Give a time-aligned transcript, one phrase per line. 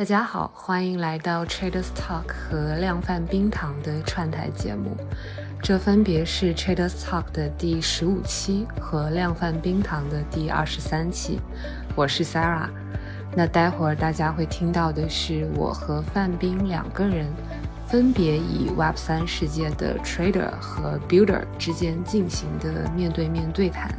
[0.00, 4.96] 大家好，欢迎来到 Traders Talk 和量贩冰糖的串台节目。
[5.62, 11.38] 这分别是 Traders Talk 的第十五期和量贩冰糖的第二十三期。
[11.94, 12.70] 我是 Sarah。
[13.36, 17.26] 那待会儿大家会听到的是我和范冰两个人
[17.86, 23.94] 分别以 Web 三世界的 Trader 和 Builder 之间进行的面对面对谈。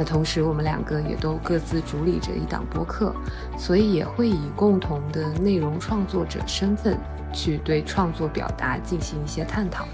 [0.00, 3.14] 那同时，我们两个也都各自主理着一档播客，
[3.58, 6.98] 所以也会以共同的内容创作者身份
[7.34, 9.86] 去对创作表达进行一些探讨。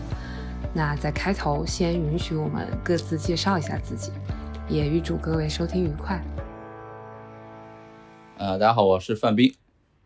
[0.73, 4.13] 那在开头，先允许我们各自介绍一下自己，
[4.69, 6.25] 也预祝各位收听愉快。
[8.39, 9.53] 呃，大家好，我是范冰。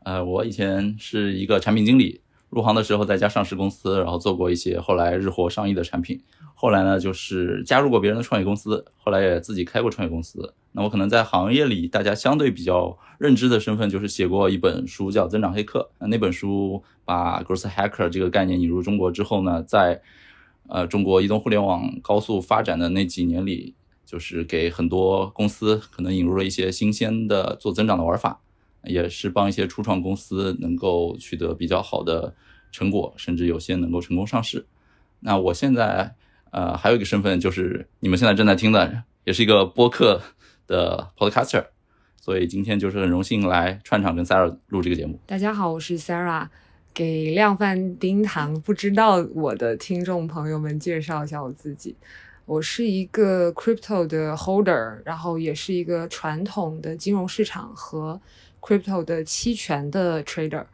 [0.05, 6.19] 呃，我以前是一个产品经理，入行的时候在家上市公司，然后做过一些后来日活上亿的产品。
[6.61, 10.53] 后来呢，就是加入过别人的创业公司，后来也自己开过创业公司。
[10.73, 15.91] 那我可能在行业里，大家相对比较认知的身份，就是写过一本书叫《增长黑客》。
[16.07, 20.03] 那本书把 growth hacker 这个概念引入中国之后呢，在
[20.69, 23.75] 呃中国移动互联网高速发展的那几年里，
[24.05, 28.39] 就是给很多公司可能引入了一些新鲜的做增长的玩法，
[28.85, 32.35] 也是帮一些初创公司能够取得比较好的
[32.71, 34.67] 成果，甚至有些能够成功上市。
[35.21, 36.17] 那我现在。
[36.51, 40.21] 呃，还有一个身份就是你们现在正在听的，也是一个播客
[40.67, 41.67] 的 podcaster，
[42.21, 45.19] 所以今天就是很荣幸来串场跟 Sarah 录这个节目。
[45.27, 46.49] 大家好，我是 Sarah，
[46.93, 51.95] 给量贩冰糖不知道我的听众朋友们介绍一下我自己，
[52.47, 58.21] 我是一个 crypto 的 holder，然后也是一个传统的金融市场和
[58.61, 60.65] crypto 的期权的 trader。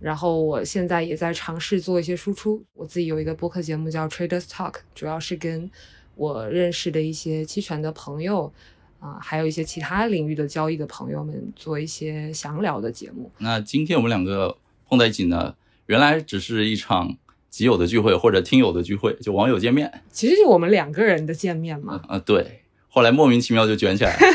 [0.00, 5.70] 然后我现在也在尝试做一些输出，我自己有一个播客节目叫 Traders Talk，主要是跟
[6.14, 8.52] 我认识的一些期权的朋友
[9.00, 13.30] 啊，还有一些其他领域的交易的朋友们做一些详聊的节目。
[13.38, 14.56] 那今天我们两个
[14.88, 15.54] 碰在一起呢，
[15.86, 17.16] 原来只是一场
[17.48, 22.02] 基友的聚会或者听友的聚会，就网友见面，其实就我们两个人的见面嘛。
[22.08, 24.26] 啊，对，后来莫名其妙就卷起来了。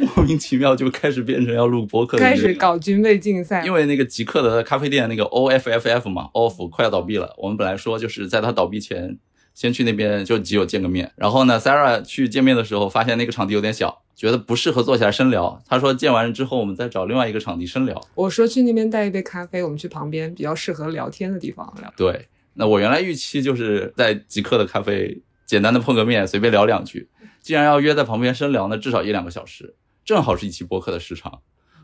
[0.16, 3.64] 莫名其妙就开始变成要录播客，开始搞军备竞赛。
[3.64, 7.34] 因为那个极客的咖啡店那个 O F F F 嘛，Off 快要倒闭了。
[7.38, 9.18] 我们本来说就是在它倒闭前，
[9.54, 11.12] 先去那边就基友见个面。
[11.16, 15.62] 然后呢，Sarah 去见面的时候，发现那个场地有点小，觉得不适合坐下来深聊。
[15.68, 18.00] 他说见完之后，我们再找另外一个场地深聊。
[18.14, 21.92] 我说去那边带一杯咖啡，我们去旁边比较适合聊天的地方聊。
[21.96, 27.08] 对，那我原来预期就是在极客的咖啡简单的碰个面，随便聊两句。
[27.40, 29.74] 既然要约在旁边深聊那，至少一两个小时。
[30.04, 31.40] 正好是一期播客的时长，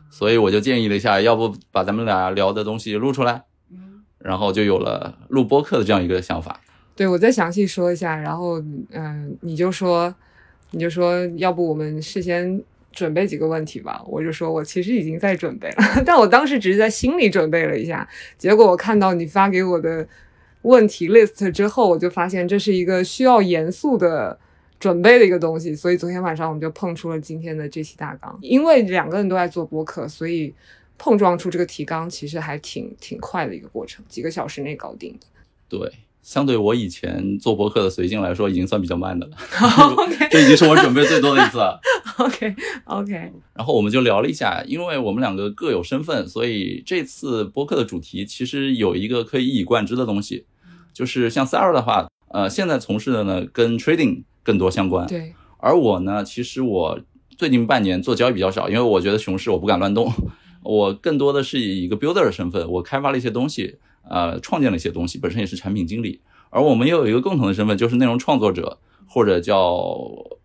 [0.09, 3.43] 所以我就建议了一下，要不把咱们俩聊的东西录出来，
[4.17, 6.59] 然后就有了录播客的这样一个想法。
[6.95, 8.59] 对，我再详细说一下，然后
[8.91, 10.13] 嗯，你就说，
[10.71, 14.03] 你就说，要不我们事先准备几个问题吧？
[14.05, 15.75] 我就说我其实已经在准备了，
[16.05, 18.05] 但我当时只是在心里准备了一下，
[18.37, 20.05] 结果我看到你发给我的
[20.63, 24.37] 问题 list 之后，我就发现这是一个需要严肃的。
[24.79, 28.39] 准备的一个东西，所以昨天晚上我们就碰出了今天的这期大纲。
[28.41, 30.53] 因为两个人都在做播客，所以
[30.97, 35.27] 碰撞出这个提纲其实还挺挺快的一个过程，几个小时内搞定的。
[35.67, 35.91] 对，
[36.23, 39.37] 相对我以前做播客的随性来说，已经算比较慢的了。
[39.97, 41.79] OK，这已经是我准备最多的一次了。
[42.17, 43.13] OK，OK。
[43.53, 50.45] 然后我们就聊了一下，因为我们两个各有身份，所以这次播客的主题其实有一个可以一以贯之的东西，
[50.93, 54.23] 就是像 Sarah 的话，呃，现在从事的呢跟 trading。
[54.49, 55.31] 更多相关，对。
[55.57, 56.99] 而我呢，其实我
[57.37, 60.11] 最近半年做交易比较少，因为我觉得熊市我不敢乱动。
[60.63, 63.77] 我更多的是以一个 builder 的身份，我开发了一些东西，
[64.09, 66.19] 呃，创建了一些东西，本身也是产品经理。
[66.49, 69.87] 而我们又有一个共同的身份，就是内容创作者，或者叫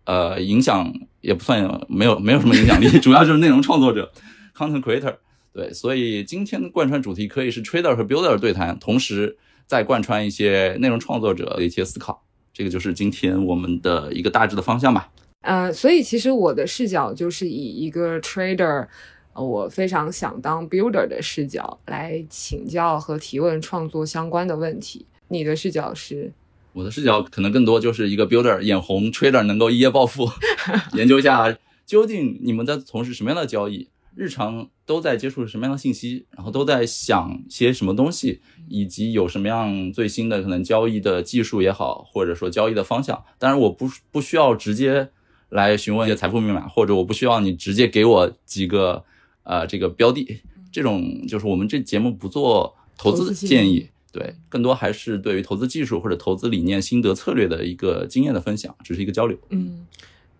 [0.03, 4.11] 呃影响也不算没有没有什么影响力， 主要就是内容创作者
[4.55, 5.15] content creator。
[5.51, 12.24] 对，所以今天的贯穿主题可以是 trader 和 builder 对谈，同时再贯穿一些内容创作者的一些思考。
[12.55, 15.11] 这个就是今天我们的一个大致的方向吧。
[15.41, 18.87] 呃，所以其实我的视角就是以一个 trader，
[19.33, 25.05] 我非常想当 builder 的视角来请教和提问创作相关的问题。
[25.27, 26.31] 你的视角是？
[26.71, 30.29] 我的视角可能更多就是一个 builder 眼红 trader 能够一夜暴富，
[30.95, 33.87] 研究一下究竟你们在从事什么样的交易。
[34.15, 38.39] 日常都在接触什么样的信息，然后都在想些什么东西，
[38.69, 43.21] 以及有什么样最新的可能交易的技术也好，或者说交易的方向。
[43.37, 45.09] 当然，我不不需要直接
[45.49, 49.03] 来询问一些财富密码，或者我不需要你直接给我几个
[49.43, 50.41] 呃这个标的。
[50.71, 59.37] 这种就是我们这节目不做投资建议，对，更多还是对于投资技术或者投资理念、心得策略的一个经验的分享，只是一个交流。
[59.49, 59.85] 嗯。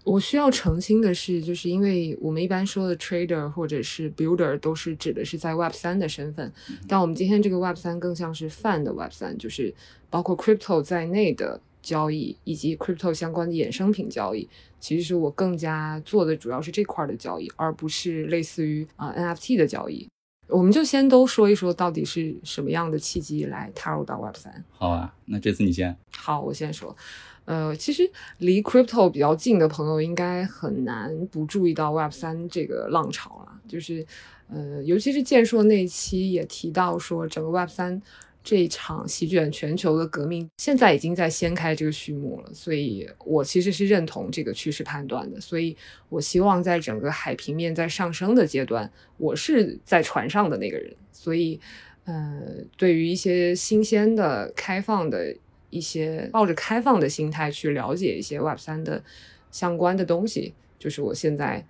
[0.06, 6.54] 我需要澄清的是，就是因为我们一般说的 trader 或者是 builder 都是指的是在 Web 三的身份，
[6.88, 9.74] 但我们今天这个 Web 三更像是泛的 Web 三，就是
[10.12, 14.48] 包括 crypto 在内的交易以及 crypto 相关的衍生品交易。
[14.80, 20.08] 其实是我更加做的主要是这块的交易，而不是类似于啊 NFT 的交易。
[20.48, 24.64] 我们就先都说一说，到底是什么样的契机来踏入到 Web 三？
[24.70, 25.98] 好啊，那这次你先。
[26.16, 26.96] 好，我先说。
[27.46, 28.10] 呃，其实
[28.40, 33.62] 离 crypto 比较近的朋友，应该很难不注意到 Web 三这个浪潮了。
[33.68, 34.06] 就是，
[34.50, 38.02] 呃，尤其是建硕那一期也提到说，整个 Web 三。
[38.48, 45.42] 这一场席卷全球的革命，现在已经在掀开这个序幕了，所以我其实是认同这个趋势判断的。
[45.42, 45.76] 所以
[46.10, 50.96] 我希望在整个海平面在上升的阶段，我是在船上的那个人。
[51.12, 51.60] 所以，
[52.04, 52.40] 呃，
[52.78, 55.36] 对于一些新鲜的、开放的
[55.76, 59.04] 一些，抱着开放的心态去了解一些 Web 三的
[59.52, 61.66] 相关的东西，就是我现在。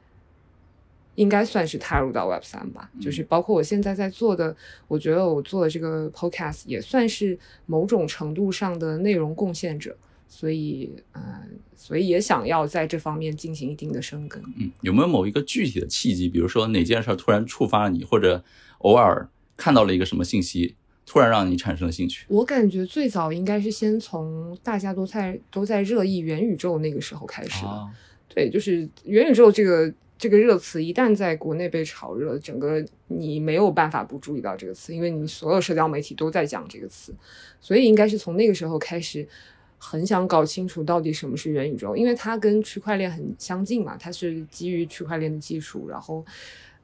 [1.15, 4.53] 应该算是踏入到 Web 三吧，就是包括我现在在做的，
[4.85, 9.95] 我觉得我做的这个 Podcast 也算是某种程度上的内容贡献者，
[10.27, 11.21] 所以，嗯，
[11.77, 14.43] 所以也想要在这方面进行一定的深耕。
[14.57, 18.43] 嗯，有没有某一个具体的契机，比如说哪件事突然触发了你，或者
[18.79, 20.75] 偶尔看到了一个什么信息，
[21.05, 22.25] 突然让你产生了兴趣？
[22.29, 27.87] 我感觉最早应该是先从大家都在都在热议元宇宙那个时候开始的。
[28.27, 29.93] 对，就是元宇宙这个。
[30.17, 37.13] 这个热词一旦在国内被炒热，整个你没有办法不注意到这个词，因为你所有社交媒体都在讲这个词，
[37.59, 39.27] 所以应该是从那个时候开始，
[39.77, 46.25] 很想搞清楚到底什么是元宇宙，因为它跟区块链很相近嘛，它是基于区块链的技术，然后，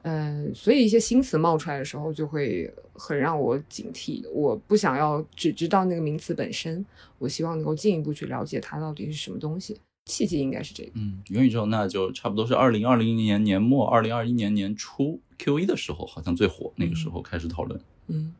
[0.02, 4.28] 嗯，所以一些新词冒出来的时候，就会很让我警惕。
[4.30, 6.84] 我不想要只知道那个名词本身，
[7.18, 9.78] 我希望能够进一步去了解它到底是什么东西。
[10.06, 17.80] 契机应该是这个，嗯，元宇宙那就差不多是二零二零年年末、二零二一年年初 Q 一的时候，好像最火，那个时候开始讨论。
[18.08, 18.34] 嗯，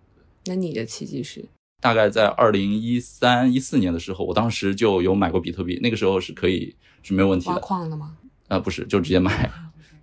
[0.46, 1.44] 那你的契机是？
[1.80, 6.74] 大概在二零一三一四年的时候，我当时就有买过比特币，那个时候是可以
[7.04, 7.52] 是没有问题的。
[7.52, 8.16] 挖矿的吗？
[8.48, 9.48] 啊，不是，就直接买。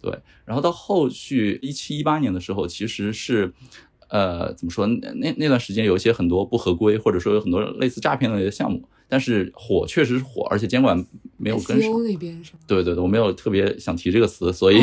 [0.02, 3.54] 对，然后到后续一七一八年的时候，其实是。
[4.12, 4.88] 呃，怎么说？
[4.88, 11.06] 那那段时间有一些很多不合规，或者说有很多类似诈骗类的项目，但是火确实是火，而且监管
[11.38, 11.92] 没有跟上。
[12.04, 14.82] 那边是对对对，我没有特别想提这个词，所以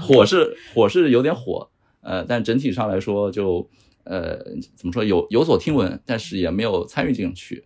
[0.00, 1.68] 火是火是有点火。
[2.00, 3.68] 呃，但整体上来说，就
[4.04, 4.38] 呃
[4.76, 7.64] 怎么说有有所听闻，但是也没有参与进去，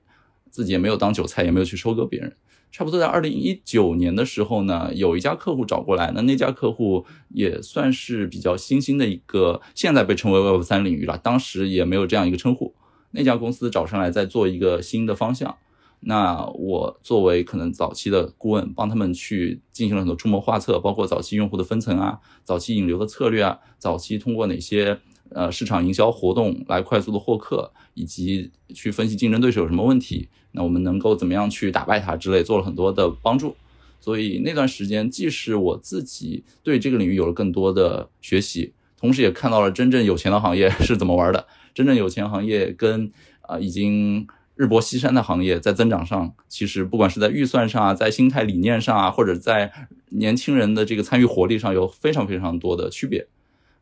[0.49, 2.35] 自己也没有当韭菜，也没有去收割别人。
[2.73, 12.75] 差不多在二零一九年的时候呢，有一家客户找过来，那那家客户也算是比较新兴的一个，现在被称为 Web 三领域了，当时也没有这样一个称呼。
[13.11, 15.55] 那家公司找上来在做一个新的方向，
[16.01, 24.99] 那我作为可能早期的顾问，帮他们去进行了很多出谋划策，包括早期用户的分层啊，早期引流的策略啊，早期通过哪些。
[25.35, 33.57] 呃，市场营销活动来快速的获客，以及去分析竞争对手有什么问题，那我们能够怎么样去打败他之类，做了很多的帮助。
[34.01, 41.47] 所以那段时间，既是我自己对这个领域有了更多的学习，同时也看到了真正有钱的行业是怎么玩的。
[41.75, 43.13] 真正有钱行业跟
[43.43, 49.73] 啊已经日薄西山的行业在增长上，其实不管是在预算上啊，在心态理念上啊，或者在
[50.09, 53.27] 年轻人的这个参与活力上，有非常非常多的区别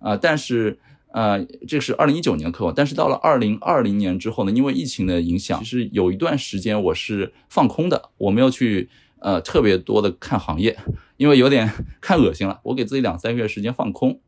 [0.01, 0.79] 啊，但是。
[1.13, 10.79] 呃，这是二零一九年的客户，但是到了二零二零年之后呢，因为疫情的影响，其实有一段时间我是放空的，我没有去呃特别多的看行业，
[11.17, 11.69] 因为有点
[12.01, 14.21] 看恶心了，我给自己两三个月时间放空。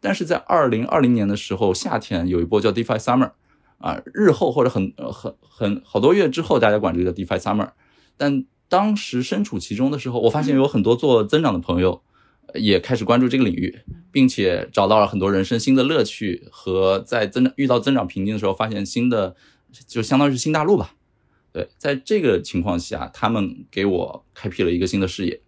[0.00, 3.30] 但是在二零二零年的时候，夏天有一波叫 DeFi Summer，
[3.78, 7.70] 啊，日后或者很很很好多月之后，大家管这个叫 DeFi Summer，
[8.16, 12.02] 但当时身处其中的时候，我发现有很多做增长的朋友。
[12.58, 13.78] 也开始关注这个领域，
[14.10, 19.36] 并且找到了很多人生新的乐趣和在增长遇到增长瓶颈的时候发现新的，
[19.86, 20.94] 就相当于是新大陆吧。
[21.52, 25.40] 对，在这个情况下，他们给我开辟了一个新的视野。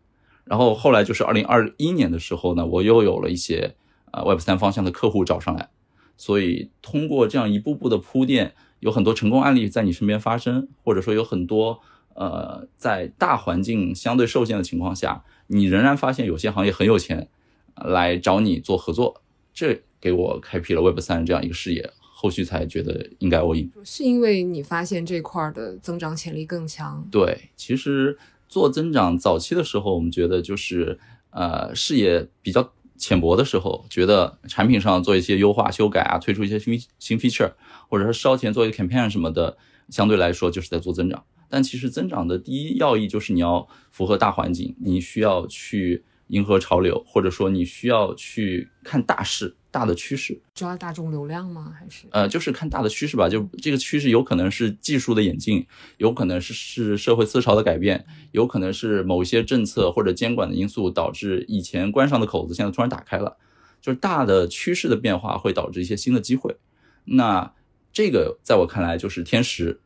[0.44, 3.74] 然后后来就是二零二一年的时候呢，我又有了一些
[4.12, 5.68] 呃 Web 三方向的客户找上来，
[6.16, 11.80] 所以通过这样一步步的铺垫，有很多成功案例在你身边发生，或者说有很多
[12.14, 15.24] 呃在大环境相对受限的情况下。
[15.48, 17.28] 你仍然发现有些行业很有钱，
[17.74, 19.20] 来找你做合作，
[19.52, 23.70] 这给我开辟了 Web 三这样一个视野，后续才觉得应该 all in。
[23.84, 27.06] 是因为你发现这块的增长潜力更强？
[27.10, 28.16] 对，其实
[28.48, 30.98] 做增长早期的时候，我们觉得就是
[31.30, 37.52] 呃视野比较浅薄的时候，觉得产品上做一些优化修改啊，推出一些新新 feature，
[37.88, 39.56] 或者说烧钱做一个 campaign 什么的，
[39.88, 41.24] 相对来说就是在做增长。
[41.48, 50.38] 但其实增长的第一要义就是你要符合大环境，你需要去迎合潮流，或者说你需要去看大势、大的趋势。
[50.54, 51.72] 抓大众流量吗？
[51.78, 53.28] 还是呃，就是看大的趋势吧。
[53.28, 63.38] 就这个趋势有可能是技术的演进，有可能是是社会思潮的改变，有可能是某一些政策或者监管的因素导致以前关上的口子现在突然打开了。
[63.80, 66.56] 就是大的趋势的变化会导致一些新的机会。
[67.04, 67.54] 那
[67.90, 69.80] 这个在我看来就是天时。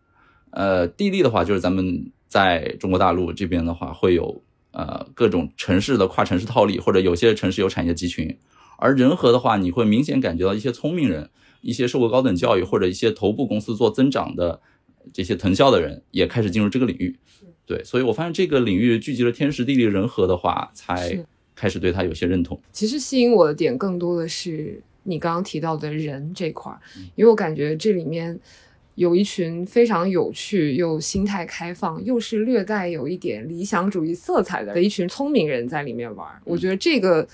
[0.52, 8.38] 呃，地利的话就是咱们在中国大陆这边的话会有呃各种城市的跨城市套利，或者有些城市有产业集群。
[8.78, 11.30] 而人和的话，你会明显感觉到一些聪明人，
[11.60, 14.60] 一些受过高等教育或者一些头部公司做增长的
[15.12, 17.18] 这些藤校的人也开始进入这个领域。
[17.64, 22.60] 对，所以我发现这个领域聚集了天时地利人和的话，才开始对他有些认同。
[22.72, 26.80] 其实吸引我的点更多的是你刚刚提到的人这块儿，
[27.14, 28.38] 因为我感觉这里面
[28.94, 36.28] 有一群非常有趣又心态开放，又是略带有一点理想主义色彩的一群聪明人在里面玩。
[36.44, 37.26] 我觉得这个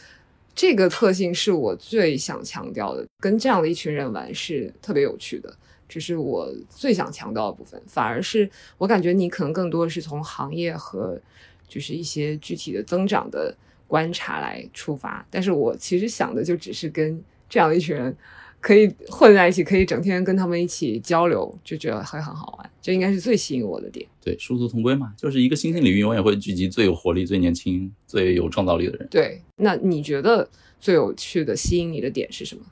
[0.55, 5.55] 这个特性是我最想强调的，跟这样的一群人玩是特别有趣的，
[5.89, 7.81] 这是我最想强调的部分。
[7.87, 11.21] 反而是我感觉你可能更多的是从行业和
[11.69, 13.57] 就是一些具体的增长的。
[13.89, 18.15] 观察来出发，但是我其实想的就只是跟这样的一群人
[18.61, 22.71] 可以混在一起，可以整天跟他们一起交流，就觉得会很好玩。
[22.83, 24.07] 这应该是最吸引我的点。
[24.23, 29.09] 对，殊途同归嘛，就是一个新兴领域永远会聚集最有活力、最年轻、最有创造力的人。
[29.11, 30.49] 对，那你觉得
[30.81, 32.63] 最有趣的、吸引你的点是什么？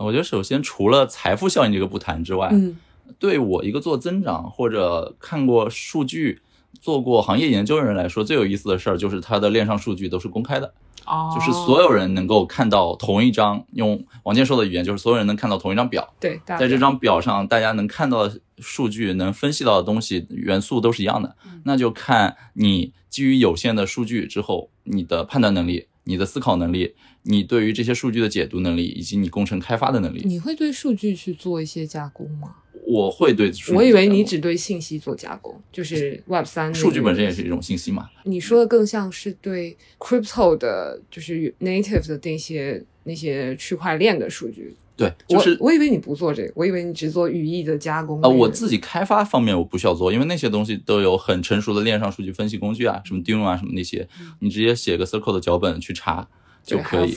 [0.00, 2.76] 我觉得首先除了财富效应这个不谈之外，嗯，
[3.18, 6.40] 对我一个做增长或者看过数据。
[6.80, 10.72] 做过行业研究的人来说，最有意思的事儿就是它的链上数据都是公开的，
[11.06, 16.14] 哦，就是所有人能够看到同一张，用王健说的语言，就是所有人能看到同一张表。
[16.20, 30.22] 对，在这张表上，大家能看到的数据、能分析到的东西、元素都是一样的，那就看你基于有限的数据之后，你的判断能力、你的思考能力、你对于这些数据的解读能力，以及你工程开发的能力。
[30.24, 32.56] 你会对数据去做一些加工吗？
[32.92, 38.10] 我会对，我以为你只对信息做加工，就是 Web 三数据本身也是一种信息嘛。
[38.24, 44.76] 你说的更像是对 Crypto 的，就是 Native 的那些那些区块链的数据。
[44.94, 48.20] 对，就是我以为你不做这个，我以为你只做语义的加工。
[48.20, 54.06] 呃，我自己开发方面我不需要做，因为那些东西都有很成熟的链上数据分析工具啊，什么 Dune 啊，什么那些，
[54.40, 56.28] 你直接写个 Circle 的脚本去查
[56.62, 57.16] 就可以。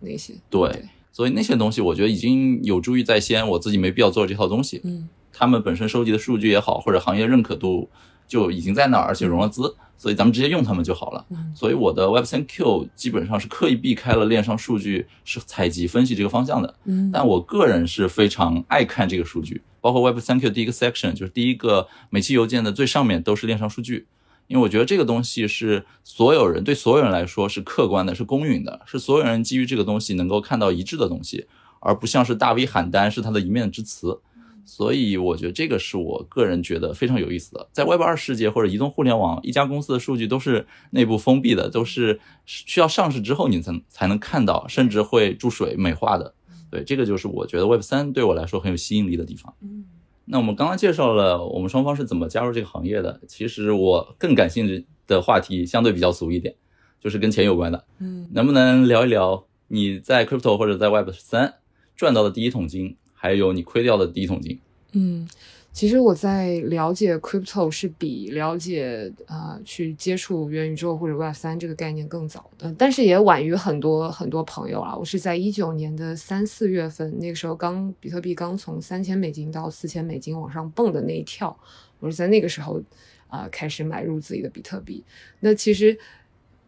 [0.00, 0.32] 那些。
[0.48, 0.70] 对。
[1.14, 4.80] 所以那些东西，我觉得已经有助于在先，我自己没必要做这套东西。
[4.82, 7.88] 嗯，他们本身收集的数据也好，或者行业认可度
[8.26, 11.24] 就已经在那儿，而且融了资，所以咱们直接用他们就好了。
[11.30, 16.74] 嗯，所以我的 Web 三 Q 基本上是刻意避开了链上数据是采集分析这个方向的。
[16.86, 24.06] 嗯，但我个人是非常爱看这个数据，包括 Web 三 Q 第一个 section 就是第一个每期邮件的最上面都是链上数据。
[24.46, 31.46] 因为我觉得这个东西是所有人对所有人来说是客观的，是公允的，是所有人基于这个东西能够看到一致的东西，
[31.80, 34.20] 而不像是大 V 喊单是他的一面之词。
[34.66, 37.68] 所以我觉得这个是我个人觉得非常有意思的。
[37.70, 46.32] 在 Web 二世界或者移动互联网，一家公司的数据都是内部封闭的，都是需要上市之后你才才能看到，甚至会注水美化的。
[46.70, 49.54] 对，这个就是我觉得 Web 三对我来说很有吸引力的地方。
[49.60, 49.84] 嗯。
[50.26, 53.20] 那我们刚刚介绍了我们双方是怎么加入这个行业的。
[53.28, 56.54] 其实我更感兴趣的话题相对比较俗一点，
[57.00, 57.84] 就是跟钱有关的。
[57.98, 61.54] 嗯，能不能聊一聊你在 crypto 或者在 Web 三
[61.96, 64.60] 赚到的第一桶金，还有你亏掉的第一桶金？
[64.92, 65.28] 嗯。
[65.74, 74.96] 其实我在了解 crypto 是比了解啊去接触元宇宙或者 Web 三这个概念更早的，但是也晚于很多很多朋友啊。
[74.96, 81.58] 我是在一九年的三四月份，那个时候刚比特币刚从三千美金到四千美金往上蹦的那一跳，
[81.98, 82.80] 我是在那个时候
[83.26, 85.02] 啊开始买入自己的比特币。
[85.40, 85.98] 那其实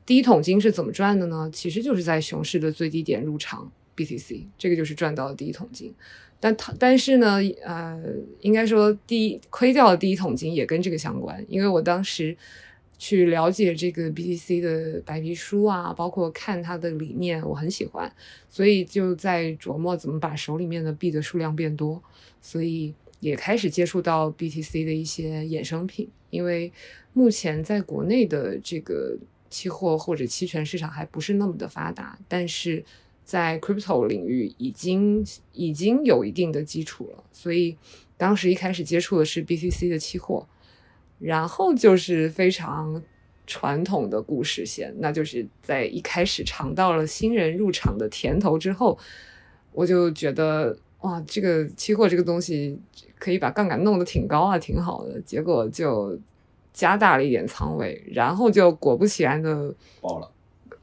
[0.05, 1.49] 第一桶金是怎么赚的呢？
[1.53, 5.95] 其实就是在熊市的最低点入场 BTC，这个就是赚到的第一桶金。
[6.39, 7.99] 但它但是呢，呃，
[8.41, 12.37] 应该说第一亏掉的第一桶金也跟这个相关，因为我当时
[12.99, 18.11] 去了解这个 BTC 的白皮书啊，包括看它的理念，我很喜欢，
[18.51, 22.03] 所以就在琢磨怎么把手里面的币的数量变多，
[22.43, 26.71] 所以也开始接触到 BTC 的一些衍生品，因为
[27.15, 29.17] 目前在国内的这个
[29.49, 32.85] 期货或者期权市场还不是那么的发达，但是。
[33.27, 37.77] 在 crypto 领域已经已经有一定的基础了，所以
[38.17, 40.47] 当时一开始接触的是 BTC 的期货，
[41.19, 43.03] 然后就是非常
[43.45, 48.97] 传统的故事线，那就是在一开始尝到了新人入场的甜头之后，
[49.73, 52.79] 我就觉得哇，这个期货这个东西
[53.19, 56.17] 可以把杠杆弄得挺高啊，挺好的，结果就
[56.73, 60.31] 加大了一点仓位，然后就果不其然的爆了，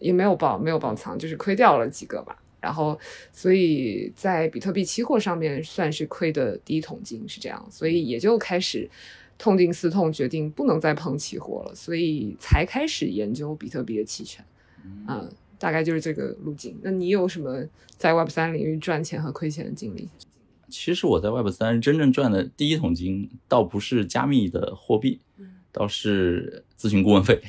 [0.04, 2.38] 也没有爆，没有爆仓，就是亏掉了几个吧。
[2.60, 2.98] 然后，
[3.32, 8.90] 所以在比特币期货上面算是亏的第一桶金，是这样，所以也就开始
[9.38, 14.44] 痛定思痛，决定不能再碰期货了，所以才开始研究比特币的期权。
[15.08, 15.30] 嗯，
[15.60, 16.78] 大概就是这个路径。
[16.82, 17.66] 那你有什么
[17.98, 20.08] 在 Web 三领域赚钱和亏钱的经历？
[20.70, 25.20] 其实我在 Web 三真正赚的第一桶金，倒不是加密的货币，
[25.72, 27.42] 倒是咨询顾问费。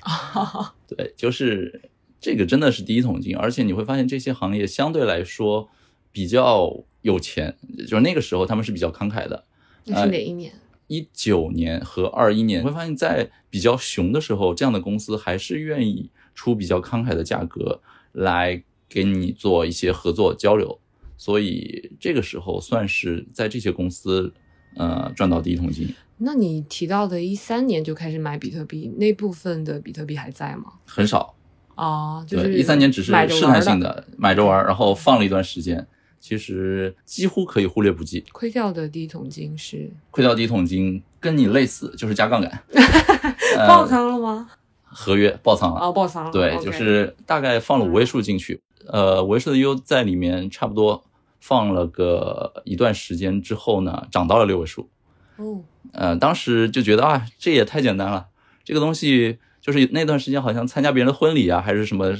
[0.86, 1.88] 对，就是
[2.24, 5.68] 这个真的是第一桶金，而且你会发现这些行业相对来说
[6.10, 7.54] 比较有钱，
[7.86, 9.44] 就是那个时候他们是比较慷慨的。
[9.84, 10.50] 那是哪一年？
[10.86, 20.80] 一九年和二一年，你会发现在比较熊的时候，这样的公司还是愿意出比较慷慨的价格来给你做一些合作交流。
[21.18, 24.32] 所以这个时候算是在这些公司，
[24.76, 25.94] 呃，赚到第一桶金。
[26.16, 30.72] 那你提到的一三年就开始买比特币，那部分的比特币还在吗？
[30.86, 31.33] 很少
[31.74, 35.86] 啊，就是一三年只是试探性的买着玩，然后放了一段时间，
[36.20, 38.24] 其实几乎可以忽略不计。
[38.32, 42.62] 亏掉的第一桶金是亏掉第一桶金，跟你类似，就是加杠杆，
[43.66, 44.48] 爆仓了吗？
[44.84, 46.30] 合约爆仓了啊，爆仓了。
[46.30, 48.60] 对，就是大概放了五位数进去。
[48.86, 51.02] 呃，五位数的 U 在里面差不多
[51.40, 54.88] 放了个一段时间之后呢，涨到了六位数。
[55.36, 55.60] 哦，
[55.92, 58.26] 呃，当时就觉得啊，这也太简单了。
[58.62, 62.14] 这个东西就是那段时间好像参加别人的婚礼啊，还是什么，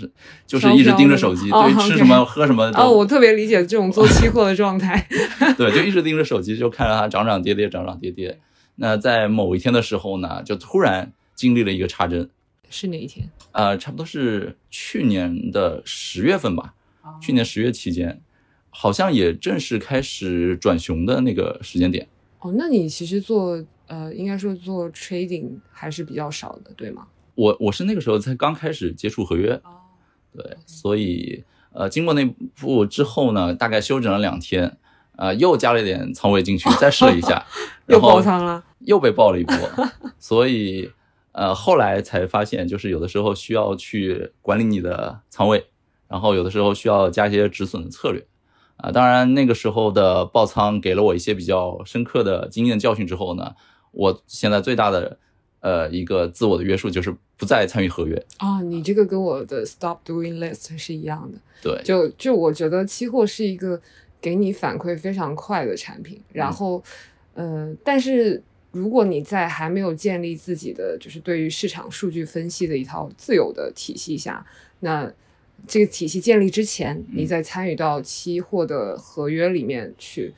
[0.47, 2.73] 就是一直盯着手机，对，吃什么喝什么。
[2.75, 5.07] 哦，我特别理解这种做期货的状态。
[5.59, 8.41] 对，就一直盯着手机，就看着它涨涨跌跌，涨涨跌跌。
[8.77, 12.31] 那在某一天的时候呢，就突然经历了一个插针。
[12.71, 13.29] 是哪一天？
[13.53, 16.73] 呃，差不多是去年的十月份吧。
[17.21, 18.23] 去年十月期间，
[18.71, 22.09] 好像也正式开始转熊的那个时间点。
[22.41, 27.07] 哦，那你其实做呃，应该说做 trading 还是比较少的，对吗？
[27.35, 29.53] 我我是那个时候才刚开始接触合约。
[29.65, 29.81] 哦，
[30.33, 32.25] 对，所以呃，经过那
[32.59, 34.77] 步之后呢，大概休整了两天，
[35.17, 37.45] 呃，又加了一点仓位进去，再试了一下，
[37.89, 39.57] 又爆仓了，又被爆了一波，
[40.19, 40.91] 所以。
[41.37, 45.67] 呃，后来才发现，就是有的时候需要去管理你的仓位，
[46.07, 48.25] 然后有的时候需要加一些止损的策略，
[48.77, 53.57] 啊，当然那个时候的爆仓给了我一些比较深刻的经验教训之后呢，
[53.91, 55.19] 我现在最大的
[55.65, 58.15] 呃一个自我的约束就是不再参与合约。
[58.37, 61.39] 啊，你这个跟我的 stop doing list 是一样的。
[61.61, 63.81] 对，就就我觉得期货是一个
[64.21, 66.85] 给你反馈非常快的产品，然后，
[67.33, 68.43] 呃，但是。
[68.75, 74.45] 如果你在还没有建立自己的就是对于市场数据分析的一套自有的体系下，
[74.81, 75.09] 那
[75.65, 80.35] 这个体系建立之前，你再参与到期货的合约里面去，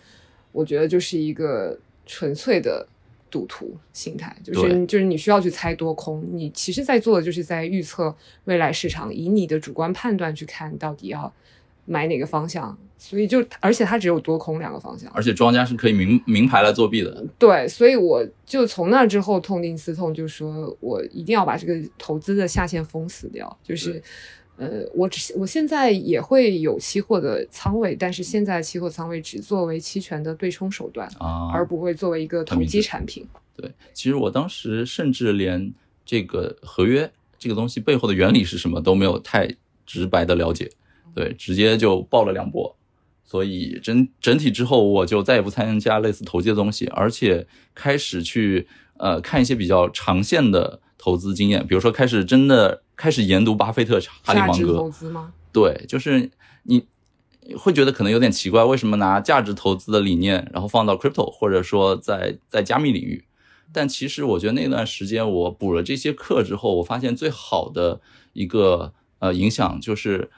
[0.52, 2.86] 我觉得就是一个纯粹的
[3.30, 11.32] 赌徒心态，就是就是你需要去猜多空，你其实在做的就是在预测未来市场，以你的主观判断去看到底要。
[11.88, 17.24] 买哪个方向，所以就而且它只有多空两个方向，而且庄家是可以明明牌来作弊的。
[17.38, 23.56] 对，所以我就从那之后痛定思痛，就说我一定要把这个投资的下限封死掉。
[23.62, 24.02] 就是，
[24.56, 33.26] 呃，我只我现在也会有期货的仓位，但是现在期货仓位只作为期权的对冲手段啊，而不会作为一个投机产品。
[33.54, 35.72] 对，其实我当时甚至连
[36.04, 39.48] 这个合约这个东西背后的原理是什么都没有太
[39.84, 40.70] 直白的了解。
[41.14, 42.76] 对，直接就爆了两波，
[43.24, 54.78] 所以整整体之后，我就再也不参加类似投机的东西，而且开始去呃看一些比较长线的投资经验，比如说开始真的开始研读巴菲特、哈利芒格。
[54.78, 55.32] 投资吗？
[55.52, 56.30] 对，就是
[56.64, 56.86] 你
[57.56, 63.24] 会觉得可能有点奇怪，为什么拿价值投资的理念，然后放到 crypto 或者说在在加密领域？
[63.72, 68.00] 但其实我觉得那段时间我补了这些课之后，我发现最好的
[68.32, 70.30] 一个呃影响就是。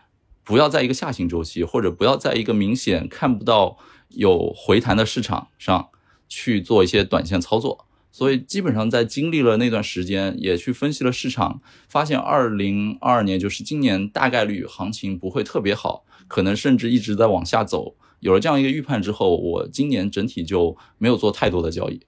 [0.44, 3.76] 不要在一个下行周期，或者不要在一个明显看不到
[4.08, 5.90] 有回弹的市场上
[6.26, 7.86] 去做一些短线操作。
[8.10, 17.94] 所以基本上在经历了那段时间，也去分析了市场，发现二零二二年就是今年大概率行情不会特别好，可能甚至一直在往下走。
[18.20, 22.00] 有了这样一个预判之后，我今年整体就没有做太多的交易，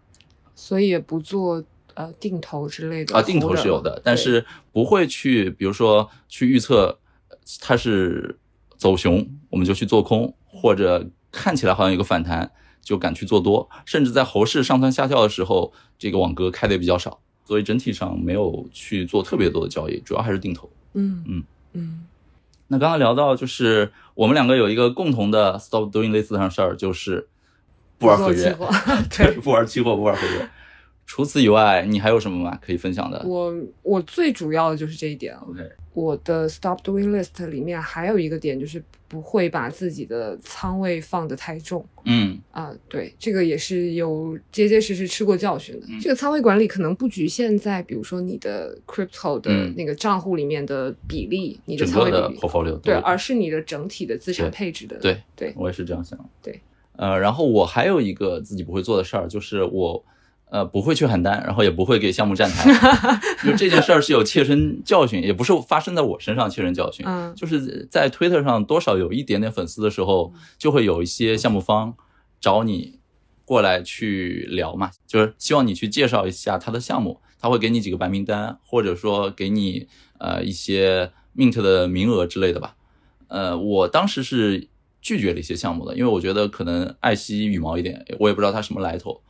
[0.54, 1.62] 所以也不做
[1.94, 6.98] 呃定投之类的啊，定投是有的，但是不会去，比如说去预测。
[7.60, 8.38] 它是
[8.76, 12.48] 走熊，我们就去做空，或者看起来好像有个反弹，
[12.82, 20.68] 就敢去做多，甚至在猴市上蹿下跳的时候，这个网格开的也比较少，所以整体上没有去做特别多的交易，主要还是定投。
[20.94, 22.06] 嗯嗯嗯。
[22.68, 27.28] 那刚刚聊到，就是我们两个有一个共同的 stop doing 类似的事儿，就是
[27.98, 28.56] 不玩合约，
[29.10, 30.48] 对，不玩期货，不玩合约。
[31.12, 32.56] 除此以外，你还有什么吗？
[32.64, 35.34] 可以分享的我我最主要的就是这一点。
[35.38, 35.60] ？OK，
[35.92, 45.86] 我的 stop doing list 里面还有一个点就是不会把自己的仓位放得太重嗯啊、对，这个也是有结结实实吃过教训的。
[45.88, 56.16] 嗯这个仓位管理可能不局限在比如说你的 crypto 的嗯那个账户里面的比例，你的仓位比例，portfolio 对，而是你的整体的资产配置的，对对，我也是这样想。
[56.40, 56.60] 对，
[56.94, 60.04] 呃，然后我还有一个自己不会做的事儿，就是我
[60.50, 62.70] 呃不会去喊单，然后也不会给项目站台，
[63.44, 71.94] 就这件事儿是有切身教训，也不是发生在我身上切身教训，嗯就是在 Twitter 上多少有一点点粉丝的时候，就会有一些项目方
[72.40, 72.98] 找你
[73.44, 79.86] 过来去聊嘛，就是希望你去介绍一下他的项目，他会给你几个白名单，或者说给你
[80.18, 82.76] 呃一些 Mint 的名额之类的吧。
[83.28, 84.68] 呃，我当时是
[85.00, 89.22] 拒绝了一些项目的，因为我觉得可能爱惜羽毛一点，我也不知道他什么来头。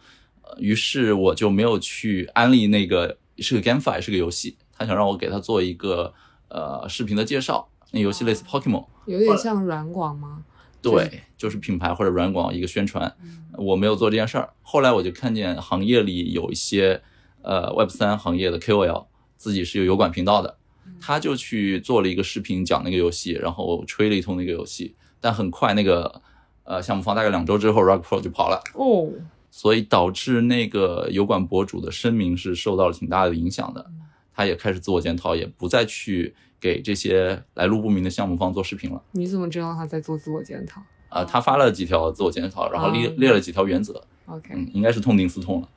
[0.50, 6.12] 呃于是我就没有去安利那个是个 GameFi 是个游戏，他想让我给他做一个
[6.48, 10.44] 呃视频的介绍，那游戏类似 Pokemon，有点像软广吗？
[10.82, 14.50] 对，就是品牌或者软广一个宣传，嗯我没有做这件事儿。
[14.62, 17.02] 后来我就看见行业里有一些
[17.42, 20.56] 呃 Web 三行业的 KOL 自己是有油管频道的，
[21.00, 26.22] 他就去做了一个视频讲那个游戏，然后吹了一通那个游戏，但很快那个
[26.64, 28.62] 呃项目方大概两周之后，Rock Pro 就跑了。
[28.74, 29.10] 哦，
[29.50, 33.90] 所以导致那个油管博主的声明是受到了挺大的影响的。
[34.32, 39.02] 他也开始自我检讨，也不再去给这些来路不明的项目方做视频了。
[39.12, 45.68] 你怎么知道他在做自我检讨啊、他发了几条自我检讨，然后列哦列了几条原则，？OK，嗯，应该是痛定思痛了。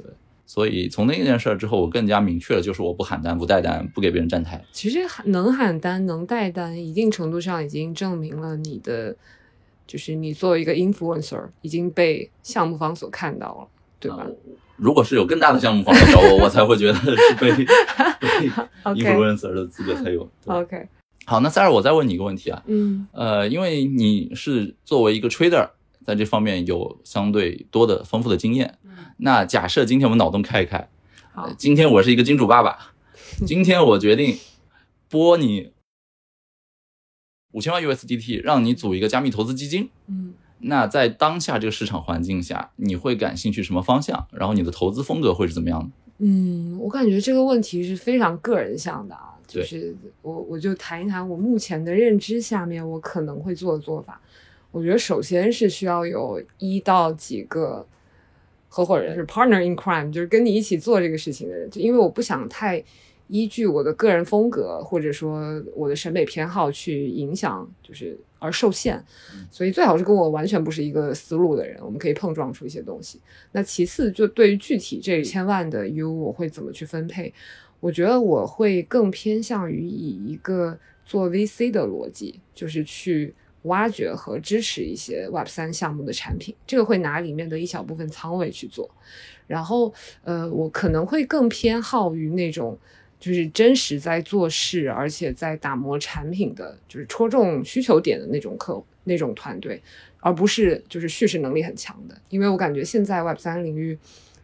[0.00, 0.06] 对，
[0.46, 4.64] 所以从那件事儿之后，我更加明确了，就是我不喊单、不带单、不给别人站台。
[4.70, 9.16] 其实喊能喊单、能带单，一定程度上已经证明了你的，
[9.88, 14.24] 就是你作为一个 influencer 已经被项目方所看到了，对吧、
[14.76, 17.50] 如果是有更大的项目方来找我， 我才会觉得是被
[18.20, 18.48] 被
[18.94, 20.30] influencer 的资格才有。
[20.44, 20.86] OK，
[21.24, 25.70] 好，那塞尔，我再问你一个问题啊，嗯呃，因为你是作为一个 trader，
[26.04, 28.78] 在这方面有相对多的丰富的经验。
[29.16, 30.88] 那假设今天我们脑洞开一开，
[31.32, 32.92] 好呃今天我是一个金主爸爸，
[33.46, 34.36] 今天我决定
[35.08, 35.72] 播你
[37.52, 39.90] 五千万 USDT，让你组一个加密投资基金。
[40.08, 44.26] 嗯那在当下这个市场环境下，你会感兴趣什么方向？
[44.32, 45.88] 然后你的投资风格会是怎么样的？
[46.18, 54.20] 嗯，我感觉这个问题是非常个人向的啊，就是我我就谈一谈我目前的认知下面我可能会做的做法。
[54.72, 57.86] 我觉得首先是需要有一到几个
[58.68, 61.70] 合伙人，是 partner in crime，就是跟你一起做这个事情的人。
[61.70, 62.82] 就因为我不想太
[63.28, 69.04] 依据我的个人风格或者说我的审美偏好去影响，就是而受限。
[69.50, 73.20] 所以最好是跟我完全不是一个思路的人，我们可以碰撞出一些东西。
[73.52, 77.32] 那其次，就对于具体这千万的 U，我会怎么去分配？
[77.80, 88.90] 我觉得我会更偏向于以一个做 VC 的逻辑，就是去挖掘和支持一些 Web 三项目的产品，这个会拿里面的一小部分仓位去做。
[89.46, 92.76] 然后，呃，我可能会更偏好于那种
[93.20, 99.82] 就是真实在做事，而且在打磨产品的，就是戳中需求点的那种客那种团队，
[100.20, 102.16] 而不是就是叙事能力很强的。
[102.28, 103.98] 因为我感觉现在 Web 三领域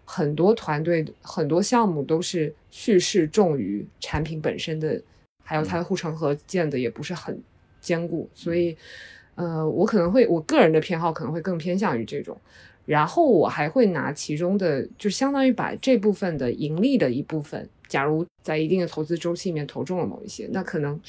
[0.05, 5.01] 很多团队、很多项目都是叙事重于产品本身的，
[5.45, 7.41] 还有它的护城河建的也不是很
[7.81, 8.77] 坚固，所以，
[9.35, 12.37] 呃，我可能会我个人的偏好可能会更偏向于这种。
[12.87, 21.01] 然后我还会拿其中的，就相当于把这部分的盈利的一部分，假如在一定的投资周期里面投中了某一些，那可能，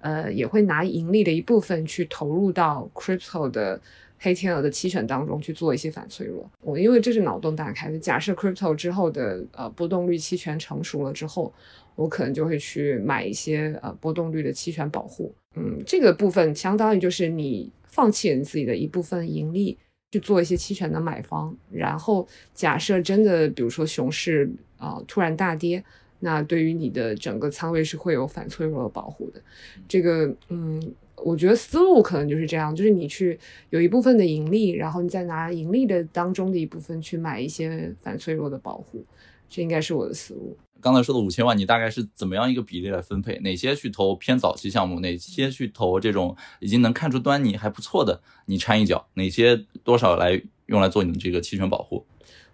[0.00, 3.80] 呃，也会拿盈利的一部分去投入到 crypto 的
[4.18, 6.46] 黑天鹅的期权当中去做一些反脆弱。
[6.60, 11.50] 我因为这是脑洞大开的，假设 crypto 之后的呃波动率期权成熟了之后，
[11.94, 15.34] 我可能就会去买一些呃波动率的期权保护。
[15.56, 19.78] 嗯，这个部分相当于就是你放弃你自己的一部分盈利。
[20.12, 25.82] 去做一些期权的买方，然后假设真的，比如说熊市啊、突然大跌，
[26.24, 29.40] 那对于你的整个仓位是会有反脆弱的保护的。
[29.86, 30.82] 这个，嗯，
[31.16, 39.04] 我觉得思路可能就是这样，就是你去有一部分的盈利，然后你再拿盈利的当中的一部分去买一些反脆弱的保护，
[39.50, 40.56] 这应该是我的思路。
[40.80, 43.38] 刚才说的五千万，你大概是怎么样一个比例来分配？
[43.40, 45.00] 哪些去投偏早期项目？
[45.00, 48.22] 哪些去投这种已经能看出端倪还不错的？
[48.46, 49.06] 你掺一脚？
[49.14, 52.06] 哪些多少来用来做你的这个期权保护？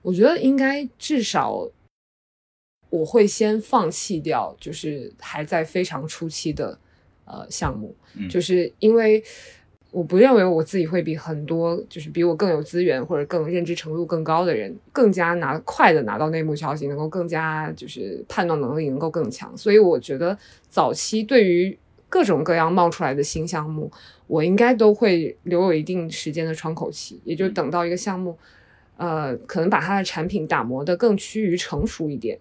[0.03, 1.69] 我觉得应该至少
[2.91, 6.79] 我会先放弃掉，就是还在非常初期的
[7.25, 9.23] 呃项目，嗯就是因为
[9.93, 19.57] 我不认为我自己会比很多就是比我更有资源或者更认知程度更高的人更加拿快的拿到内幕消息，能够更加就是判断能力能够更强。
[19.57, 20.37] 所以我觉得
[20.69, 21.77] 早期对于
[22.09, 23.91] 各种各样冒出来的新项目，
[24.27, 28.37] 我应该都会留有一定时间的窗口期，也就等到一个项目，
[28.97, 32.39] 呃，可能把它的产品打磨的更趋于成熟一点。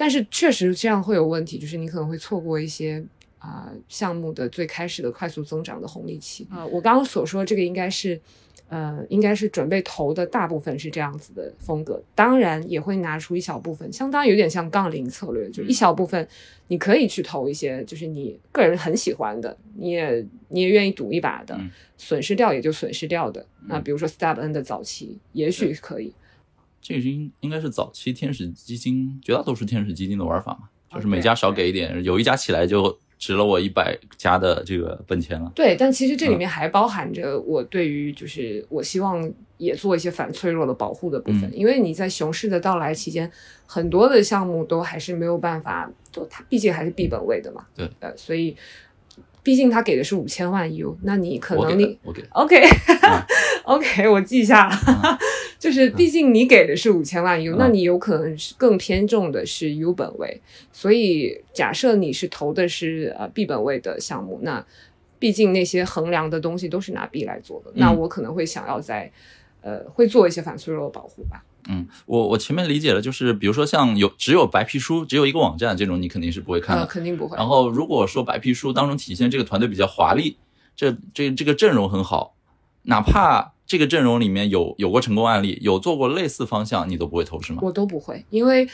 [0.00, 3.04] 但是确实这样会有问题，就是你可能会错过一些。
[3.40, 8.20] 啊，项目的最开始的快速增长的红利期啊，我刚刚所说这个应该是，
[8.68, 16.28] 呃，应该是准备投的大部分是这样子的风格，当然也会拿出一小部分，相当有点像杠铃策略，就一小部分
[16.68, 21.58] 你可以去投一些，就是你个人很喜欢的，你也你也愿意赌一把的，
[21.96, 23.46] 损失掉也就损失掉的。
[23.68, 26.12] 那比如说 Step N 的早期，也许可以。
[26.80, 32.98] 这个应应该是早期天使基金，绝大多数天使基金的玩法嘛，就是每家少给一点，有一家起来就。
[33.20, 35.52] 值了我一百家的这个本钱了。
[35.54, 43.30] 对，但其实这里面还包含着我对于就是我希望也做一些反脆弱的保护的部分，因为你在熊市的到来期间，
[43.66, 47.66] 很多的项目都还是没有办法，就它毕竟还是闭本位的嘛。
[47.74, 48.56] 对，呃，所以。
[49.42, 51.98] 毕竟他给的是五千万 U，那你可能你
[52.32, 52.60] OK
[53.64, 55.18] OK 我记下了，
[55.58, 60.40] 就是毕竟你给的是五千万 U，那你有可能是更偏重的是 U 本位，
[60.72, 64.64] 所以假设你是投的是呃 B 本位的项目，那
[65.18, 69.10] 毕竟那些衡量的东西都是拿 B 来做的，那我可能会想要在
[69.60, 71.44] 呃会做一些反脆弱的保护吧。
[71.68, 77.36] 嗯，我我前面理解了，就是比如说像有只有白皮书，只有一个网站这种，你肯定是不会看的，肯定不会。
[77.36, 80.38] 然后如果说白皮书当中体现这个团队比较华丽，
[80.74, 82.34] 这这这个阵容很好，
[82.82, 87.60] 哪怕这个阵容里面有有过成功案例，有做过类似方向，你都不会投是吗？
[87.62, 88.68] 我都不会，因为。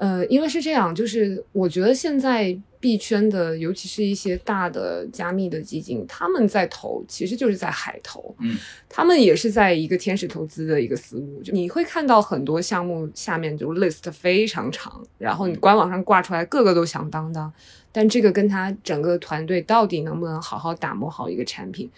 [0.00, 8.56] 呃，因为是这样，就是我觉得现在币圈的，尤其是一些大的加密的基金，他们在投，其实就是在海投，嗯，
[8.88, 17.52] 他们也是在一个天使投资的一个思路，就你会看到很多项目下面就 list 非常长，然后你官网上挂出来个个都响当当，
[17.90, 21.90] 但这个跟他整个团队到底能不能好好打磨好一个产品，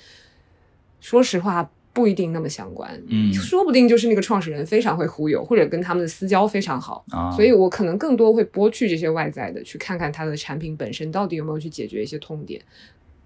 [1.00, 1.70] 说实话。
[1.92, 12.62] 不一定那么相关，嗯，说不定就是那个创始人非常会忽悠，或者跟他们的私交非常好啊，所以我可能更多会剥去这些外在的，去看看他的产品本身到底有没有去解决一些痛点，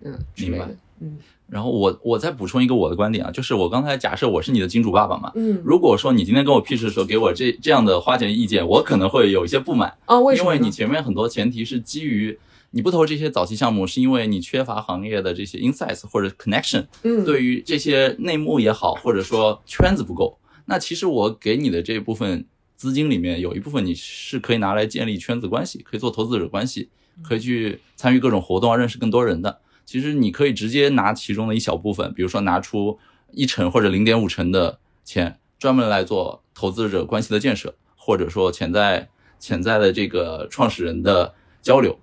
[0.01, 0.67] 嗯，明白，
[1.01, 1.19] 嗯，
[1.51, 10.55] 然后我我再补充一个我的观点啊，就是我刚才假设我是你的金主爸爸嘛，嗯，如果说你今天跟我 pitch 的时候给我这这样的花钱意见，我可能会有一些不满啊，为什么？
[10.55, 12.39] 因为你前面很多前提是基于。
[12.75, 20.37] 你不投这些早期项目，是因为你缺乏行业的这些 insights 或者 connection，嗯，对于这些内幕也好，或者说圈子不够。
[20.65, 26.89] 那其实我给你的这部分资金里面，有一部分你是可以拿来建立圈子关系，可以做投资者关系，
[27.23, 29.61] 可以去参与各种活动，认识更多人的。
[29.87, 32.99] 其实你可以直接拿其中的一小部分，比如说拿出
[33.31, 39.09] 一成或者零点五成的钱，专门来做投资者关系的建设，或者说潜在
[39.39, 41.33] 潜在的这个创始人的
[41.63, 41.97] 交流。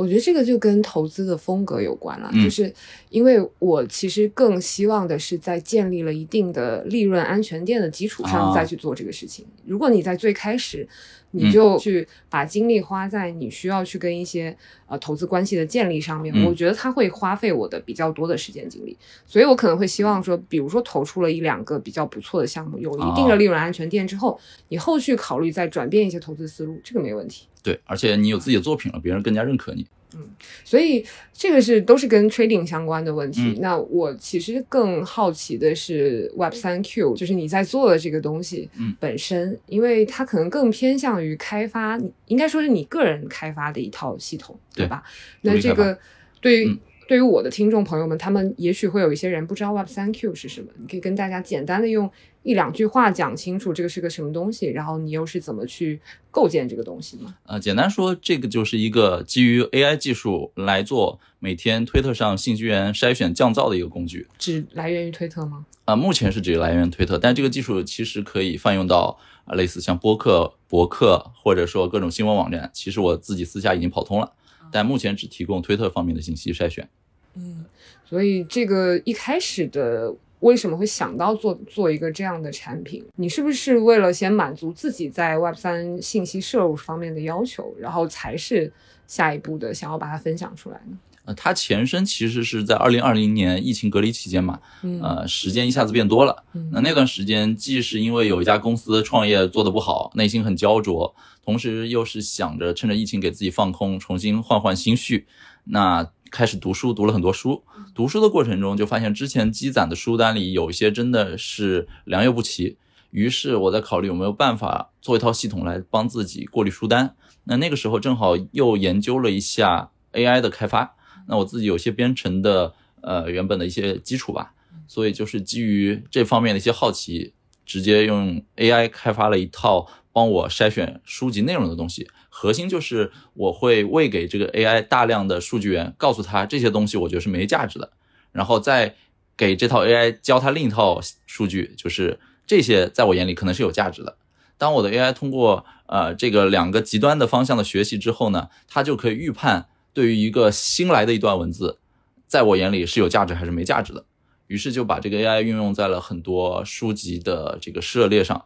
[0.00, 2.72] 我觉得这个就跟投资的风格有关了，就是
[3.10, 9.44] 因为我其实更希望的是在建立了一定的利润安全垫的基础上再去做这个事情。
[9.66, 10.88] 如果你在最开始
[11.32, 18.96] 你就去把精力花在你需要去跟一些呃投资关系的建立上面，我觉得它会花费我的比较多的时间精力。
[19.26, 24.38] 所以我可能会希望说，比如说投出了一两个比较不错的项目，有一定的利润安全垫之后，
[24.68, 27.46] 你后续考虑再转变一些投资思路，这个没问题。
[27.62, 29.86] 对，而且你有自己的作品了，别人更加认可你。
[30.14, 30.28] 嗯，
[30.64, 33.58] 所以这个是都是跟 trading 相关的问题。
[33.60, 38.68] 那我其实更好奇的是 Web 三 Q，就是你在做的这个东西
[38.98, 45.02] 本身，因为它可能更偏向于开发，应该说是你个人开发的一套系统，对吧？
[45.42, 45.98] 那这个
[46.40, 52.10] 对于对于我的听众朋友们，他们也许会有一些人不知道 Web 三 Q 是什么，你可以跟大家简单的用。
[52.42, 56.00] 一两句话讲清楚这个是个什么东西，然后你又是怎么去
[56.30, 57.34] 构建这个东西吗？
[57.44, 64.26] 呃，简单说，这个就是一个基于 AI 技术来做每天推特上信息源筛选降噪的一个工具。
[64.38, 65.66] 只来源于推特吗？
[65.84, 72.70] 啊，目前是只来源于推特，但这个技术其实可以泛用到啊类似像播客、博客或者说各种新闻网站。
[72.72, 74.32] 其实我自己私下已经跑通了，
[74.72, 76.88] 但目前只提供推特方面的信息筛选。
[77.34, 77.66] 嗯，
[78.08, 80.14] 所以这个一开始的。
[80.40, 83.04] 为什么会想到做做一个这样的产品？
[83.16, 88.72] 你是不是为了先满足自己在 Web 三信息摄入方面的要求，然后才是
[89.06, 90.98] 下一步的想要把它分享出来呢？
[91.26, 94.58] 呃，它前身其实是在二零二零年疫情隔离期间嘛，
[95.02, 96.44] 呃，时间一下子变多了。
[96.72, 105.26] 那那段时间既是因为有一家公司创业做得不好，内心很焦灼，同时又是想着趁着疫情给自己放空，重新换换心绪。
[105.64, 107.64] 那开始读书，读了很多书。
[107.94, 112.78] 读书的过程中，就发现之前积攒的书单里有一些真的是良莠不齐。
[113.10, 117.16] 于是我在考虑有没有办法做一套系统来帮自己过滤书单。
[117.44, 120.94] 那那个时候正好又研究了一下 AI 的开发。
[121.26, 124.54] 那我自己有些编程的呃原本的一些基础吧，
[124.86, 127.34] 所以就是基于这方面的一些好奇，
[127.66, 132.08] 直接用 AI 开发了一套帮我筛选书籍内容的东西。
[132.30, 137.92] 核心就是我会喂给这个 AI 大量的数据源，告诉他这些东西我觉得是没价值的，
[138.32, 138.94] 然后再
[139.36, 144.16] 给这套 AI 教他另一套数据，就是这些在我眼里可能是有价值的。
[144.56, 151.78] 当我的 AI 通过呃这个两个极端的方向的学习之后呢，它就可以预判对于一个新来的一段文字，
[152.26, 154.04] 在我眼里是有价值还是没价值的。
[154.46, 158.44] 于是就把这个 AI 运用在了很多书籍的这个涉猎上，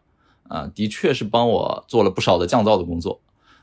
[0.48, 3.20] 啊，的确是帮我做了不少的降噪的工作。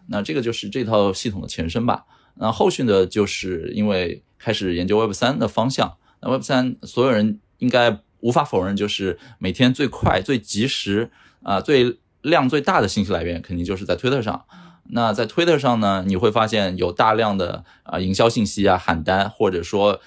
[0.08, 2.06] 那这个就是这套系统的前身吧。
[2.36, 5.98] 那后续呢，就是因为开始研究 Web 三的方向。
[6.22, 11.12] 那 Web 三所有人应该无法否认，就是每天最快、最及时
[11.44, 14.46] 啊、最量最大的信息来源，肯定就是在推特上。
[14.94, 20.02] 那在推特上呢，你会发现有大量的啊营销信息啊、喊单，或者说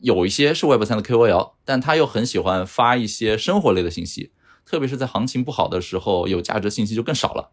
[0.00, 4.32] 有一些是 Web 三的 KOL，但他又很喜欢发一些生活类的信息，
[4.64, 7.50] 特别是在行情不好的时候，有价值信息就更少了。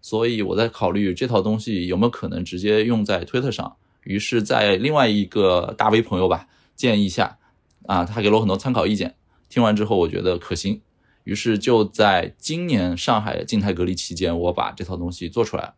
[0.00, 3.76] 所以我在考虑这套东西有没有可能直接用在推特上。
[4.04, 7.38] 于是，在另外一个大 V 朋友吧建议下，
[7.86, 9.16] 啊，他给了我很多参考意见。
[9.50, 10.80] 听完之后，我觉得可行，
[11.24, 15.74] 于是就在今年上海静态隔离期间，我把这套东西做出来，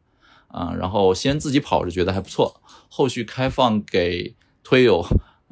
[0.47, 5.05] 啊，然后先自己跑着觉得还不错，后续开放给推友，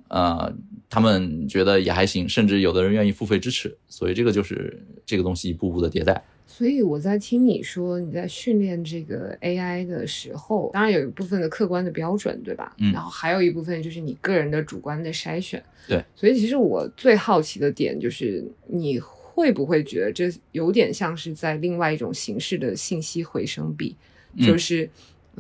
[0.09, 0.55] 呃，
[0.91, 3.75] 他们觉得也还行，甚至有的人愿意付费支持。
[3.89, 6.23] 所以这个就是这个东西一步步的迭代。
[6.47, 12.75] 所以我在听你说你在训练这个 AI 的时候，当然有一部分的客观的标准，对吧？
[12.79, 15.63] 嗯然后还有一部分就是你个人的主观的筛选。
[15.87, 16.05] 对。
[16.17, 23.97] 所以其实我最好奇的点就是，你会不会觉得这有点像是在另外一种形式的信息回声壁？
[24.35, 24.89] 嗯就是，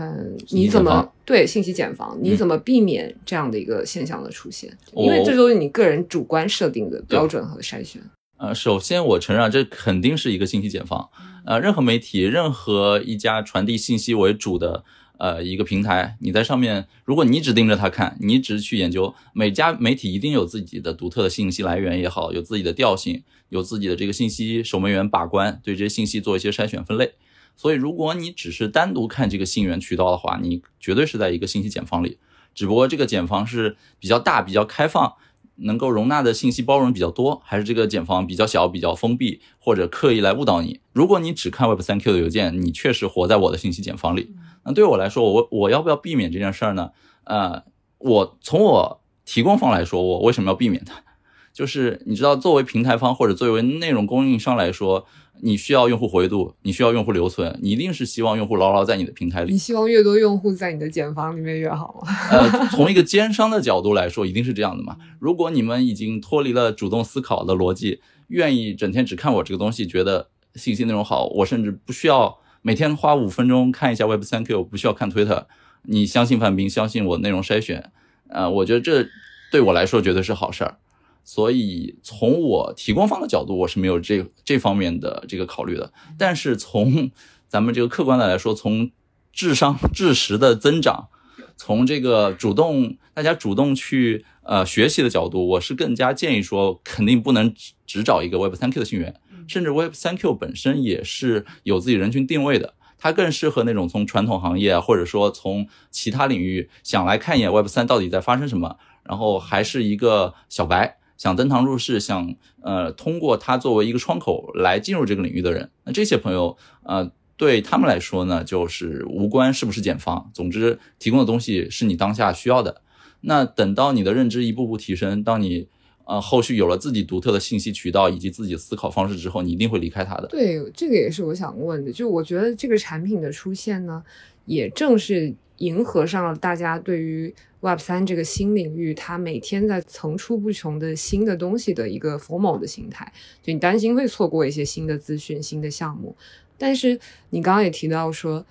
[0.00, 2.18] 嗯，你怎么对信息茧房？
[2.22, 4.74] 你嗯怎么避免这样的一个现象的出现？
[4.92, 8.00] 我因为这都是你个人主观设定的标准和筛选。
[8.38, 11.10] 呃，首先我承认啊这肯定是一个信息茧房。
[11.44, 14.82] 呃，任何媒体、任何一家传递信息为主的
[15.18, 27.12] 呃一个平台，你在上面，如果你只盯着它看，你只去研究，每家媒体一定有自己的独特的信息来源也好，有自己的调性，有自己的这个信息守门员把关，对这些信息做一些筛选分类。
[27.56, 32.18] 所以，如果你只是单独看这个信源渠道的话，你绝对是在一个信息茧房里。
[32.54, 35.14] 只不过这个茧房是比较大、比较开放，
[35.56, 40.80] 能够容纳的信息包容比较多，还是这个茧房比较小、比较封闭，或者刻意来误导你？
[40.92, 44.34] 如果你只看 Web 三 Q 的邮件，你确实活在我的信息茧房里。
[44.64, 46.90] 那对我来说，我我要不要避免这件事儿呢？
[47.24, 47.62] 呃，
[47.98, 51.02] 我从我提供方来说，我为什么要避免它？
[51.52, 55.06] 就是你知道，作为平台方或者作为内容供应商来说，
[55.42, 59.58] 你需要用户活跃度，你需要用户留存，你一定是希望用户牢牢在你的平台里你。
[59.58, 62.12] 希望越多用户在你的茧房里面越好吗？
[62.30, 64.96] 呃，从一个奸商的角度来说，一定是这样的嘛。
[65.18, 75.46] 如果你们已经脱离了主动思考的逻辑，愿意整天只看我这个东西，觉得信息内容好，我甚至不需要每天花五分钟看一下 Web 三 Q，不需要看 Twitter。
[75.84, 77.90] 你相信范冰，相信我内容筛选，
[78.28, 79.06] 呃，我觉得这
[79.50, 80.76] 对我来说绝对是好事儿。
[81.24, 85.92] 所以从我提供方的角度，我是没有这这方面的这个考虑的。
[86.18, 87.10] 但是从
[87.48, 88.90] 咱们这个客观的来说，从
[89.32, 91.08] 智商智识的增长，
[91.56, 102.74] 从这个主动大家主动去呃学习的角度，我是更加建议说，肯定不能只只找一个 Web 3 Q 的信源，甚至 Web 3 Q 本身也是有自己人群定位的。
[103.02, 122.80] 它更适合那种从传统行业啊，或者说从其他领域想来看一眼 Web 三到底在发生什么，然后还是一个小白，想登堂入室，想呃通过它作为一个窗口来进入这个领域的人，那这些朋友呃对他们来说呢，就是无关是不是减房，总之提供的东西是你当下需要的。
[123.20, 125.68] 那等到你的认知一步步提升，当你
[126.06, 130.26] 呃后续有了自己独特的信息渠道以及自己思考方式之后，你一定会离开它的。
[130.28, 131.92] 对，这个也是我想问的。
[131.92, 134.02] 就我觉得这个产品的出现呢，
[134.46, 143.10] 也正是迎合上了大家对于 Web 三这个新领域，它每天在层出不穷的新的东西的一个 formal 的心态。
[143.42, 146.16] 就你担心会错过一些新的资讯、新的项目，
[146.58, 146.98] 但是
[147.30, 148.44] 你刚刚也提到说，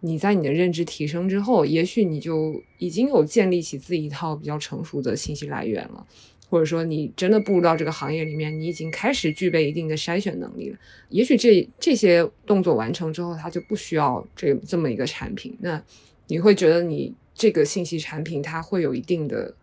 [0.00, 6.06] 你在你的认知提升之后，也许你就已经有建立起自己一套比较成熟的信息来源了。
[6.50, 10.76] 或者说你真的步入到这个行业里面，你已经开始具备一定的筛选能力了。
[11.08, 15.56] 也许这这些动作完成之后，它就不需要这这么一个产品。
[15.60, 15.82] 那
[16.32, 19.54] 你会觉得你这个信息产品它会有一定的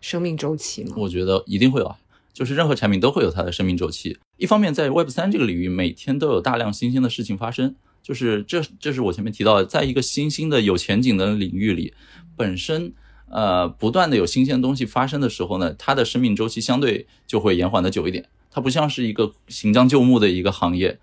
[0.00, 0.96] 生命周期吗？
[0.96, 1.96] 我觉得一定会有啊，
[2.32, 4.18] 就是任何产品都会有它的生命周期。
[4.36, 11.94] 一方面，在 Web 三这个领域，每天都有大量新鲜的事情发生，就是这这是我前面提到的，在一个新兴的有前景的领域里，
[12.36, 12.92] 本身
[13.28, 18.28] 呃不断的有新鲜东西发生的时候呢，它的生命周期相对就会延缓的久一点。
[18.50, 20.98] 它不像是一个行将就木的一个行业，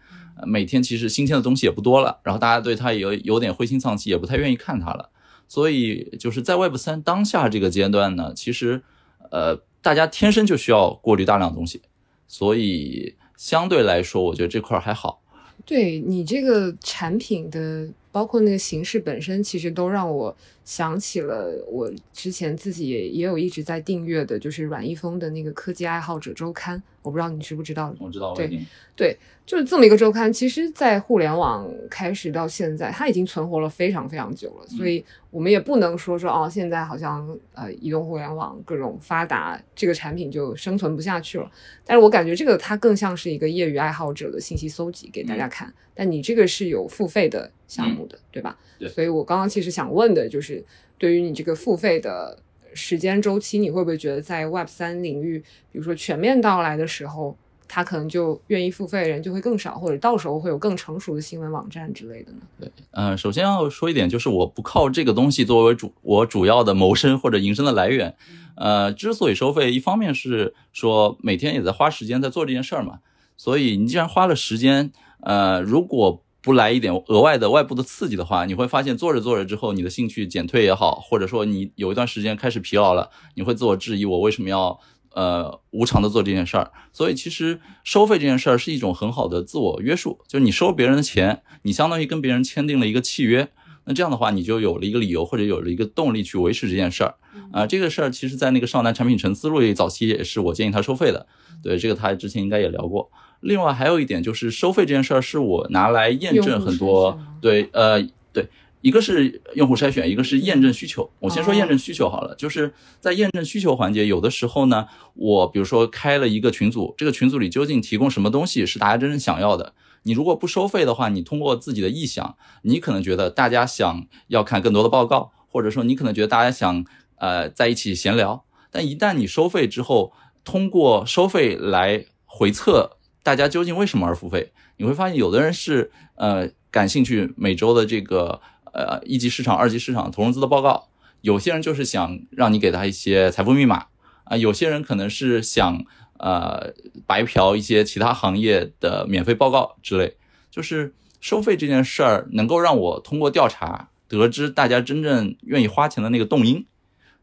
[0.45, 5.09] 每天其实新鲜的东西也不多了，然后大家对它也有有点灰心丧气，也不太愿意看它了。
[5.47, 8.83] 所以就是在 Web 三当下这个阶段呢，其实
[9.31, 11.81] 呃大家天生就需要过滤大量东西，
[12.27, 15.21] 所以相对来说，我觉得这块还好。
[15.65, 26.81] 对你这个产品的，包括那个形式本身，其实都让我想起了我之前自己也也有一直在订阅的，就是阮一峰的那个科技爱好者周刊。
[27.03, 27.95] 我不知道你知不知道？
[28.01, 28.59] 我知道，对
[28.93, 30.31] 对，就是这么一个周刊。
[30.33, 34.67] 其实，在互联网开始到现在，它已经存活了非常非常久了。
[34.67, 41.49] 所以，我们也不能说说哦，现在好像呃，移动互联网各种发达，这个产品就生存不下去了。
[41.85, 45.73] 但是我感觉这个它更像是一个业余爱好者的信息搜集给大家看。
[45.95, 48.57] 但你这个是有付费的项目的，对吧？
[48.79, 48.89] 对。
[48.89, 50.65] 所以我刚刚其实想问的就是，
[50.97, 52.39] 对于你这个付费的。
[52.73, 55.39] 时间周期，你会不会觉得在 Web 三领域，
[55.71, 57.35] 比如说全面到来的时候，
[57.67, 62.39] 他可能就愿意付费的人就会更少，或者到时候会有更成熟的新闻网站之类的呢？
[62.59, 68.15] 对，嗯，首先要说一点，就是我不靠这个东西作为主我主要的谋生或者营生的来源。
[68.55, 72.99] 呃，之所以收费，一方面是说每天也在花时间在做这件事儿嘛，
[73.37, 74.91] 所以你既然花了时间，
[75.21, 84.79] 呃，如果不来一点额外的外部的刺激的话，你会发现做着做着之后，你的兴趣减退也好，或者说你有一段时间开始疲劳了，你会自我质疑我为什么要
[85.11, 86.71] 呃无偿的做这件事儿。
[86.93, 93.49] 所以其实收费这件事儿是一种很好的自我约束，就是你收别人的钱，你相当于跟别人签订了一个契约。
[93.89, 97.15] 那这样的话，你就有了一个理由或者有了一个动力去维持这件事儿。
[97.53, 101.25] 啊，这个事儿其实在那个少男产品沉思录早期也是我建议他收费的。
[101.63, 103.09] 对，这个他之前应该也聊过。
[103.41, 108.01] 另外还有一点就是收费这件事儿是我拿来验证很多对呃
[108.33, 108.47] 对，
[108.81, 111.09] 一个是用户筛选，一个是验证需求。
[111.19, 119.73] 我先说验证需求好了，就是在验证需求环节，有的时候呢，我比如说开了一个群组，这个群组里究竟提供什么东西是大家真正想要的？
[120.03, 126.85] 你如果不收费的话，你通过自己的臆想，你可能觉得大家想要看更多的报告，或者说你可能觉得大家想
[127.17, 130.13] 呃在一起闲聊，但一旦你收费之后，
[130.43, 132.97] 通过收费来回测。
[133.27, 134.53] 大家究竟为什么而付费？
[134.77, 138.39] 你会发现，有的人是呃感兴趣每周的这个
[138.71, 140.87] 呃一级市场、二级市场投融资的报告，
[141.19, 143.87] 有些人就是想让你给他一些财富密码
[144.23, 145.83] 啊，有些人可能是想
[146.19, 146.73] 呃
[147.05, 150.15] 白嫖一些其他行业的免费报告之类。
[150.49, 156.65] 就是收费这件事儿，能够让我通过调查得知大家真正愿意花钱的那个动因。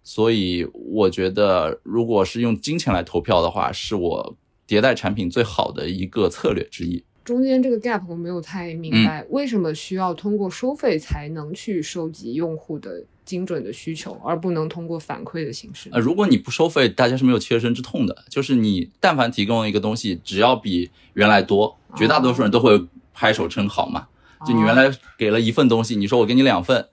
[0.03, 4.37] 所以我觉得，如果是用金钱来投票的话，是我。
[4.75, 15.89] 迭代产品最好的一个策略之一，中间这个 gap 我没有太明白，为什么需要通过收费才能去收集用户的精准的需求，而不能通过反馈的形式？
[15.93, 18.25] 呃，如果你不收费，大家是没有切身之痛的。
[18.29, 24.09] 就是你但凡提供一个东西，只要比原来多，绝大多数人都会拍手称好嘛。
[24.45, 26.89] 就你原来给了一份东西，你说我给你两份，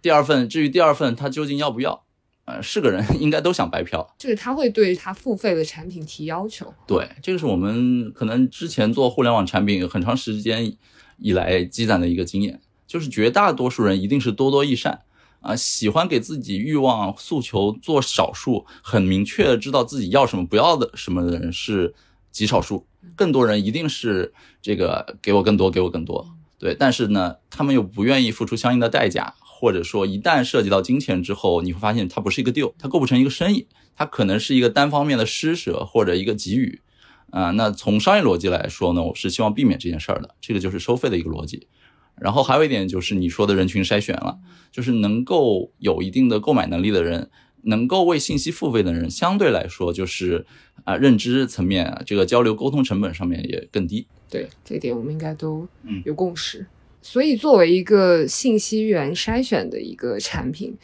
[0.00, 2.05] 第二份至于第二份他究竟要不要？
[2.46, 6.72] 呃，是个人 应该都想白嫖，就是他会对他付费的产品提要求。
[6.86, 10.76] 对，这个是我们可能之前做互联网产品很长时间
[11.18, 15.02] 以来积攒的一个经验，就是绝大多数人一定是多多益善
[15.40, 21.94] 啊，喜欢给自己欲望诉求做少数，很明确的知道自己要什么不要的什么的人是
[22.30, 22.86] 极少数，
[23.16, 24.32] 更多人一定是
[24.62, 26.24] 这个给我更多，给我更多。
[26.58, 29.34] 对，但是呢，他们又不愿意付出相应的代价。
[29.58, 36.82] 或者说，一旦涉及到金钱之后，你会发现它不是一个 deal，它构不成一个生意，它可能是一个单方面的施舍或者一个给予。
[37.30, 41.66] 啊，那从商业逻辑来说呢，我是希望避免这件事儿的，这个就是收费的一个逻辑。
[42.14, 44.38] 然后还有一点就是你说的人群筛选了，
[44.70, 47.30] 就是能够有一定的购买能力的人，
[47.62, 50.46] 能够为信息付费的人，相对来说就是
[50.84, 54.06] 啊，认知层面、这个交流沟通成本上面也更低。
[54.30, 55.66] 对，这点我们应该都
[56.04, 56.66] 有共识。
[57.08, 60.76] 所以，作为一个信息源筛选的一个产品，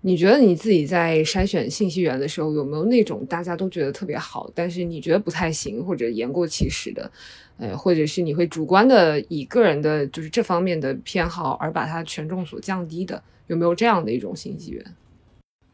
[0.00, 7.12] 你觉得你自己在筛选信息源的时候，有没有那种大家都觉得特别好，但是你觉得不太行或者言过其实的，
[7.58, 14.82] 呃，或者是你会主观的以个人的就是这方面的偏好而把它权重所降低的，有没有这样的一种信息源？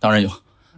[0.01, 0.29] 当然有，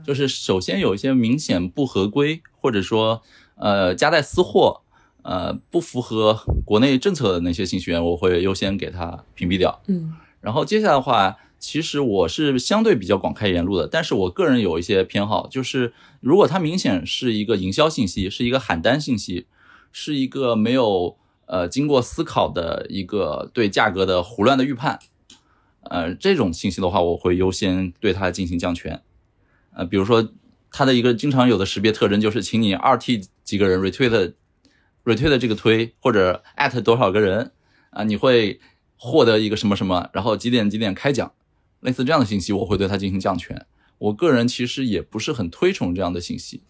[0.04, 3.22] 就是首先有一些明显不合规，或者说
[3.56, 4.81] 呃夹带私货。
[5.22, 9.80] 呃，不符合国内政策的那些信息源，我会优先给它屏蔽掉。
[9.86, 19.46] 嗯，然后接下来的话，其实我是相对比较广开言路的，但是我个人有一些偏好，就是如果它明显是一个营销信息，是一个喊单信息，
[19.92, 21.16] 是一个没有
[21.46, 24.98] 呃经过思考的一个对价格的胡乱的预判，
[25.82, 29.00] 呃这种信息的话，我会优先对它进行降权。
[29.74, 30.28] 呃，比如说
[30.72, 34.32] 它的一个经常有的识别特征就是，请你二 T 几个人 retweet
[35.04, 37.52] retweet 这个推或者 at 多少个人
[37.90, 38.60] 啊，你会
[38.96, 41.32] 获得一个什么什么，然后几点几点开奖。
[41.80, 43.66] 类似这样的信息，我会对它进行降权。
[43.98, 46.62] 我个人其实也不是很推崇这样的信息。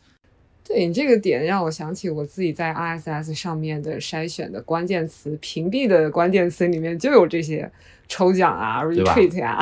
[0.64, 7.70] 对你这个点让我想起我自己在 RSS 上面的筛选的关键词，屏蔽的关键词里面就有这些
[8.08, 9.58] 抽奖啊、retweet 啊，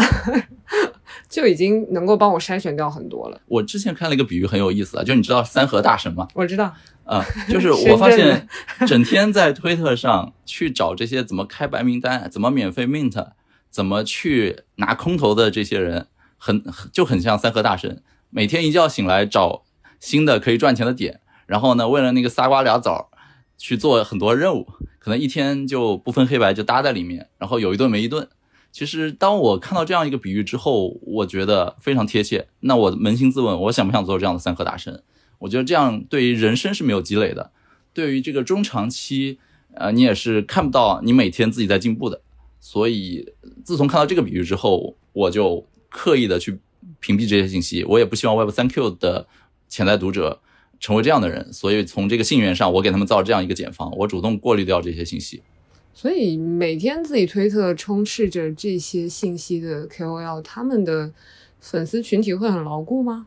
[1.28, 3.40] 就已经能够帮我筛选掉很多了。
[3.46, 6.28] 我之前看了一个比喻很有意思啊，就你知道三和大神吗？
[6.34, 6.72] 我知道
[7.10, 8.48] 啊，就是我发现
[8.86, 13.32] 整天在推特上去找这些怎么开白名单、怎么免费 mint。
[13.72, 16.08] 怎么去拿空投的这些人，
[16.38, 16.60] 很
[16.92, 19.62] 就很像三和大神，每天一觉醒来找
[20.00, 23.10] 新的可以赚钱的点，然后呢，为了那个仨瓜俩枣
[23.56, 24.66] 去做很多任务，
[24.98, 28.28] 可能一天就不分黑白就搭在里面，然后有一顿没一顿。
[28.72, 32.48] 其实当我看到这样一个比喻之后，我觉得非常贴切。
[32.58, 35.04] 那我扪心自问，我想不想做这样的三和大神？
[35.40, 37.50] 我觉得这样对于人生是没有积累的，
[37.92, 39.38] 对于这个中长期，
[39.74, 42.20] 呃，你也是看不到你每天自己在进步的。
[42.60, 43.32] 所以，
[43.64, 46.58] 自从看到这个比喻之后，我就刻意的去
[47.00, 47.82] 屏蔽这些信息。
[47.84, 49.26] 我也不希望 Web 三 Q 的
[49.66, 50.40] 潜在读者
[50.78, 51.50] 成为这样的人。
[51.52, 55.42] 所以，从这个信源上，我给他们造这样一个茧房，我主动过滤掉这些信息。
[55.94, 61.12] 所以，每天自己推特充斥着这些信息的 KOL，他们的
[61.58, 63.26] 粉丝群体会很牢固吗？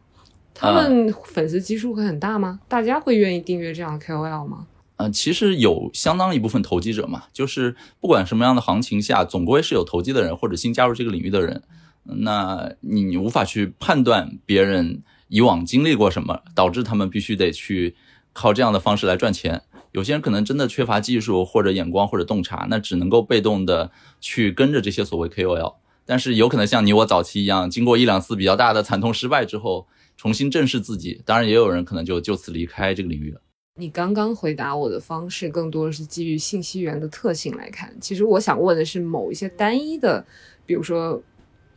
[0.53, 2.59] 他们粉丝基数会很大吗？
[2.67, 4.67] 大家会愿意订阅这样的 KOL 吗？
[4.97, 11.63] 呃，其实有相当一部分投机者嘛，就是不管什么样的行情下，总归是有投机的人或者新加入这个领域的人。
[12.03, 17.95] 那你无法去判断别人以往经历过什么，导致他们必须得去
[18.33, 19.63] 靠这样的方式来赚钱。
[19.93, 25.75] 有些人可能真的缺乏技术或者眼光或者洞察，那只能够被动的去跟着这些所谓 KOL。
[26.05, 29.87] 但是有可能像你我早期一样，经过一两次比较大的惨痛失败之后，
[30.17, 31.21] 重新正视自己。
[31.25, 33.41] 当然，也有人可能就就此离开这个领域了。
[33.75, 40.23] 你刚刚回答我的方式更多的是基于信息源的特性来看，其实我想问的是某一些单一的，
[40.63, 41.19] 比如说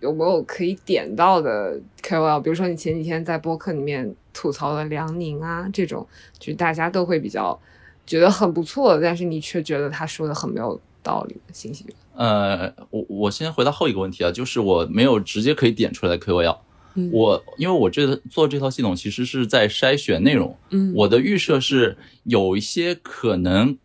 [0.01, 6.07] 有没有可以点到的 KOL，比如说你前几天在播客里面吐槽的梁宁啊这种，
[6.39, 7.59] 就是大家都会比较
[8.05, 11.97] 觉得很不错，但是你却觉得他说的很没有道理的信息源。
[12.14, 16.59] 呃，我我先回答后一个问题啊，就是我没有直接可以点出来的 KOL。
[17.13, 23.77] 我因为我这做这套系统其实是在筛选内容，嗯，我的预设是有一些可能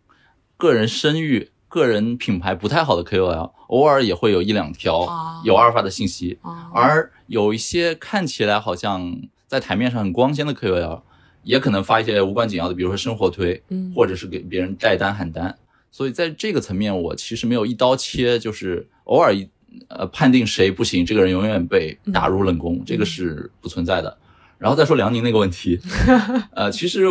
[0.56, 5.06] 个人声誉、个人品牌不太好的 KOL，偶尔也会有一两条
[5.44, 6.38] 有阿尔法的信息，
[6.74, 11.02] 而有一些看起来好像在台面上很光鲜的 KOL，
[11.42, 15.56] 也可能发一些无关紧要的，比如说生活推，嗯，或者是给别人带单喊单，
[15.90, 19.48] 所以在这个层面，我其实没有一刀切，就是偶尔一。
[19.88, 24.18] 呃，判定谁不行，这个人永远被打入冷宫，这个是不存在的。
[24.58, 25.80] 然后再说梁宁那个问题，
[26.54, 27.06] 呃，其实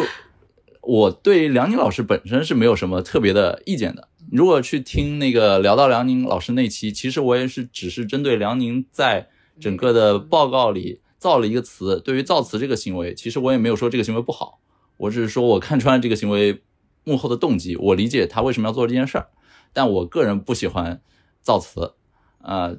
[0.82, 4.07] 我对梁宁老师本身是没有什么特别的意见的。
[4.32, 9.28] 如果去听那个聊到梁宁老师那期，其实我也是只是针对梁宁在
[9.59, 14.59] 整个的报告里造了一个词，对于造词这个行为，其实我也没有说这个行为不好，
[14.97, 16.62] 我只是说我看穿这个行为
[17.03, 19.28] 幕后的动机，我理解他为什么要做这件事儿，
[19.74, 21.01] 但我个人不喜欢
[21.41, 21.95] 造词。
[22.43, 22.75] 呃，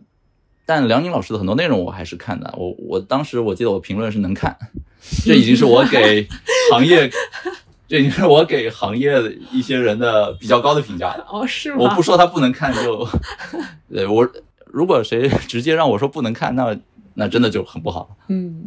[0.66, 2.52] 但梁宁老师的很多内容我还是看的。
[2.56, 4.56] 我我当时我记得我评论是能看，
[5.24, 6.26] 这已经是我给
[6.70, 7.10] 行业，
[7.88, 11.26] 这已经是我给行业的一些人的比较高的评价了。
[11.30, 11.78] 哦，是吗？
[11.80, 13.06] 我不说他不能看就，
[13.92, 14.28] 对我
[14.66, 16.76] 如果谁直接让我说不能看，那
[17.14, 18.16] 那真的就很不好。
[18.28, 18.64] 嗯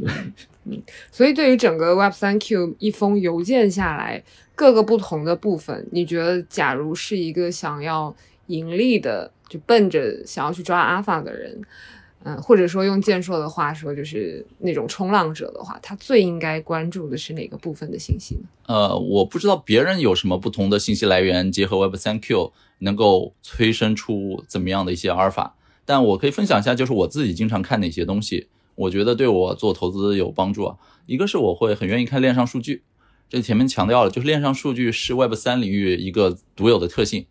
[0.66, 0.82] 嗯，
[1.12, 4.24] 所以对于整个 Web 三 Q 一封邮件下来，
[4.54, 8.16] 各个不同的部分，你觉得假如是一个想要
[8.48, 9.32] 盈利的？
[9.48, 11.62] 就奔着想要去抓阿尔法的人，
[12.24, 18.42] 嗯，或者说用健硕的话说，就是那种冲浪者的话，他最应该关注的是哪个部分的信息呢？
[18.66, 30.78] 呃，我不知道别人有什么不同的信息来源，结合 Web 三 Q 能够催生出怎么样的一些阿尔法，但我可以分享一下，就是我自己经常看哪些东西，我觉得对我做投资有帮助啊。
[31.06, 32.82] 一个是我会很愿意看链上数据，
[33.30, 37.28] 这前面强调了，就是链上数据是 Web 三领域一个独有的特性。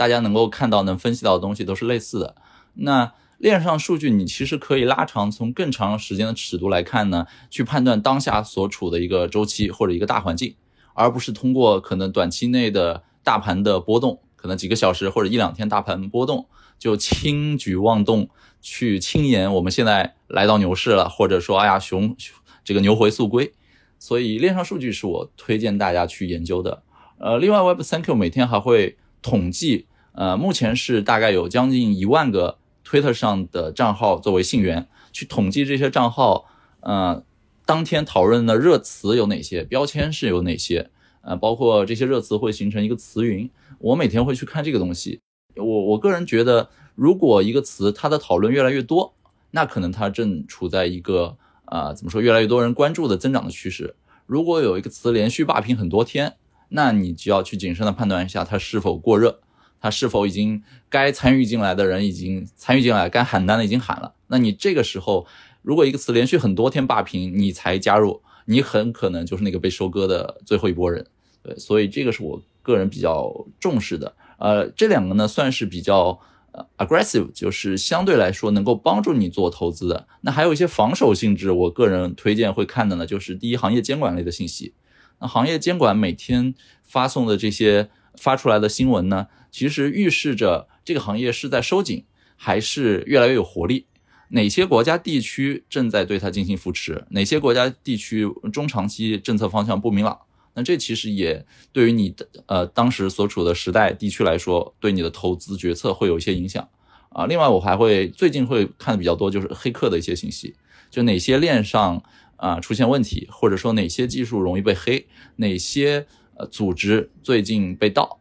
[0.00, 2.36] 大家能够看到、能分析到的东西都是类似的。
[2.72, 10.54] 那链上数据，你其实可以拉长，从更长时间的尺度来看呢，去判断当下所处的一个周期或者一个大环境，
[10.94, 16.46] 而不是通过可能短期内的大盘的波动可能几个小时或者一两天大盘波动，
[16.78, 18.30] 就轻举妄动
[18.62, 22.16] 去轻言我们现在来到牛市了，或者说哎呀熊
[22.64, 23.52] 这个牛回速归。
[23.98, 26.82] 所以链上数据是我推荐大家去研究的。
[27.18, 36.46] 呃，另外 Web3Q 每天还会统计，呃，目前是大概有将近一万个 Twitter 上的账号作为信源，去统计这些账号，
[36.80, 37.22] 呃，
[37.64, 40.90] 当天讨论的热词有哪些，标签是有哪些，
[41.22, 43.48] 呃，包括这些热词会形成一个词云，
[43.78, 45.20] 我每天会去看这个东西。
[45.56, 49.14] 我我个人觉得，如果一个词它的讨论越来越多，
[49.52, 53.94] 那可能它正处在一个啊，怎么说，越来越多人关注的增长的趋势。
[54.26, 56.36] 如果有一个词连续霸屏很多天，
[56.70, 59.40] 那你就要去谨慎的判断一下它是否过热，
[59.80, 64.14] 他是否已经该参与进来的人已经参与进来，该喊单的已经喊了。
[64.28, 65.26] 那你这个时候，
[65.62, 71.06] 如果一个词连续很多天霸屏，你才加入，你很可能就是那个被收割的最后一波人。
[71.42, 74.14] 对，所以这个是我个人比较重视的。
[74.38, 76.20] 呃，这两个呢算是比较
[76.52, 80.06] 呃 aggressive，就是相对来说能够帮助你做投资的。
[80.20, 84.74] 那还有一些防守性质，我个人推荐会看的呢，就是第一行业监管类的信息。
[85.20, 92.04] 那行业监管每天发送的这些发出来的新闻呢，其实预示着这个行业是在收紧，
[92.36, 93.86] 还是越来越有活力？
[94.30, 97.04] 哪些国家地区正在对它进行扶持？
[97.10, 100.18] 哪些国家地区中长期政策方向不明朗？
[100.54, 106.68] 那这其实也对于你的呃当时所处的时代地区来说，对你的投资决策会有一些影响
[107.10, 107.26] 啊。
[107.26, 110.54] 另外，我还会最近会看的比较多，就是黑客的一些信息，
[110.90, 112.02] 就哪些链上。
[112.36, 116.06] 啊，出现问题，或者说哪些技术容易被黑，哪些
[116.38, 118.18] 呃组织最近被盗，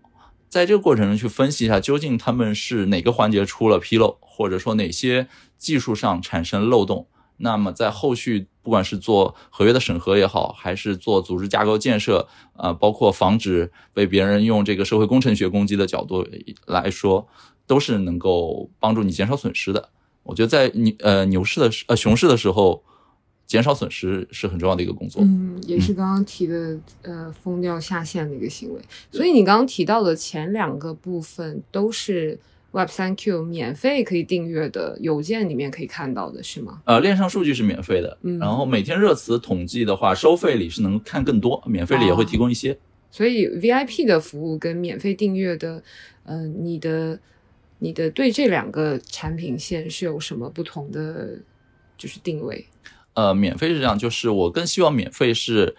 [0.50, 5.28] 在这个过程中去分析一下，究竟他们是哪个环节出了纰漏，或者说哪些
[5.60, 12.28] 技术上产生漏洞，那么在后续不管是做合约的审核也好，还是做组织架构建设，
[12.58, 16.28] 呃，包括防止被别人用这个社会工程学攻击的角度
[16.66, 17.28] 来说，
[17.68, 19.90] 都是能够帮助你减少损失的。
[20.24, 22.84] 我觉得在牛呃牛市的呃熊市的时候。
[23.50, 28.80] 减少损失是很重要的一个工作，嗯，也是刚刚提的，呃，封掉下线的一个行为。
[29.12, 32.38] 所以你刚刚提到的前两个部分都是
[32.74, 36.84] Web 三 Q 免费可以订阅的邮件里面可以看到的，是吗？
[36.86, 42.78] 呃，链上数据是免费的，嗯然后每天热词统计的话，收费里是能看更多，免费里也会提供一些。
[43.10, 45.82] 所以 VIP 的服务跟免费订阅的，
[46.26, 47.20] 嗯，你的
[47.80, 51.40] 你的对这两个产品线是有什么不同的
[51.98, 52.64] 就是定位？
[53.20, 55.76] 呃，免费是这样，就是我更希望免费是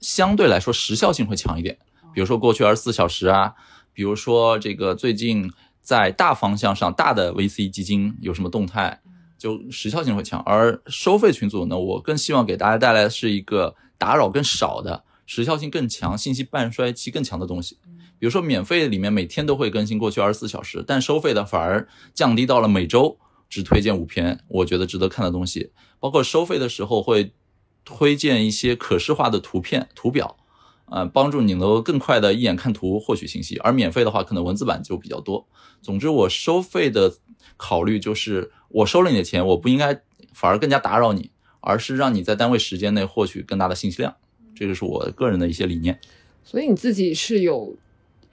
[0.00, 1.76] 相对来说时效性会强一点。
[2.14, 3.54] 比如说过去二十四小时啊，
[3.92, 5.50] 比如说这个最近
[5.82, 9.00] 在大方向上大的 VC 基金有什么动态，
[9.36, 10.40] 就时效性会强。
[10.46, 17.76] 而收费群组呢，我更希望给大家带来的是一个打扰更少的、时效性更强、信息半衰期更强的东西。
[18.20, 23.18] 比如说免费里面每天都会更新过去二十四小时，但收费的反而降低到了每周。
[23.48, 25.70] 只推荐五篇我觉得值得看的东西，
[26.00, 27.32] 包括收费的时候会
[27.84, 30.36] 推荐一些可视化的图片图表，
[30.86, 33.56] 啊，帮助你能够更快的一眼看图获取信息。
[33.58, 35.46] 而免费的话，可能文字版就比较多。
[35.82, 37.14] 总之，我收费的
[37.56, 41.30] 考虑就是，我收了你的钱，我不应该反而更加打扰你，
[41.60, 44.16] 而是让你在单位时间内获取更大的信息量。
[44.54, 46.00] 这个是我个人的一些理念。
[46.42, 47.76] 所以你自己是有。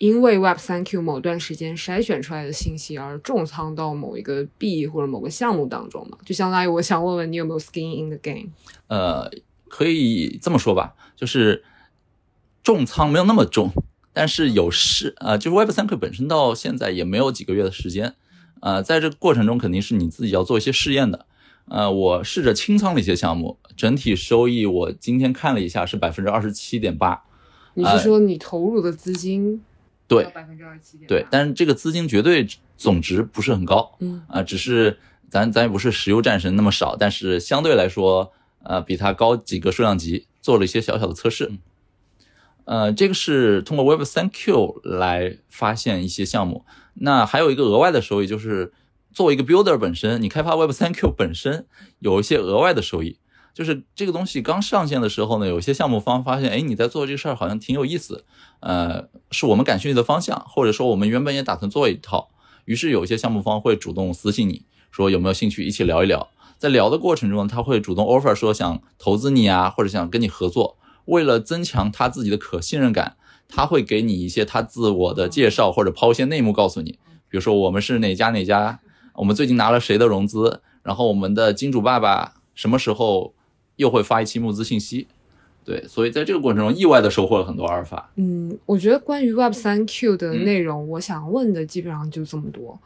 [0.02, 8.50] 因为 Web 三 Q 某段时间筛选出来的信息而重仓到某一个币或者某个项目当中嘛，就相当于我想问问你有没有 skin in the game？
[8.88, 9.30] 呃，
[9.70, 11.64] 可以这么说吧，就是
[12.64, 13.72] 重仓没有那么重，
[14.12, 18.16] 但是有试呃，就是 Web 三 Q 本身到现在也没有几个月的时间，
[18.62, 21.28] 呃，在这个过程中肯定是你自己要做一些试验的。
[21.68, 27.24] 呃，我试着清仓了一些项目，整体收益我今天看了一下是百分之二十七点八。
[27.76, 29.62] 你是说你投入的资金？
[30.16, 31.08] 对，百分之二十七点。
[31.08, 32.46] 对，但是这个资金绝对
[32.76, 35.00] 总值不是很高，嗯啊，只是
[35.30, 38.34] 咱咱也不是石油战神那么少，但是相对来说，
[38.64, 41.50] 呃，比它高几个数量级，做了一些小小的测试。
[42.66, 46.66] 呃，这个是通过 Web 三 Q 来发现一些项目。
[46.96, 48.74] 那还有一个额外的收益，就是
[49.14, 51.66] 作为一个 Builder 本身，你开发 Web 三 Q 本身
[52.00, 53.18] 有一些额外的收益。
[53.54, 58.24] 就是这个东西刚上线的时候呢，有些项目方发现，哎，你在做这个事儿好像挺有意思，
[58.62, 62.30] 呃，是我们感兴趣的方向，或者说我们原本也打算做一套，
[62.66, 73.18] 于是有些项目方会主动私信你说有没有兴趣一起聊一聊，在聊的过程中，他会主动 offer 说想投资你啊，或者想跟你合作，为了增强他自己的可信任感，
[73.50, 76.92] 他会给你一些他自我的介绍或者抛一些内幕告诉你，
[77.28, 78.80] 比如说我们是哪家哪家，
[79.16, 83.34] 我们最近拿了谁的融资，然后我们的金主爸爸什么时候。
[83.82, 85.08] 又会发一期募资信息，
[85.66, 88.12] 对，所以在这个过程中意外的收获了很多阿尔法。
[88.16, 92.80] 嗯，我觉得关于 Web 三 Q 的内容，我想问的基本上就这么多。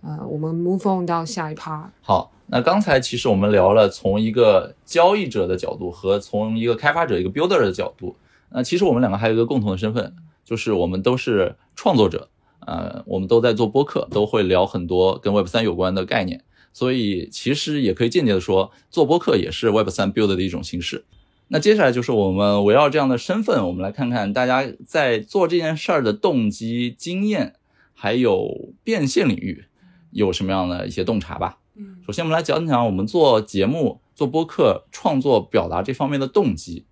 [0.00, 1.88] 呃，我们 move on 到下一 part。
[2.00, 8.16] 好，那刚才其实我们聊了从一个交易者的角度和从一个开发者一个 builder 的角度。
[8.50, 12.28] 那其实我们两个还有一个共同的身份，就是我们都是创作者。
[12.60, 16.42] 呃，我们都在做播客，都会聊很多跟 Web 三有关的概念。
[16.78, 21.04] 所以其实也可以间接的说，做播客也是 Web 三 build 的一种形式。
[21.48, 27.56] 那接下来就是我们围绕这样的身份，我们来看看大家在做这件事儿的动机、经验，
[27.94, 29.64] 还有变现领域
[30.12, 31.58] 有什么样的一些洞察吧。
[31.74, 36.84] 嗯，首先我们来讲讲我们做节目、做播客、创作、表达这方面的动机。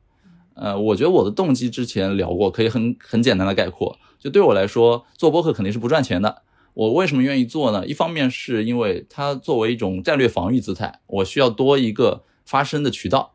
[0.54, 6.42] 呃，我觉得我的动机之前聊过，可以很很简单的概括，就对我来说，做播客肯定是不赚钱的。
[6.76, 7.86] 我为什么愿意做呢？
[7.86, 13.32] 一方面是因为它作为一种战略防御姿态，我需要多一个发声的渠道，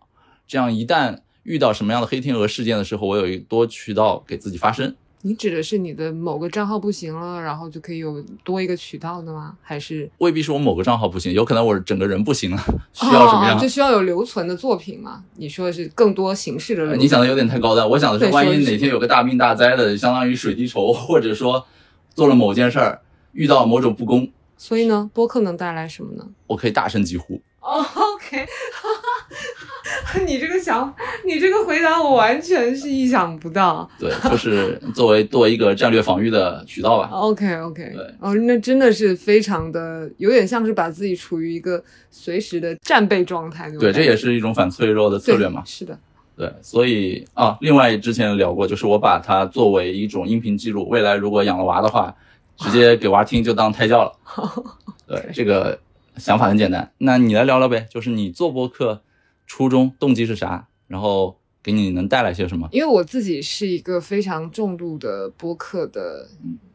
[0.47, 4.95] 这样一旦遇到什么样的黑天鹅事件的时候，我有一多渠道给自己发声。
[5.23, 9.57] 你指的是你的某个账号不行了，然后就可以有多一个渠道的吗？
[9.63, 12.57] 还是未必是我某个账号不行，有可能我整个人不行了，
[12.93, 13.57] 需要什么样？
[13.57, 15.23] 就需要有留存的作品嘛？
[15.37, 16.95] 你说的是更多形式的？
[16.95, 21.65] 你想的有点太高端，我想的是，万一哪天有个大病大灾的，相当于水滴筹，或者说
[22.13, 23.01] 做了某件事儿。
[23.33, 26.25] 遇到某种不公，所以呢，播客能带来什么呢？
[26.47, 27.41] 我可以大声疾呼。
[27.61, 28.43] OK，
[30.25, 30.91] 你这个想，
[31.23, 33.87] 你这个回答我完全是意想不到。
[33.99, 37.07] 对，就是作为作为一个战略防御的渠道吧。
[37.11, 43.69] OK OK，对，哦，那真的是非常的，有点像是把自己处于一个随时的战备状态。
[43.79, 45.61] 对，这也是一种反脆弱的策略嘛。
[45.63, 45.97] 是的。
[46.35, 52.13] 对，所以啊，另外之前聊过，就是我把它作为一种音频记录，未来如果养了娃的话。
[52.61, 54.13] 直接给娃听就当胎教了，
[55.07, 55.79] 对，这个
[56.17, 56.91] 想法很简单。
[56.99, 59.01] 那你来聊聊呗，就是你做播客
[59.47, 60.67] 初衷动机是啥？
[60.87, 62.69] 然后给你能带来些什么？
[62.71, 66.27] 因为我自己是一个非常重度的播客的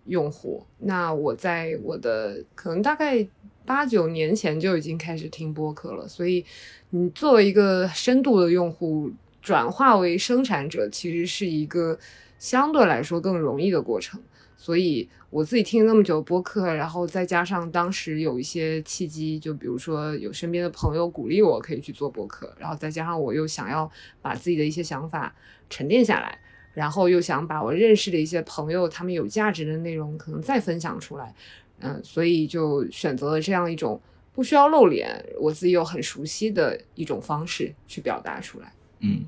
[0.06, 3.26] 用户，那我在我的可能大概
[3.64, 6.44] 八九年前就已经开始听播客了，所以
[6.90, 9.10] 你作为一个深度的用户，
[9.42, 11.98] 转化为生产者，其实是一个
[12.38, 14.20] 相对来说更容易的过程，
[14.56, 15.08] 所以。
[15.28, 23.90] 我自己听了那么久播客，然后再加上当时有一些契机，就比如说有身边的朋友鼓励我可以去做播客，然后再加上我又想要
[24.22, 25.34] 把自己的一些想法
[25.68, 26.38] 沉淀下来，
[26.72, 31.34] 然后又想把我认识的一些朋友他们有价值的内容可能再分享出来，
[31.80, 34.00] 嗯，所以就选择了这样一种
[34.32, 38.72] 不需要露脸，我自己又很熟悉的一种方式去表达出来。
[39.00, 39.26] 嗯，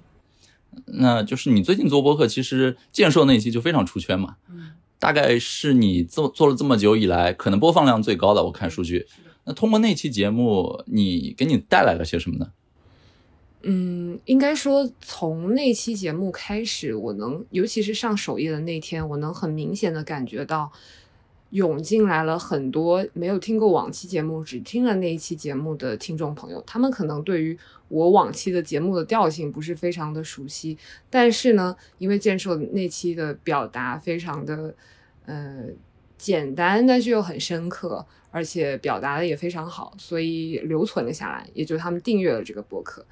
[0.87, 4.37] 那就是你最近做播客，其实建设那期就非常出圈嘛。
[4.49, 4.71] 嗯。
[4.99, 8.45] 大概是你做做了这么久以来，可能播放量最高的。
[8.45, 9.07] 我看数据，
[9.45, 12.53] 那通过那期节目，你给你带来了些什么呢？
[13.63, 20.71] 嗯，应该说从那期节目开始，我能，尤其是上首页的那天，我能很明显的感觉到，
[21.51, 26.63] 涌进来了很多没有听过往期节目，只听了那一期节目的听众朋友。
[26.67, 27.59] 他们可能对于
[27.89, 30.79] 我往期的节目的调性不是非常的熟悉，
[31.11, 34.75] 但是呢，因为建设那期的表达非常的。
[35.31, 35.67] 呃，
[36.17, 41.47] 简单，但是又很深刻，而且表达的也非常好，所以留存了下来。
[41.53, 43.05] 也就是他们订阅了这个博客。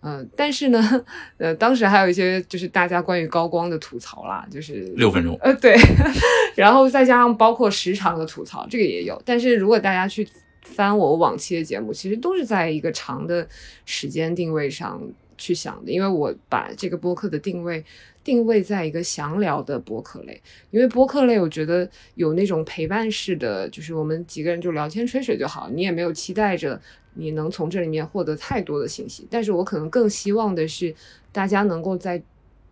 [0.00, 1.04] 嗯，但是呢，
[1.38, 5.76] 呃，当时还有一些就是大家关于高光的吐槽啦，就是六分钟，呃，对，
[6.56, 9.22] 然后再加上包括时长的吐槽，这个也有。
[9.24, 10.26] 但是如果大家去
[10.62, 13.46] 翻我往期的节目，其实都是在一个长的
[13.84, 15.00] 时间定位上
[15.36, 17.84] 去想的，因为我把这个播客的定位。
[18.22, 20.38] 定位在一个详聊的播客类，
[20.70, 26.78] 因为播客类我觉得有那种陪伴式的，就是我们几个人就聊天吹水就好，你也没有期待着
[27.14, 29.26] 你能从这里面获得太多的信息。
[29.30, 30.94] 但是我可能更希望的是，
[31.32, 32.22] 大家能够在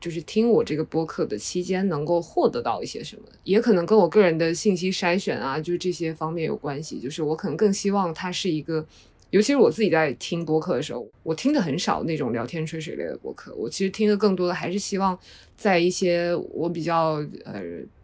[0.01, 6.99] 就是听我这个播客的期间，能够获得到一些什么，也可能跟我个人的信息筛选啊，就是这些方面有关系。
[7.01, 8.87] 就是我可能更希望它是一个。
[9.31, 13.55] 尤其是我自己在听播客的时候，我听的很少那种聊天吹水类的播客。
[13.55, 15.19] 我其实听的更多的还是希望
[15.55, 17.63] 在一些我比较呃，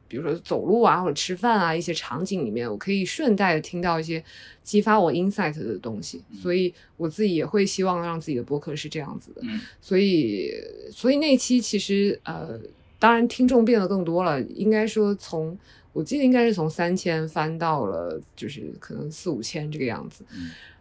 [0.09, 4.23] 比如说走路啊或者吃饭啊一些场景里面，我可以顺带的听到一些
[4.63, 6.23] 激发我 insight 的东西。
[6.43, 9.43] 所以我自己也会希望让自己的播客是这样子的。
[9.81, 10.53] 所以，
[10.91, 12.59] 所以那期其实呃，
[12.99, 14.41] 当然听众变得更多了。
[14.43, 15.59] 应该说从
[15.93, 20.25] 我记得应该是从三千翻到了就是可能四五千这个样子。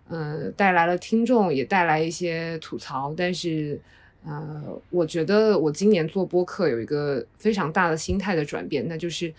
[0.09, 3.79] 呃，带来了听众，也带来一些吐槽，但是，
[4.25, 9.33] 呃，我觉得我今年做播客有一个非常大的心态的转变，那就是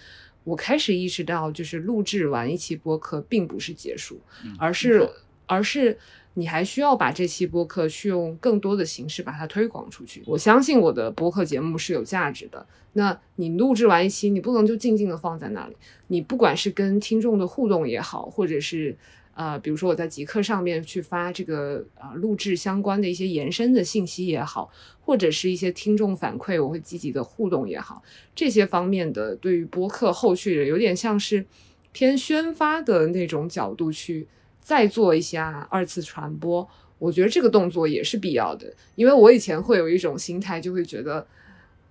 [0.44, 4.20] 我开始意识到，就是录制完一期播客并不是结束，
[4.58, 5.08] 而是
[5.46, 5.96] 而是
[6.34, 10.22] 你还需要把这期播客去用更多的形式把它推广出去。
[10.26, 12.66] 我相信我的播客节目是有价值的。
[12.92, 15.76] 那你录制完一期，你不能就静静的放在那里，
[16.08, 18.96] 你不管是跟听众的互动也好，或者是。
[19.34, 24.70] 呃，比如说我在极客上面去发这个啊录制相关的一些延伸的信息也好，
[25.00, 28.02] 或者是一些听众反馈，我会积极的互动也好，
[28.34, 31.44] 这些方面的对于播客后续的有点像是
[31.92, 34.26] 偏宣发的那种角度去
[34.60, 36.68] 再做一下二次传播，
[36.98, 41.26] 我觉得这个动作也是必要的，因为我以前会有一种心态，就会觉得。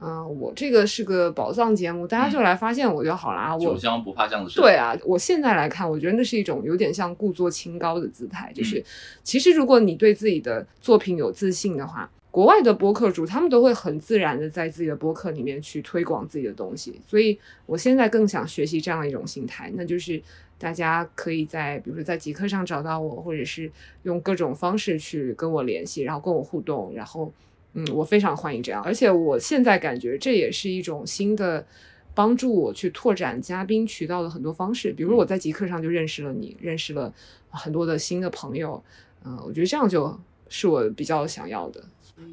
[0.05, 3.57] 嗯，我这个是个宝藏节目，大家就来发现我就好了。
[3.57, 4.61] 酒香不怕巷子深。
[4.61, 8.51] 对啊，我现在来看，我觉得那是一种有点像故作清高的姿态。
[8.53, 8.83] 就是，
[9.23, 16.99] 其实如果你对自己的作品有自信的话，国外的播客主他们都会很自然的在自己的播客里面去推广自己的东西。
[17.07, 20.21] 所以我现在更想学习这样一种心态，那就是
[20.57, 27.31] 大家可以在比如说在极客上找到我，或者是用各种方式去跟我联系，然后跟我互动，然后。
[27.73, 31.65] 嗯，我非常欢迎这样，而且我现在感觉这也是一种新的
[32.13, 34.93] 帮助我去拓展嘉宾渠道的很多方式。
[34.93, 37.11] 比如我在极客上就认识了你，认识了
[37.49, 38.83] 很多的新的朋友。
[39.25, 40.19] 嗯，我觉得这样就
[40.49, 41.83] 是我比较想要的。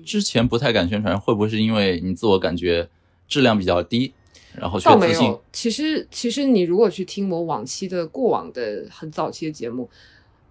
[0.04, 2.88] 之前不太敢宣传，会不会是因为你自我感觉
[3.26, 4.12] 质量比较低，
[4.54, 5.42] 然后倒没有。
[5.52, 9.88] 其实，其实你如果去听我往期的过往的很早期的节目。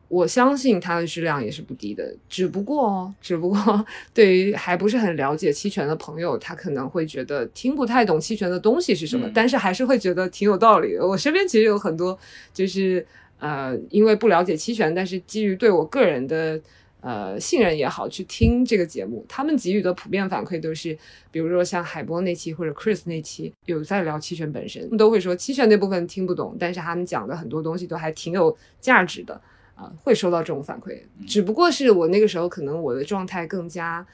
[0.10, 11.08] 我相信它的质量也是不低的，只不过哦， 只不过对于还不是很了解期权的朋友，他可能会觉得听不太懂期权的东西是什么，但是还是会觉得挺有道理的。
[11.08, 12.18] 我身边其实有很多，
[12.52, 13.06] 就是
[13.38, 16.60] 呃，因为不了解期权，但是基于对我个人的
[17.02, 20.98] 呃信任也好，去听这个节目，他们给予的普遍反馈都是，
[21.32, 29.40] 比如说像海波那期或者 Chris 那期有在聊期权本身，他们都会说期权那部分听不懂，但是他们讲的很多东西都还挺有价值的。
[29.80, 34.06] 啊，会收到这种反馈，只不过是我那个时候可能我的状态更加，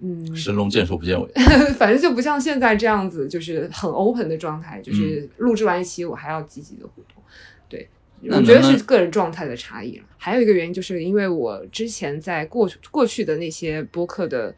[0.00, 1.26] 嗯，神龙见首不见尾，
[1.78, 7.22] 反正就不像现在这样子，就是很 open 的状态，就是录制完一期我还要积极的互动。
[7.66, 7.88] 对，
[8.30, 10.04] 我觉得是个人状态的差异了。
[10.18, 14.54] 还有一个原因就是因为我之前在过过去的那些播客的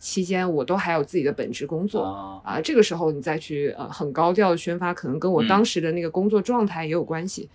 [0.00, 2.02] 期间，我都还有自己的本职工作
[2.44, 7.48] 啊，这个时候你再去呃很高调的宣发，可能跟我当时的那个工作状态也有关系。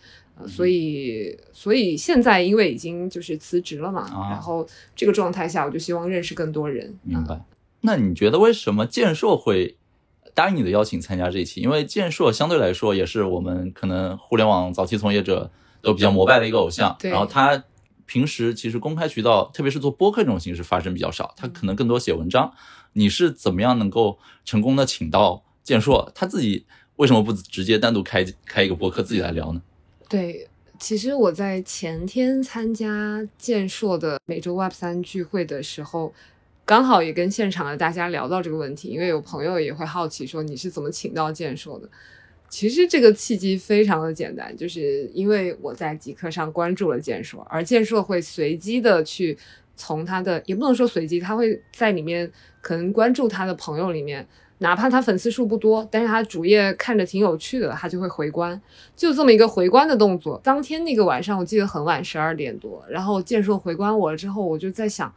[0.47, 4.65] 所以，所以现在因为已经就是辞职了嘛，然后
[4.95, 6.97] 这个状态下，我就希望认识更多人。
[7.03, 7.41] 明白。
[7.81, 9.77] 那你觉得为什么建硕会
[10.33, 11.61] 答应你的邀请参加这一期？
[11.61, 15.49] 因为建硕相对来说也是我们可能互联网早期从业者
[15.81, 16.95] 都比较膜拜的一个偶像。
[16.99, 17.11] 对。
[17.11, 17.63] 然后他
[18.05, 22.51] 平时其实公开渠道，特别是做播客这种形式发声比较少，他可能更多写文章。
[22.93, 26.11] 你是怎么样能够成功的请到建硕？
[26.15, 26.65] 他自己
[26.95, 29.61] 为什么不直接单独开开一个播客自己来聊呢？
[30.09, 30.47] 对，
[30.79, 36.11] 其实我在前天参加建硕的每周 Web 三聚会的时候，
[36.65, 41.87] 刚好也跟现场的大家聊到这个问题，因为有朋友也会好奇说你是怎么请到建硕的。
[42.49, 49.37] 其实这个契机非常的简单，就是因为我在极客上关注了建硕，而建硕会随机的去
[49.75, 52.31] 从他的，也不能说随机，他会在里面
[52.61, 54.27] 可能关注他的朋友里面。
[54.59, 58.61] 哪怕他粉丝数不多，但是他主页看着挺有趣的，他就会回关，
[58.95, 60.39] 就这么一个回关的动作。
[60.43, 65.13] 当天那个晚上，我记得很晚，十二点多，然后建硕回关我了之后，我就在想，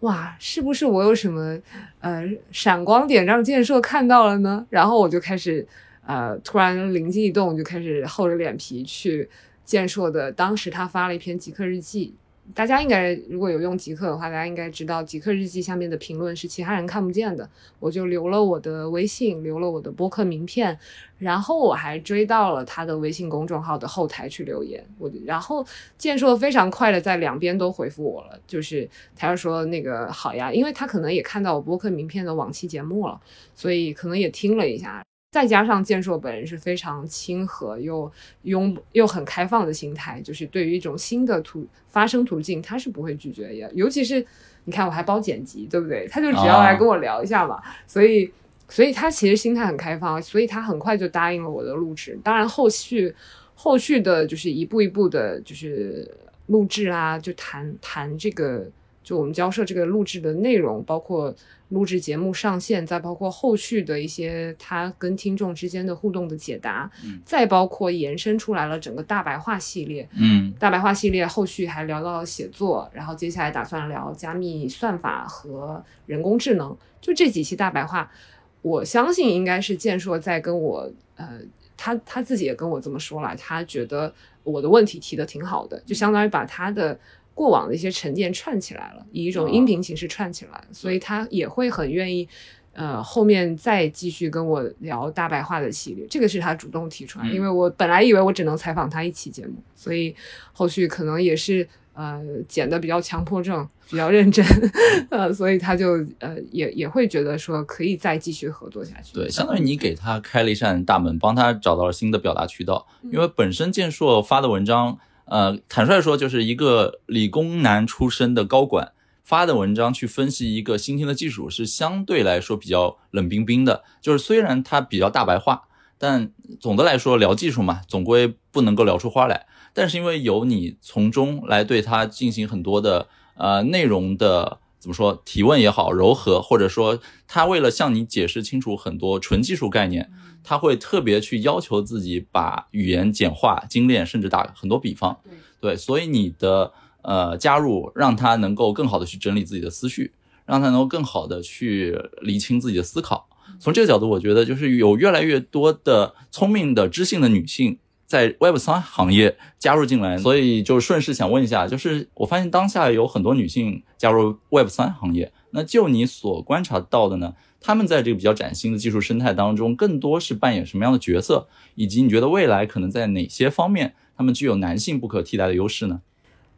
[0.00, 1.56] 哇，是不是我有什么
[2.00, 4.66] 呃闪光点让建硕看到了呢？
[4.70, 5.66] 然后我就开始
[6.04, 9.30] 呃突然灵机一动，就开始厚着脸皮去
[9.64, 12.14] 建硕的，当时他发了一篇极客日记。
[12.54, 17.48] 大家应该如果有用极客的话，大家应该知道极客日记下面的评论是其他人看不见的。
[17.78, 20.78] 我就留了我的微信，留了我的播客名片，
[21.18, 24.84] 然后我还追到了他的微信公众号的后台去留言。
[24.98, 25.64] 我然后
[25.96, 33.20] 建硕非常快的在两边都回复我了，就是他就说那个好呀，因为他可能也看到我播客名片的往期节目了，
[33.54, 35.02] 所以可能也听了一下。
[35.30, 38.10] 再加上建硕本人是非常亲和又
[38.42, 43.72] 拥又很开放的心态，就是对于一种新的途发生途径，他是不会拒绝的。
[43.72, 44.26] 尤其是
[44.64, 46.08] 你看我还包剪辑，对不对？
[46.08, 47.62] 他就只要来跟我聊一下嘛。
[47.86, 48.28] 所以，
[48.68, 52.18] 所以他其实心态很开放，所以他很快就答应了我的录制。
[52.24, 53.14] 当然，后续
[53.54, 56.10] 后续的就是一步一步的，就是
[56.46, 58.68] 录制啊，就谈谈这个。
[59.02, 61.34] 就我们交涉这个录制的内容，包括
[61.70, 66.90] 录制节目上线，再包括后续的一些他跟听众之间的互动的解答，
[67.24, 70.06] 再包括延伸出来了整个大白话系列。
[70.12, 76.76] 嗯，大白话系列后续还聊到了写作，然后接下来打算聊加密算法和人工智能。
[77.00, 78.12] 就这几期大白话，
[78.60, 81.40] 我相信应该是健硕在跟我，呃，
[81.76, 86.98] 他他自己也跟我这么说了，他觉得我的问题提的挺好的，就相当于把他的。
[87.40, 92.28] 过往的一些沉淀串起来了，以一种音频形式串起来，所以他也会很愿意。
[92.74, 100.14] 呃，后面再继续跟我聊大白话的系列，这个是他主动提出来，因为我本来以为我只能采访他一期节目，所以
[100.52, 104.44] 后续可能也是呃剪的比较强迫症，比较认真，
[105.10, 109.14] 呃，所以他就呃也也会觉得说可以再继续合作下去。
[109.14, 112.86] 对，相当于你给他开了一扇大门，帮他找到了新的表达渠道。
[113.02, 114.96] 因为本身建硕发的文章，
[115.30, 118.92] 呃，坦率说就是一个理工男出身的高管。
[119.22, 125.68] 发的文章去分析一个新兴的技术是相对来说比较冷冰冰的，就是虽然它比较大白话，
[125.98, 129.46] 但总的来说聊技术嘛，总归不能够聊出花来。
[129.72, 133.06] 但是因为有你从中来对它进行很多的
[133.36, 140.10] 呃内容的怎么说提问也好，柔和，或者说他为了向你解释清楚很多纯技术概念，
[140.42, 145.18] 他会特别去要求自己把语言简化、精炼，甚至打很多比方。
[145.60, 146.72] 对，所以你的。
[147.02, 150.12] 呃，加入让他能够更好的去整理自己的思绪，
[150.44, 153.26] 让他能够更好的去理清自己的思考。
[153.58, 171.46] 从这个角度，我觉得就是有越来越多的聪明的知性的女性在 Web 三行业加入进来，所以就顺势想问一下，就是我发现当下有很多女性加入 Web 三行业，那就你所观察到的呢，他们在这个比较崭新的技术生态当中，更多是扮演什么样的角色？
[171.74, 176.00] 以及你觉得未来可能在哪些方面，他们具有男性不可替代的优势呢？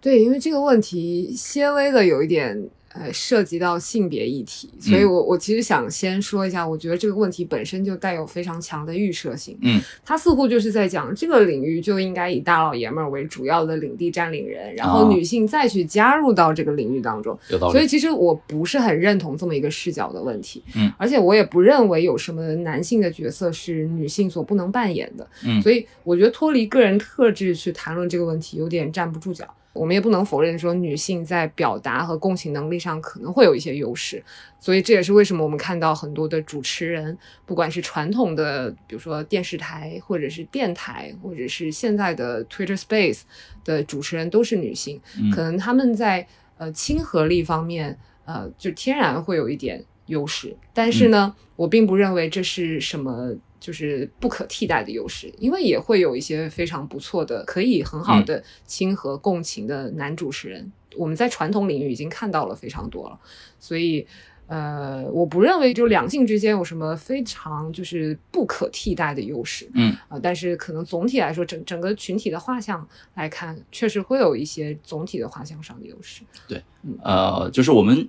[0.00, 2.68] 对，因为这个问题些微的有一点。
[2.94, 9.56] 呃，涉及到性别议题，所以我我其实想先说一下，我觉得这个问题本身就带有非常强的预设性。
[9.62, 17.38] 嗯，他似乎就是在讲这个领域就应该以大老爷们儿为主要的领地占领人，然后女性再去加入到这个领域当中。
[17.48, 17.72] 有道理。
[17.72, 20.62] 所以其实我不是很认同这么一个视角的问题。
[20.76, 25.26] 嗯，而且我也不认为有什么男性的角色是女性所不能扮演的。
[25.46, 29.46] 嗯，所以我觉得脱离个人特质去谈论这个问题有点站不住脚。
[29.72, 34.22] 我们也不能否认说女性在表达和共情能力上可能会有一些优势，
[34.60, 37.16] 所以这也是为什么我们看到很多的主持人，
[37.46, 43.22] 不管是传统的，比如说电视台，或者是电台，或者是现在的 Twitter Space
[43.64, 45.00] 的主持人都是女性，
[45.34, 46.26] 可能他们在
[46.58, 50.56] 呃亲和力方面，呃，就天然会有一点优势。
[50.74, 53.34] 但是呢，我并不认为这是什么。
[53.62, 60.72] 就是不可替代的优势，因为也会有一些非常不错的、可以很好的亲和共情的男主持人。
[60.96, 63.16] 我们在传统领域已经看到了非常多了，
[63.60, 64.04] 所以，
[64.48, 69.70] 呃，我不认为就两性之间有什么非常就是不可替代的优势。
[69.74, 72.84] 嗯啊，但是可能总体来说，整整个群体的画像
[73.14, 76.22] 来看，确实会有一些总体的画像上的优势。
[76.48, 76.60] 对，
[77.02, 78.08] 呃，就是我们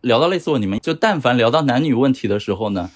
[0.00, 2.90] 聊到类似问题们，就但凡聊到男女问题的时候呢。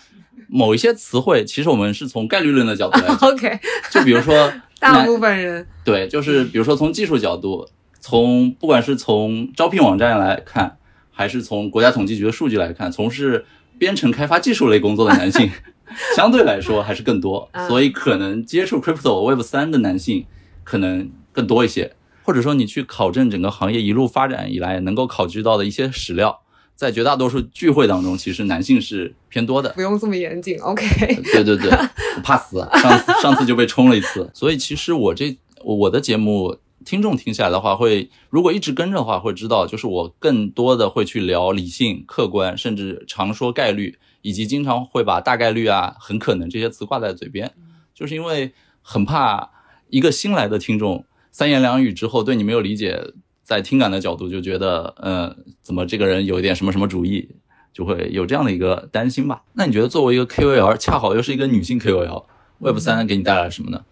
[0.48, 3.16] 某一些词汇，其实我们是从概率论的角度来讲。
[3.30, 7.68] OK，就比如说， 大部分人对，就是比如说从技术角度，
[8.00, 10.78] 从不管是从招聘网站来看，
[11.10, 13.44] 还是从国家统计局的数据来看，从事
[13.78, 15.50] 编程开发技术类工作的男性，
[16.16, 17.50] 相对来说还是更多。
[17.68, 20.24] 所以可能接触 Crypto Web 三的男性
[20.64, 21.92] 可能更多一些，
[22.22, 26.40] 或者说你去考证整个行业一路发展以来能够考据到的一些史料。
[26.78, 29.70] 在绝大多数聚会当中，其实男性是偏多的。
[29.70, 31.12] 不用这么严谨，OK。
[31.32, 31.68] 对对对，
[32.22, 34.30] 怕死，上次上次就被冲了一次。
[34.32, 47.52] 所以其实我这我的节目听众听下来的话，会如果一直跟着的话，会知道就是我更多的会去聊理性、客观，甚至常说概率，以及经常会把大概率啊、很可能这些词挂在嘴边，
[47.92, 48.52] 就是因为
[48.82, 49.50] 很怕
[49.88, 53.14] 一个新来的听众三言两语之后对你没有理解。
[53.48, 57.26] 在听感的角度就觉得，嗯，怎么这个人有一点什么什么主义，
[57.72, 59.42] 就会有这样的一个担心吧？
[59.54, 63.82] 那你觉得作为一个 KOL，恰好又是一个女性 KOL，Web 三给你带来什么呢？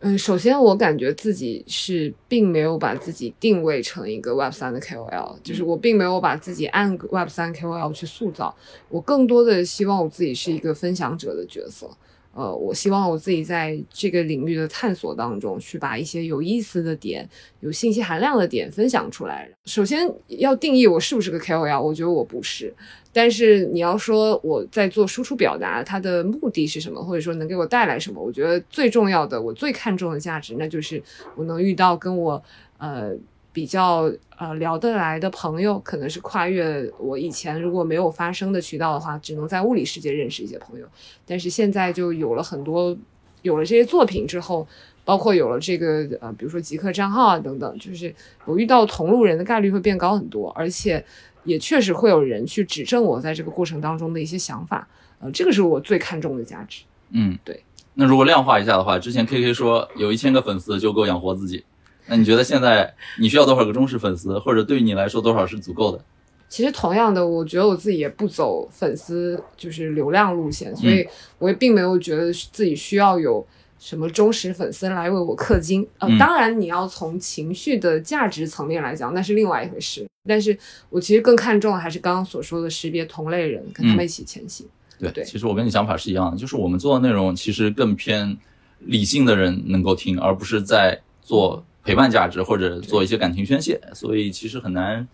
[0.00, 8.52] 嗯，首先我感觉自己是并没有把自己定位成一个 Web 三的 KOL，就是我并没有把自己按 Web 三 KOL 去塑造，
[8.88, 11.88] 我更多的希望我自己是一个分享者的角色。
[12.34, 17.28] 呃，我希望我自己在这个领域的探索当中，去把一些有意思的点、
[17.60, 19.48] 有信息含量的点分享出来。
[19.66, 22.74] 首先要定义我是不是个 KOL，我觉得我不是。
[23.12, 28.22] 但是你要说我在做输出表达，它的目的是什么，或者说能给我带来什么？
[28.22, 31.02] 我觉得最重要的，我最看重的价值，那就是
[31.36, 32.42] 我能遇到跟我
[32.78, 33.14] 呃。
[33.52, 40.86] 比较呃聊得来的朋友，可能是跨越我以前如果没有发声的渠道的话，只能在物理世界认识一些朋友。
[41.26, 42.96] 但是现在就有了很多，
[43.42, 44.66] 有了这些作品之后，
[45.04, 48.14] 包括有了这个呃，比如说极客账号啊等等，就是
[48.46, 51.04] 我遇到同路人的概率会变高很多，而且
[51.44, 54.88] 也确实会有人去指正我在这个过程当中的一些想法。
[55.20, 56.84] 呃，这个是我最看重的价值。
[57.10, 57.62] 嗯，对。
[57.94, 61.62] 那如果量化一下的话，之前 K K 说有一千个粉丝就够养活自己。
[62.06, 66.04] 那你觉得现在你需要多少个忠实粉丝，或者对于你来说多少是足够的？
[66.48, 71.06] 其实同样的，我觉得我自己也不走粉丝就是流量路线，所以
[71.38, 73.46] 我也并没有觉得自己需要有
[73.78, 75.88] 什么忠实粉丝来为我氪金。
[75.98, 80.06] 呃，当然你要从情绪的价值层面来讲，那是另外一回事。
[80.28, 80.56] 但是
[80.90, 84.66] 我其实更看重还是刚刚所说的识别同类人，跟他们一起前行。
[84.98, 88.36] 对对，其实我跟你想法是一样的，就是我们做的内容其实更偏
[88.80, 95.06] 理性的人能够听，而不是在做陪伴价值或者做一些感情宣泄，所以其实很难。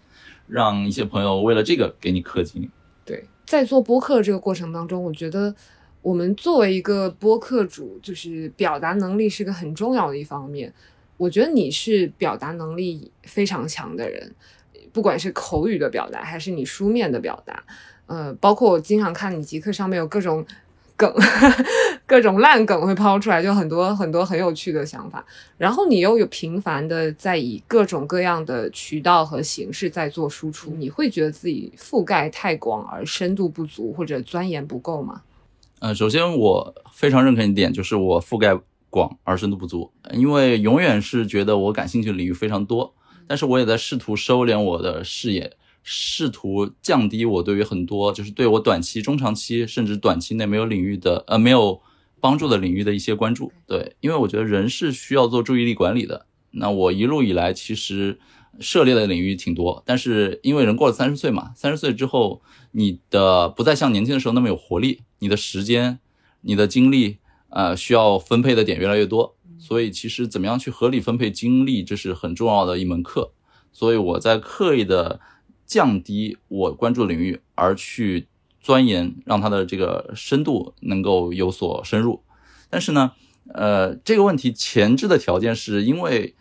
[0.46, 2.70] 让一些朋友为了这个给你氪金。
[3.04, 5.54] 对，在做播客这个过程当中，我觉得
[6.00, 10.72] 我们作为一个播客主，就是表达能力是个很重要的一方面。
[11.18, 14.34] 我觉得你是表达能力非常强的人，
[14.90, 17.62] 不管是口语的表达，还是你书面的表达，
[18.06, 20.46] 呃，包括我经常看你极客上面有各种。
[20.98, 21.10] 梗，
[22.04, 25.24] 各种烂梗会抛出来，就很多很多很有趣的想法。
[25.56, 35.22] 然后你又有频繁的在以各种各样的渠道和形式在做输出，你会觉得自己覆盖太广而深度不足，或者钻研不够吗？
[35.78, 38.58] 呃，首先我非常认可一点，就是我覆盖
[38.90, 42.92] 广而深度不足，因为永远是觉得我感兴趣的领域非常多，
[43.28, 45.52] 但是我也在试图收敛我的视野。
[45.90, 51.80] 试图降低我对于很多就是对我短期、中长期甚至短期内没有领域的呃没有
[52.20, 53.50] 帮助的领域的一些关注。
[53.66, 56.26] 对，因为我觉得人是需要做注意力管理的。
[56.50, 58.18] 那我一路以来其实
[58.60, 66.00] 涉猎的领域挺多，但是因为人过了三十岁嘛，三十岁之后你的不再像年轻的时候那么有活力，你的时间、
[66.42, 67.16] 你的精力
[67.48, 73.32] 呃需要分配的点越来越多，所以其实怎么样去合理分配精力，这是很重要的一门课。
[73.72, 75.18] 所以我在刻意的。
[75.68, 78.26] 降低我关注的领域，而去
[78.58, 82.22] 钻研，让它的这个深度能够有所深入。
[82.70, 83.12] 但是呢，
[83.52, 86.34] 呃，这个问题前置的条件是因为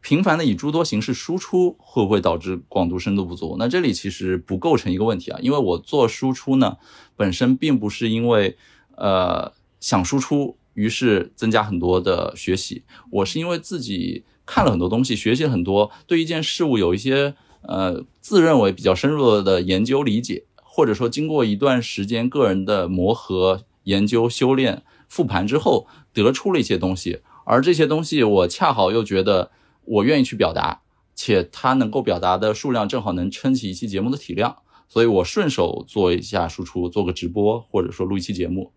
[0.00, 3.54] 频繁的以诸多形式输出，会不会导致广度深度不足？
[3.56, 6.76] 那这里其实不构成一个问题啊，因为我做输出呢，
[7.14, 8.56] 本身并不是因为
[8.96, 12.82] 呃想输出，于是增加很多的学习，
[13.12, 17.36] 我是因为自己看了很多东西，学习了很多，对一件事物有一些。
[17.66, 27.20] 呃，自认为比较深入的研究理解，或者说经过一段时间个人的磨合、研究、修炼、复盘之后，得出了一些东西。
[27.44, 29.50] 而这些东西，我恰好又觉得
[29.84, 30.80] 我愿意去表达，
[31.14, 34.56] 且它能够表达的数量正好能撑起一期节目的体量，
[34.88, 38.72] 所以我顺手做一下输出，做个直播，或者说录一期节目。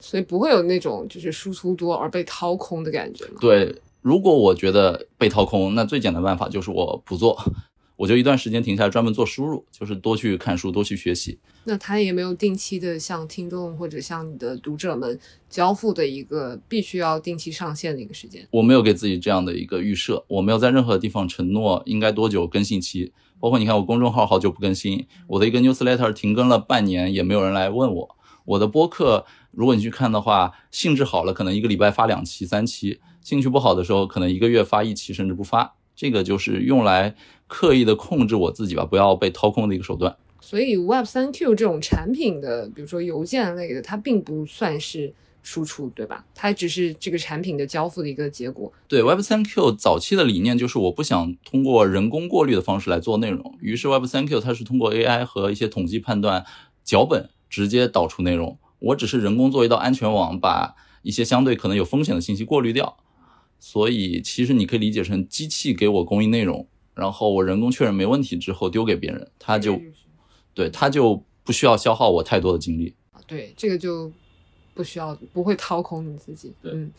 [0.00, 3.38] 所以不会有那种就是输出多而被掏空的感觉吗？
[3.40, 7.36] 对，如果我觉得被掏空，那最简单办法就是我不做。
[7.98, 11.36] 我就一段时间停下来专门做输入，就是多去看书，多去学习。
[11.64, 15.18] 那他也没有定期的向听众或者向你的读者们
[15.50, 18.46] 交付的一个必须要定期上线的一个时间。
[18.52, 23.12] 我没有给自己这样的一个预设，我没有在任何地方承诺应该多久更新期。
[23.40, 28.16] 包括你看我公众号好久不更新，我的一个 newsletter 停更了半年也没有人来问我。
[28.44, 35.74] 我的播客如果你去看的话，兴致好了可能一个礼拜发两期、三期；兴趣不好的时候可能一个月发一期甚至不发。
[35.96, 37.16] 这个就是用来。
[37.48, 40.16] 刻意的控制我自己吧，不要被掏空的一个手段。
[40.40, 46.24] 所以 Web 三 Q 这种产品的，比如说邮件类的，它并不算是输出，对吧？
[46.34, 48.72] 它只是这个产品的交付的一个结果。
[48.86, 56.46] 对 Web 三 Q 早期的理念就是我不想通过人工过滤的方式来做内容，于是 Web 三 Q 它是通过 AI 和一些统计判断
[56.84, 62.96] 脚本直接导出内容，我只是人工做一道安全网，把一些相对可能有风险的信息过滤掉。
[63.58, 66.68] 所以其实你可以理解成机器给我供应内容。
[66.98, 69.80] 然后我人工确认没问题之后丢给别人，他就，
[70.52, 73.20] 对他就不需要消耗我太多的精力啊。
[73.24, 74.10] 对，这个就
[74.74, 76.52] 不需要，不会掏空你自己。
[76.62, 76.90] 嗯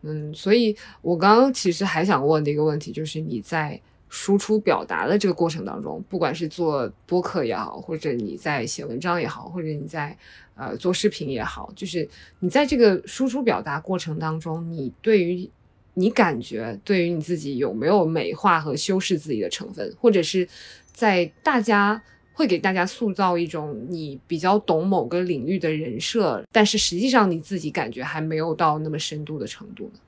[0.00, 10.16] 嗯，所以我刚刚其实还想问的一个问题，就是你在输出表达的这个过程当中，不管是做播客也好，或者你在写文章也好，或者你在
[10.54, 12.08] 呃做视频也好，就是
[12.40, 15.48] 你在这个输出表达过程当中，你对于
[15.94, 20.48] 你感觉对于你自己有没有美化和修饰自己的成分，或者是
[20.90, 22.02] 在大家
[22.32, 30.00] 会给大家塑造一种你比较懂某个领域的人设，但是实际上你自己感觉还没有到那么深度的程度呢？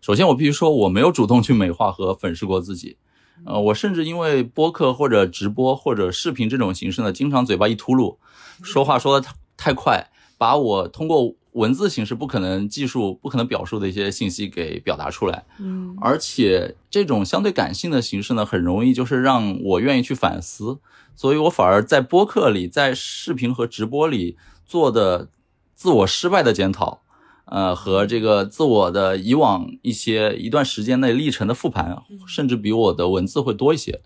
[0.00, 2.96] 首先，我必须说我没有主动去美化和粉饰过自己，
[3.44, 8.16] 呃，我甚至因为播客或者直播或者视频这种形式呢，经常嘴巴一秃噜，
[8.64, 11.36] 说话说的太快，把我通过。
[11.52, 20.78] 文字形式不可能技术不可能表述的一些信息给表达出来，嗯，而且这种相对感性的形式呢，很容易就是让我愿意去反思，
[21.14, 25.28] 所以我反而在播客里、在视频和直播里做的
[25.74, 27.02] 自我失败的检讨，
[27.44, 34.00] 呃，和这个自我的以往一些一段时间内历程的复盘，甚至比我的文字会多一些。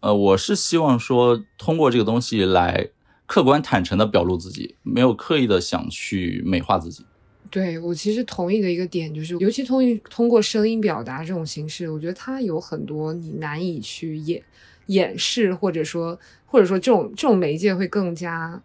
[0.00, 2.88] 呃，我是希望说通过这个东西来
[3.26, 7.04] 客观坦诚的表露自己，没有刻意的想去美化自己。
[7.48, 14.42] 对我其实同意的一个点就是，尤其通通过声音表达这种形式，我觉得它有很多你难以去掩
[14.86, 18.60] 掩饰，或者说或者说这种这种媒介会更加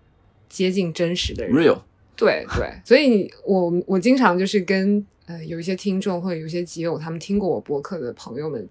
[0.50, 1.56] 接近真实的人。
[1.56, 1.80] Real，
[2.16, 8.68] 对对，所以我我经常就是跟呃有一些听众或者有一些集友，他们听过我博客的朋友们，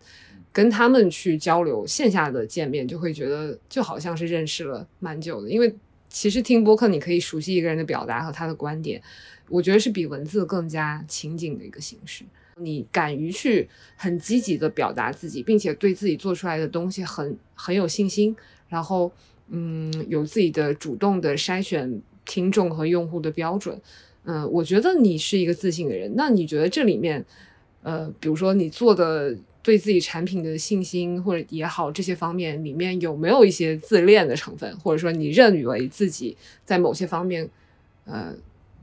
[0.53, 5.75] 跟他们去交流线下的见面，就会觉得就好像是认识了蛮久的，因为
[6.09, 9.01] 其实听播客你可以熟悉一个人的表达和他的观点，
[9.49, 12.25] 我觉得是比文字更加情景的一个形式。
[12.57, 18.37] 你敢于去很积极的表达自己，并且对自己做出来的东西很很有信心，
[18.69, 19.11] 然后
[19.49, 23.81] 嗯有自己的主动的筛选听众和用户的标准，
[24.25, 26.13] 嗯、我觉得你是一个自信的人。
[26.17, 27.25] 那你觉得这里面，
[27.83, 37.49] 呃，比如说你做的对自己产品的信心或者也好，这些方面里面有没有一些自恋的成分，或者说你认为自己在某些方面，
[38.05, 38.35] 呃，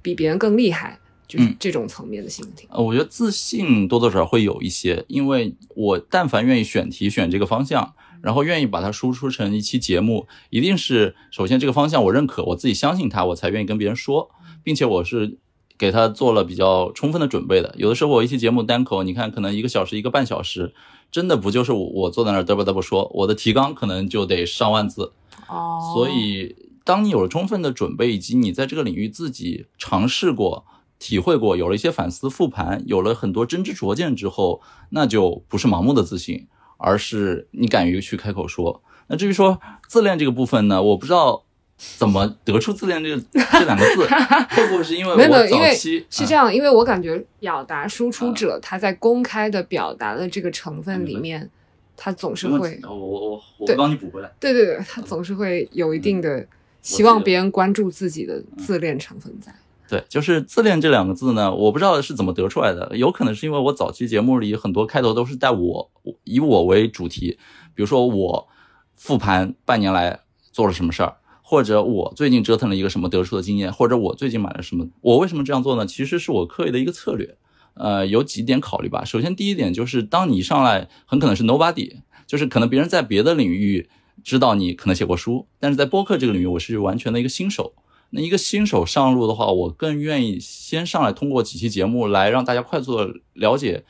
[0.01, 2.67] 比别人更厉害，就是嗯这种层面的心情？
[2.71, 14.29] 呃，我觉得自信多多少少会有一些，因为我但凡愿意选题选这个方向，然后愿意把它输出成一期节目，一定是首先这个方向我认可，我自己相信它，我才愿意跟别人说，
[14.63, 15.37] 并且我是
[15.77, 17.73] 给他做了比较充分的准备的。
[17.77, 20.73] 有的时候我一期节目单口，你看可能一个小时、一个半小时，
[21.11, 25.11] 真的不就是我我坐在那儿嘚啵嘚啵说，我的提纲可能就得上万字，
[25.47, 30.65] 哦所以，当你有了充分的准备，以及你在这个领域自己尝试过、
[30.99, 36.47] 体会过，有了一些反思复盘，有了很多真知灼见之后，那就不是盲目的自信，
[36.77, 38.81] 而是你敢于去开口说。
[39.07, 41.45] 那至于说自恋这个部分呢，我不知道
[41.77, 43.21] 怎么得出自恋这个
[43.51, 44.05] 这两个字，
[44.49, 51.49] 会不会是因为没有，因为是这样，因为我感觉表达输出者他在公开的表达的这个成分里面，
[51.95, 53.75] 他总是嗯会，我我我我对。
[53.75, 54.31] 帮你补回来。
[54.39, 56.45] 对对对，他总是会有一定的
[56.81, 59.53] 希望别人关注自己的自恋成分在。
[59.87, 65.91] 对，就是自恋这两个字呢，我不知道是怎么得出来的，有可能是因为我早期节目里很多开头都是带我
[66.23, 67.37] 以我为主题，
[67.73, 68.47] 比如说我
[68.95, 70.19] 复盘半年来
[70.51, 71.15] 做了什么事儿，
[71.49, 74.85] 或者我最近折腾了一个什么得出的经验，或者我最近买了什么。
[74.99, 75.85] 我为什么这样做呢？
[75.85, 77.37] 其实是我刻意的一个策略。
[77.75, 79.05] 呃，有几点考虑吧。
[79.05, 83.89] 首先，第一点就是，当你上来很可能是 nobody，就是可能别人在别的领域
[84.25, 87.73] 知道你可能写过书，但是在播客这个领域，我是完全的一个新手。
[88.09, 93.85] 那一个新手上路的话，我更愿意先上来通过几期节目来让大家快速的了解，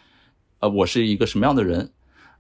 [0.60, 1.92] 呃，我是一个什么样的人。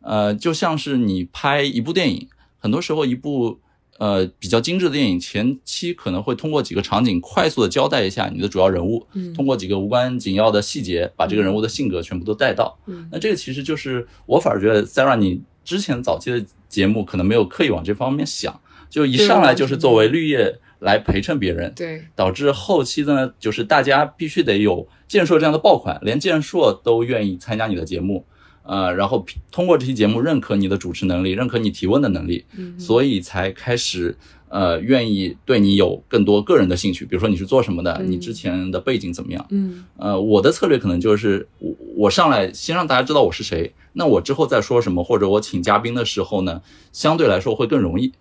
[0.01, 2.29] 呃，就像是你拍一部电影，
[2.59, 3.61] 很多时候一部
[3.97, 12.77] 呃比较精致的电影，前期可能会通过几个场景快速的交代一下你的主要人物，嗯通过几个无关紧要的细节，把这个人物的性格全部都带到。
[12.85, 18.59] 嗯那这个其实就是我反而觉得 Sarah 你之前早期的节目可能没有刻意往这方面想，
[18.89, 28.23] 就一上来就是作为绿叶来陪衬别人，对，导致后期的呢，就是大家必须得有健硕这样的爆款，连健硕都愿意参加你的节目，
[28.67, 34.15] 呃，然后通过这期节目认可你的主持能力，认可你提问的能力，嗯所以才开始
[34.49, 39.45] 呃愿意对你有更多个人的兴趣，比如说你是做什么的，嗯你之前的背景怎么样。
[39.51, 46.61] 嗯呃，我的策略可能就是我我上来先让大家知道我是谁，那我之后再说什么，或者我请嘉宾的时候呢，
[46.91, 48.11] 相对来说会更容易。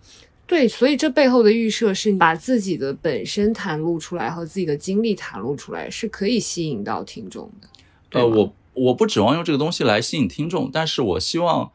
[0.45, 7.67] 对，所以这背后的预设是把自己的本身袒露出来和自己的经历袒露出来，是可以吸引到听众的。
[8.11, 11.71] 呃，我我不指望用这个东西来吸引听众，但是我希望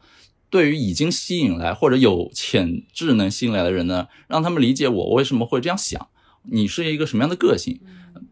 [0.49, 6.07] 对于已经吸引来或者有潜质能吸引来的人呢，让他们理解我为什么会这样想，
[6.51, 7.79] 你是一个什么样的个性。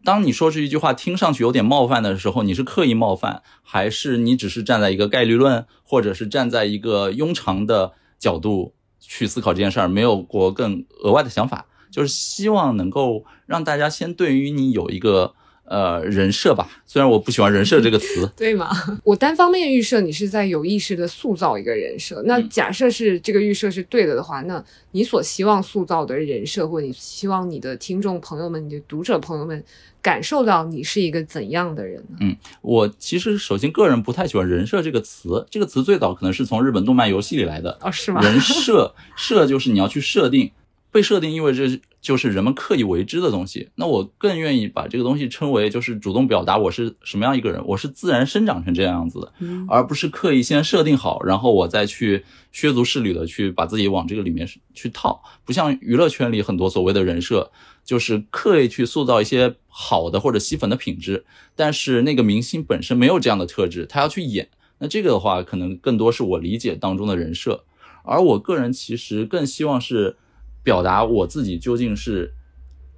[0.03, 11.67] 当你说这一句话听上去有点冒犯的时候，你是刻意冒犯，还是你只是站在一个概率论，或者是站在一个庸常的角度去思考这件事儿，没有过更额外的想法？
[11.91, 15.35] 就是希望能够让大家先对于你有一个
[15.65, 18.69] 呃人设吧，虽然我不喜欢人设这个词， 对吗？
[19.03, 22.21] 我单方面预设你是在有意识的塑造一个人设。
[22.25, 29.63] 那嗯假设是这个预设是对的的话，那你所希望塑造的人设，或者你希望你的听众朋友们、你的读者朋友们
[30.01, 32.17] 感受到你是一个怎样的人呢？
[32.19, 37.77] 嗯我其实首先个人不太喜欢人设这个词，这个词最早可能是从日本动漫游戏里来的。
[37.81, 38.19] 哦，是吗？
[38.25, 40.51] 人设设就是你要去设定，
[40.91, 43.69] 被设定意味着就是人们刻意为之的东西。
[43.75, 49.33] 那我更愿意把这个东西称为就是主动表达我是什么样一个人，我是自然生长成这样子的，
[49.69, 55.23] 而不是刻意先设定好，然后我再去削足适履的去把自己往这个里面去套。
[55.45, 57.51] 不像娱乐圈里很多所谓的人设，
[57.85, 61.23] 就是刻意去塑造一些好的或者吸粉的品质，
[61.55, 64.49] 但是那个明星本身没有这样的特质，他要去演。
[64.79, 67.63] 那这个的话，可能更多是我理解当中的人设，
[68.03, 70.17] 而我个人其实更希望是
[70.63, 72.33] 表达我自己究竟是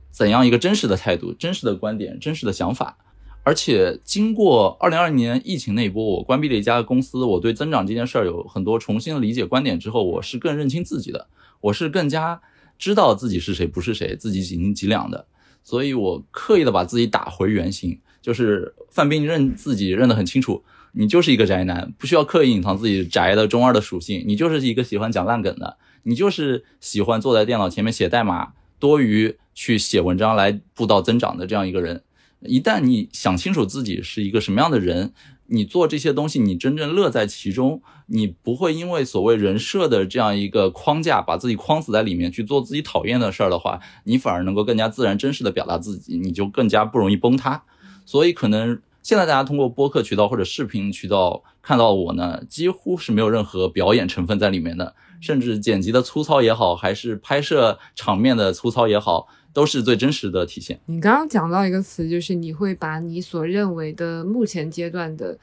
[0.09, 2.97] 怎样一个真实的态度、真实的观点、真实的想法。
[3.45, 11.27] 而且经过二零二零年疫情那一波，我关闭了一家公司，我对增长这件事儿有很多重新的理解观点之后，我是更认清自己的，
[11.59, 12.41] 我是更加
[12.79, 15.27] 知道自己是谁不是谁，自己几斤几两的。
[15.61, 20.63] 所以我刻意的把自己打回原形，就是范冰认自己认得很清楚。
[20.93, 24.23] 你就是一个宅男，不需要刻意隐藏自己宅的中二的属性。
[24.27, 32.03] 你就是一个喜欢讲烂梗的，你就是喜欢坐在电脑前面写代码，多于去写文章来布道增长的这样一个人。
[32.41, 35.13] 一旦你想清楚自己是一个什么样的人，
[35.47, 47.63] 你做这些东西，你真正乐在其中，你不会因为所谓人设的这样一个框架，把自己框死在里面去做自己讨厌的事儿的话，你反而能够更加自然真实的表达自己，你就更加不容易崩塌。
[48.05, 48.81] 所以可能。
[49.03, 60.77] 现在大家通过播客渠道或者视频渠道看到我呢，几乎是没有任何表演成分在里面的，甚至剪辑的粗糙也好，还是拍摄场面的粗糙也好，都是最真实的体现。
[60.87, 65.39] 你刚刚讲到一个词，就是你会把你所认为的目前阶段的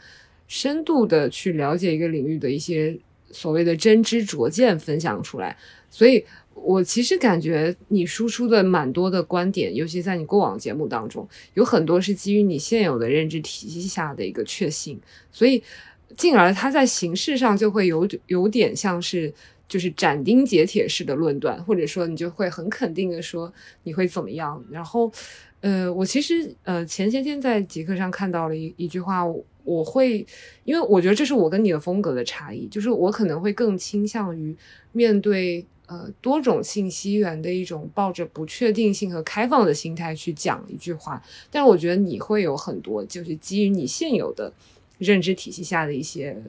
[0.46, 3.00] 深度的去了解一个领域的一些
[3.30, 5.56] 所谓的真知灼见分享出来，
[5.88, 6.22] 所以。
[6.62, 15.00] 我其实感觉你输出的蛮多的观点，尤其在你过往节目当中，有很多是基于你现有的认知体系下的一个确信，
[15.32, 15.62] 所以
[16.18, 19.32] 进而它在形式上就会有有点像是
[19.70, 23.50] 就是斩钉截铁式的论断，或者说你就会很肯定的说
[23.84, 24.62] 你会怎么样。
[24.70, 25.10] 然后，
[25.60, 29.24] 呃，我其实呃前些天在极客上看到了一一句话，
[29.64, 30.26] 我会
[30.64, 34.54] 因为我觉得这是我跟你的风格的差异，就是我可能会更倾向于
[34.92, 35.64] 面对。
[35.92, 41.20] 呃，多种信息源的一种抱着不确定性和开放的心态去讲一句话，
[41.50, 44.52] 但我觉得你会有很多就是基于你现有的
[44.98, 46.40] 认知体系下的一些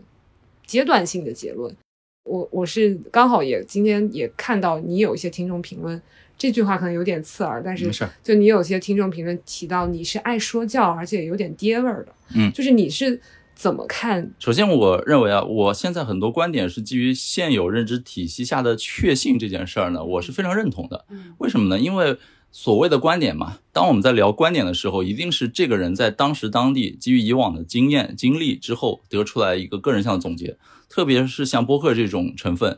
[0.67, 1.75] 阶段性的结论。
[2.23, 6.01] 我我是刚好也今天也看到你有一些听众评论，
[6.37, 7.91] 这句话可能有点刺耳，但是
[8.23, 13.21] 就你有些听众评论提到你是爱说教，而且有点爹味儿的，嗯，就是你是。
[13.53, 14.33] 怎么看？
[14.39, 21.05] 首先，我认为啊，我现在很多观点是基于现有认知体系下的确信这件事儿呢，我是非常认同的。
[21.37, 21.79] 为什么呢？
[21.79, 22.17] 因为
[22.51, 30.57] 所谓的观点嘛，当我们在聊观点的时候，一定是这个人在当时当地基于以往的经验经历之后得出来一个个人向的总结。
[30.91, 32.77] 特别是像播客这种成分，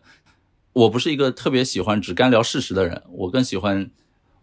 [0.74, 3.90] 我不是一个特别喜欢只干聊事实的人，我更喜欢，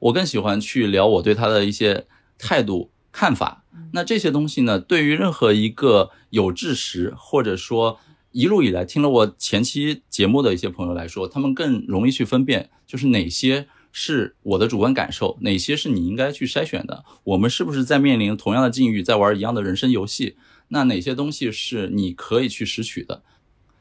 [0.01, 2.07] 我更喜欢去聊我对他的一些
[2.37, 2.91] 态度。
[3.13, 4.79] 看法，那这些东西呢？
[4.79, 7.99] 对于任何一个有知识，或者说
[8.31, 17.05] 一路以来听了我前期节目的一些朋友来说，他们更容易去分辨，就是哪些是我的主观感受，哪些是你应该去筛选的。
[17.25, 20.37] 我们是不是在面临同样的境遇，在玩一样的人生游戏？
[20.69, 23.25] 那哪些东西是你可以去拾取的？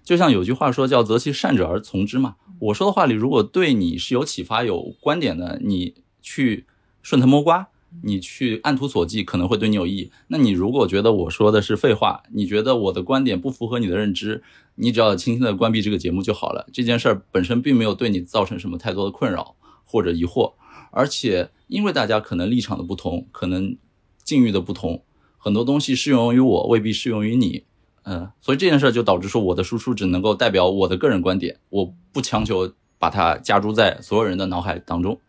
[0.09, 2.37] 就像有句话说，叫择其善者而从之嘛。
[2.57, 6.65] 我说的话里，如果对你是有启发、有观点的，你去
[7.03, 7.67] 顺藤摸瓜。
[8.01, 10.11] 你去按图索骥可能会对你有意义。
[10.29, 14.41] 那你如果觉得我说的是废话，你觉得我的观点不符合你的认知，
[14.73, 16.67] 你只要轻轻的关闭这个节目就好了。
[16.73, 19.55] 这件事儿本身并没有对你造成什么太多的困扰
[19.85, 20.53] 或者疑惑，
[20.89, 23.77] 而且因为大家可能立场的不同，可能
[24.23, 25.03] 境遇的不同，
[25.37, 27.65] 很多东西适用于我未必适用于你，
[28.11, 35.19] 嗯，所以这件事儿就导致说我的输出只能够代表我的个人观点，我不强求把它加诸在所有人的脑海当中。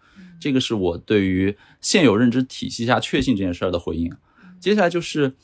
[0.40, 4.11] 这个是我对于现有认知体系下确信这件事儿的回应。
[4.59, 5.35] 接下来就是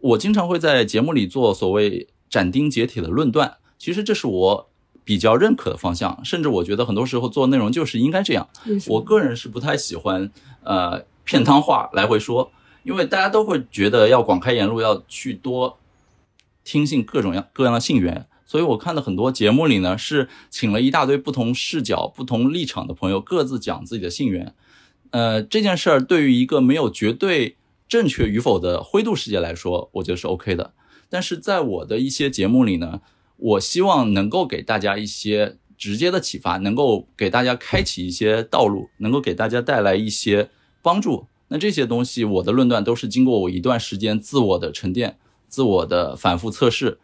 [0.00, 4.70] 我经常会在节目里做所谓斩钉截铁的论断，其实这是我
[5.02, 8.48] 比较认可的方向，甚至我觉得很多时候做内容就是应该这样。
[8.86, 10.30] 我个人是不太喜欢
[10.62, 12.52] 呃片汤话来回说，
[12.84, 15.76] 因为大家都会觉得要广开言路，要去多
[16.68, 18.26] 听信各种样各样的信源。
[18.44, 24.54] 所以我看的很多节目里呢，是请了一大堆不同视角、不同立场的朋友，各自讲自己的信源。
[25.12, 27.56] 呃，这件事儿对于一个没有绝对
[27.88, 30.74] 正确与否的灰度世界来说，我觉得是 OK 的。
[31.08, 33.00] 但是在我的一些节目里呢，
[33.36, 40.50] 我希望能够给大家一些直接的启发，能够给大家开启一些道路，能够给大家带来一些
[40.82, 41.26] 帮助。
[41.48, 45.18] 那这些东西，我的论断都是经过我一段时间自我的沉淀、
[45.48, 46.98] 自我的反复测试。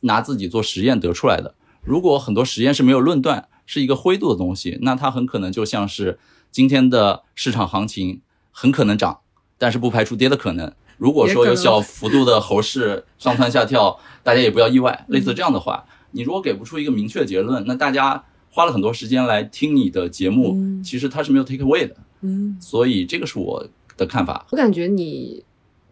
[0.00, 1.54] 拿自己做实验得出来的。
[1.82, 6.18] 如果很多实验是没有论断，是一个灰度的东西，那它很可能就像是
[6.50, 8.20] 今天的市场行情，
[8.50, 9.20] 很可能涨，
[9.56, 10.70] 但是不排除跌的可能。
[10.98, 15.06] 如果说有小幅度的猴市上蹿下跳， 大家也不要意外。
[15.08, 21.96] 类似这样的话，你如果给不出一个明确结论，那大家花了很多时间来听你的节目，其实它是没有 take away 的。
[22.20, 23.66] 嗯，所以这个是我
[23.96, 24.44] 的看法。
[24.50, 25.44] 我感觉你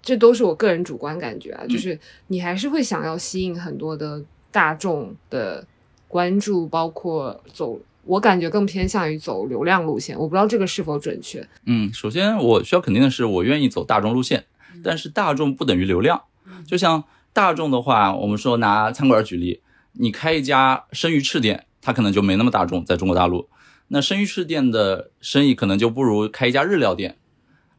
[0.07, 4.23] 这都是我个人主观感觉啊，就是你还是会想要吸引很多的
[4.53, 5.67] 大众的
[6.07, 7.77] 关注，包括走。
[8.05, 11.45] 我感觉更偏向于走流量路线，我不知道这个是否准确。
[11.65, 14.45] 嗯，首先我需要肯定的是，我愿意走大众路线，
[14.85, 16.23] 但是大众不等于流量。
[16.65, 17.03] 就像
[17.33, 19.61] 大众的话，我们说拿餐馆举例，
[19.95, 23.49] 你开一家生鱼翅店，它可能就没那么大众，在中国大陆，
[23.89, 27.17] 那生鱼翅店的生意可能就不如开一家日料店，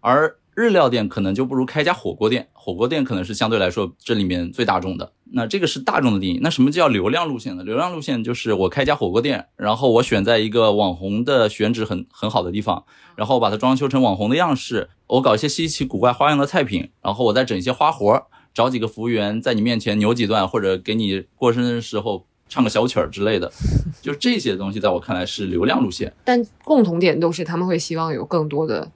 [0.02, 0.36] 而。
[0.58, 5.12] 日料店可能就不如开家火锅店，火锅店可能是相对来说这里面最大众的。
[5.34, 6.40] 那这个是大众的定义。
[6.42, 7.64] 那什么叫流量路线呢？
[7.64, 12.84] 流量路线就是我开家火锅店，然后我选在一个网红的选址很很好的地方，
[13.16, 23.52] 然后把它装修成网红的样式，我搞一些稀奇古怪花样的菜品，然后我再整一些花活，找几个服务员在你面前扭几段，或者给你过生日时候唱个小曲儿之类的，
[24.02, 26.12] 就这些东西在我看来是流量路线。
[26.26, 28.92] 但共同点都是他们会希望有更多的。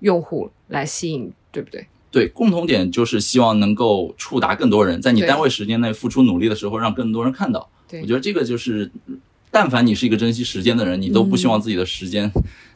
[0.00, 1.86] 用户来吸引，对不对？
[2.10, 7.70] 对，共同点就是希望能够触达更多人，在你单位时间内付出努力的时候，让更多人看到。
[7.92, 8.90] 我觉得这个就是，
[9.50, 12.32] 但凡你是一个珍惜时间的人，你都不希望自己的时间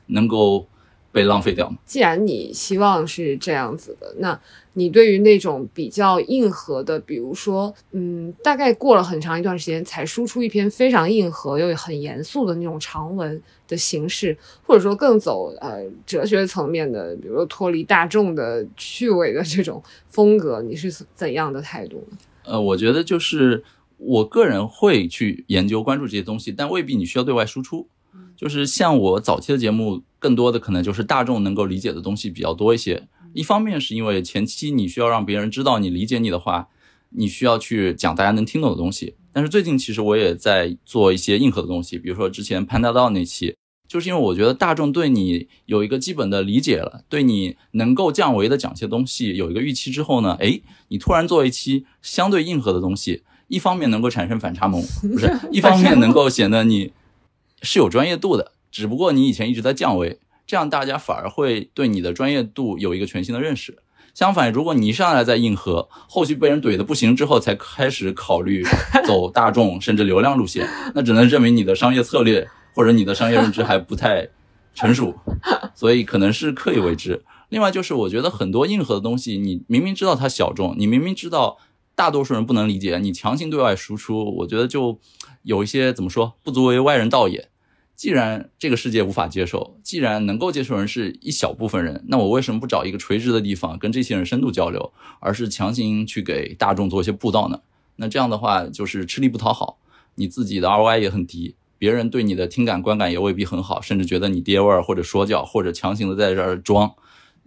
[0.09, 0.69] 能够。
[1.15, 4.39] 被浪费掉既然你希望是这样子的，那
[4.73, 14.37] 你对于那种比较硬核的，比如说，嗯，大概过了很长一段时间才输出一篇非常硬核又很严肃的那种长文的形式，
[14.67, 22.19] 或者说更走呃哲学层面的，比如说脱离大众的趣味的这种风格，你是怎样的态度呢？
[22.43, 23.63] 呃，我觉得就是
[23.99, 27.87] 我个人会去研究关注这些东西，但未必你需要对外输出。
[28.37, 33.09] 就是像我早期的节目，更多的可能就是大众能够理解的东西比较多一些。
[33.33, 36.69] 一方面是因为前期你需要让别人知道你理解你的话，
[37.11, 39.15] 你需要去讲大家能听懂的东西。
[39.33, 43.57] 但是最近其实我也在做一些硬核的东西，比如说之前潘大道那期，
[43.89, 56.93] 就是因为我觉得大众对你有一个基本的理解了，对你能够降维的讲些东西有一个预期之后呢，诶，你突然做一期相对硬核的东西，一方面能够产生反差萌，不是， 一方面能够显得你。
[57.65, 63.79] 是有专业度的，只不过你以前一直在降维，这样大家反而会对你的专业度有一个全新的认识。
[64.13, 68.63] 相反，如果你一上来在硬核，后续被人怼的不行之后，才开始考虑
[69.05, 74.29] 走大众甚至流量路线，那只能证明你的商业策略或者你的商业认知还不太
[74.73, 75.13] 成熟，
[75.75, 77.25] 所以可能是刻意为之。
[77.49, 81.59] 另外就是，我觉得很多硬核的东西，你明明知道它小众，你明明知道
[81.97, 85.01] 大多数人不能理解，你强行对外输出，我觉得就
[85.43, 87.49] 有一些怎么说，不足为外人道也。
[87.97, 97.61] 既然这个世界无法接受，既然能够接受人是一小部分人，那我为什么不找一个垂直的地方跟这些人深度交流，而是强行去给大众做一些布道呢？
[97.97, 99.79] 那这样的话就是吃力不讨好，
[100.17, 106.93] 你自己的 ROI 也很低，别人对你的听感观感也未必很好，甚至觉得你爹味儿或者说教或者强行的在这儿装，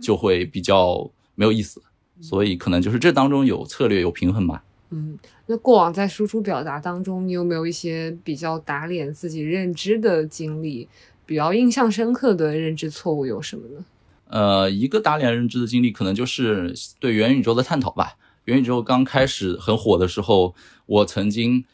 [0.02, 1.84] 就会比较没有意思。
[2.22, 4.64] 所以可能就是这当中有策略有平衡吧。
[4.90, 10.88] 嗯，那过往在输出表达当中，你有没有一些比较打脸自己认知的经历？
[11.26, 13.86] 比较印象深刻的认知错误有什么呢？
[14.30, 18.14] 呃，一个打脸认知的经历，可能就是对元宇宙的探讨吧。
[18.46, 20.56] 元宇宙刚开始很火的时候，
[20.86, 21.66] 我曾经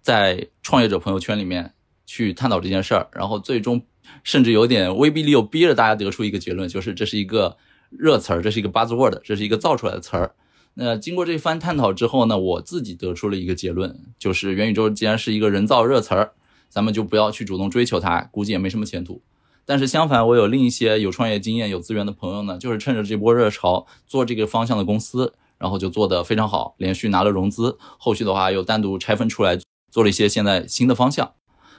[0.00, 1.74] 在创业者朋友圈里面
[2.06, 3.82] 去探讨这件事儿，然后最终
[4.24, 7.58] 甚至有点威逼利诱，逼着大家得出一个结论，就是这是一个
[7.90, 10.34] 热词儿，这是一个 buzzword，这是一个造出来的词儿。
[10.80, 16.34] 那经过这番探讨之后呢，我自己得出了一个结论，就是元宇宙既然是一个人造热词儿，
[16.68, 19.20] 咱们就不要去主动追求它，估计也没什么前途。
[19.66, 29.58] 但是相反，我有另一些有创业经验、有资源的朋友呢，就是趁着这波热潮做这个方向的公司，然后就做得非常好，连续拿了融资，后续的话又单独拆分出来
[29.90, 31.32] 做了一些现在新的方向。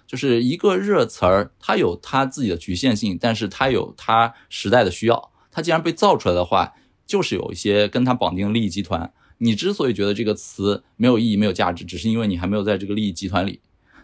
[0.06, 5.32] 就是一个热词儿，它有它自己的局限性，但是它有它时代的需要。
[5.50, 6.74] 它既然被造出来的话。
[7.10, 13.61] 就是有一些跟他绑定利益集团，你之所以觉得这个词没有意义、没有价值，只是因为你还没有在这个利益集团里。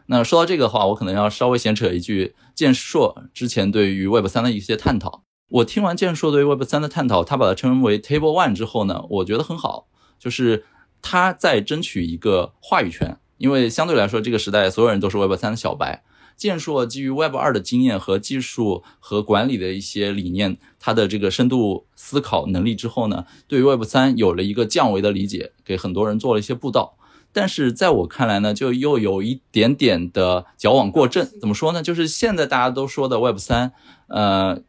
[0.08, 9.86] 那说到这个话，我可能要稍微闲扯一句，建硕之前对于 Web 三的一些探讨，我听完建硕对于 Web 三的探讨，他把它称为 Table One 之后呢，我觉得很好，
[10.18, 10.66] 就是
[11.04, 16.04] 他在争取一个话语权，因为相对来说这个时代所有人都是 Web 三的小白。
[16.36, 26.98] 建硕基于 Web 二的经验和技术和管理的一些理念，它的这个深度思考能力之后呢，对于 Web 三有了一个降维的理解，给很多人做了一些布道。
[27.32, 31.28] 但是在我看来呢，就又有一点点的矫枉过正。
[31.40, 31.84] 怎么说呢？
[31.84, 33.74] 就是现在大家都说的 Web 三，
[34.08, 34.62] 呃，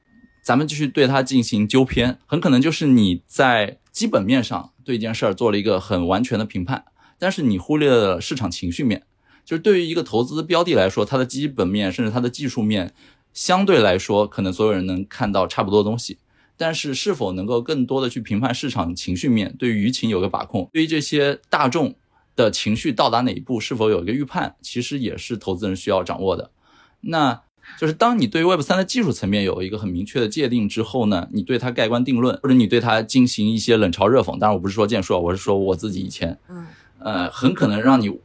[0.42, 6.84] 咱们继续对它进行纠偏，很可能就是你在基本面上对一件事儿做了一个很完全的评判，
[7.20, 9.04] 但是你忽略了市场情绪面。
[9.46, 12.92] 就是对于一个投资标的来说，它的基本面甚至它的技术面，
[13.32, 16.18] 相对来说可能所有人能看到差不多的东西。
[16.58, 21.94] 但是，是否能够更多的去评判市场情绪面，对于舆情有个把控，对于这些大众
[22.34, 26.50] 的情绪到达哪一步，是否有一个预判，其实也是投资人需要掌握的。
[27.02, 27.42] 那
[27.78, 36.66] 就是当你对 Web 三的技术层面有一个很明确的界定之后呢，你对它盖棺定论，或者你对它进行一些冷嘲热讽，当然我不是说建硕，我是说我自己以前，嗯，
[37.00, 38.18] 呃，很可能让你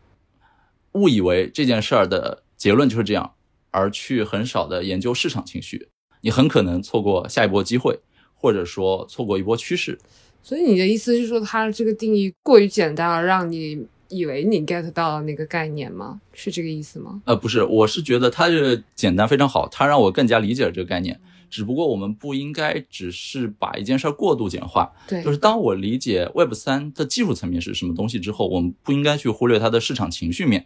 [0.94, 3.34] 误以为这件事儿的结论就是这样，
[3.72, 5.88] 而去很少的研究市场情绪，
[6.22, 8.00] 你很可能错过下一波机会。
[8.44, 9.96] 或者说错过一波趋势，
[10.42, 16.20] 所以你的意思是说，它这个定义过于简单而，让你以为你 get 到了那个概念吗？
[16.34, 17.22] 是这个意思吗？
[17.26, 21.22] 呃，不是，我是觉得它这个简单非常好，它让我更加理解了这个概念。
[21.52, 24.92] 只不过我们不应该只是把一件事儿过度简化。
[25.08, 30.66] 对，就是当我理解 Web 三的技术层面是什么东西之后，我们不应该去忽略它的市场情绪面。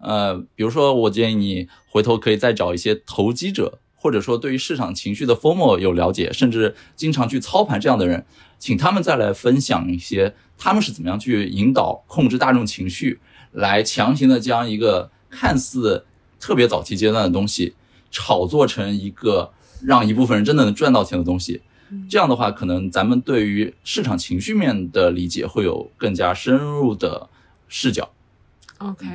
[0.00, 3.78] 呃，比如说，我建议你回头可以再找一些投机者。
[4.00, 8.24] 或者说对于市场情绪的风貌有了解，甚至经常去操盘这样的人，
[8.56, 13.18] 请他们再来分享一些他们是怎么样去引导、控制大众情绪，
[13.50, 16.06] 来强行的将一个看似
[16.38, 17.74] 特别早期阶段的东西
[18.12, 19.50] 炒作成一个
[19.82, 21.60] 让一部分人真的能赚到钱的东西。
[22.08, 27.28] 这样的话，可能咱们对于市场情绪面的理解会有更加深入的
[27.66, 28.08] 视角。
[28.78, 29.06] OK，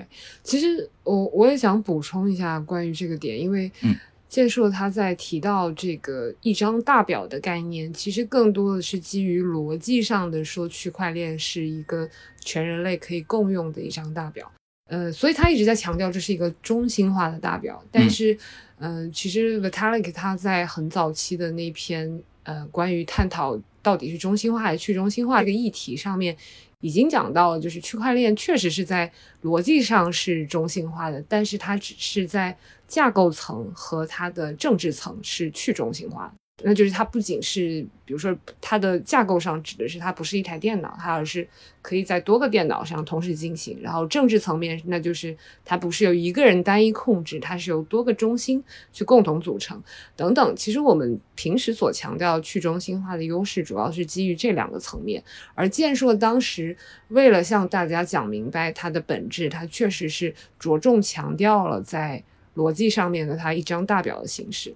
[0.44, 3.96] 其实我我也想补充一下关于这个点，因为嗯。
[4.30, 12.10] 建设他在提到这个一张大表的概念，其实更多的是基于逻辑上的说，区块链是一个
[12.40, 14.52] 全人类可以共用的一张大表。
[14.90, 17.80] 呃，所以他一直在强调这是一个中心化的大表。
[17.92, 18.36] 但是，
[18.80, 26.36] 嗯，其实 Vitalik 他在很早期的那篇呃关于探讨到底是中心化还是去中心化这个议题上面。
[26.84, 29.10] 已经讲到了，就是区块链确实是在
[29.44, 32.56] 逻辑上是中心化的，但是它只是在
[32.90, 36.34] 架构层和它的政治层是去中心化的。
[36.66, 41.46] 那就是它不仅是，比如说它的架构上指的是它不是一台电脑，它而是
[41.82, 43.78] 可以在多个电脑上同时进行。
[43.82, 45.36] 然后政治层面，那就是
[45.66, 48.64] 它不是由一个人单一控制，它是由多个中心
[48.94, 49.84] 去共同组成
[50.16, 50.56] 等等。
[50.56, 55.22] 其实我们平时所强调去中心化的优势，主要是基于这两个层面。
[55.56, 56.78] 而建硕当时
[57.10, 62.24] 为了向大家讲明白它的本质，它确实是着重强调了在
[62.56, 64.74] 逻辑上面的它一张大表的形式。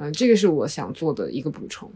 [0.00, 1.92] 嗯，这个是我想做的一个补充。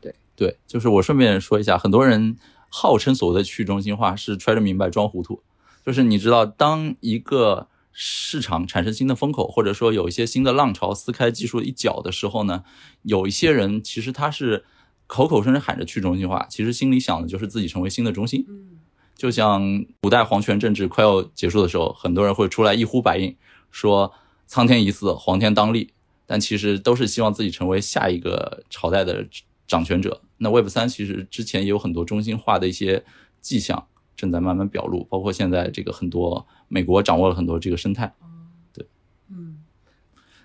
[0.00, 2.36] 对对，就是我顺便说一下，很多人
[2.68, 5.42] 号称所谓的去中心化是揣着明白装糊涂。
[5.84, 12.62] 就是你知道，当一个市场产生新的风口，或者说有一些新的浪潮撕开技术一角的时候呢，
[13.02, 14.64] 有一些人其实他是
[15.08, 18.46] 口口声声喊着去中心化，其实心里想的就是自己成为新的中心。
[18.48, 18.78] 嗯，
[19.16, 23.34] 就像古代皇权政治快要结束的时候，很多人会出来一呼百应，
[23.72, 24.12] 说
[24.46, 25.92] 苍天已死，黄天当立。
[26.32, 29.26] 但其实都是希望自己成为下一个朝代的
[29.66, 30.22] 掌权者。
[30.36, 33.04] 那 Web 三其实之前也有很多中心化的一些
[33.40, 38.14] 迹象正在慢慢表露，包括现在这个很多美国掌握了很多这个生态。
[38.72, 38.86] 对，
[39.28, 39.58] 嗯。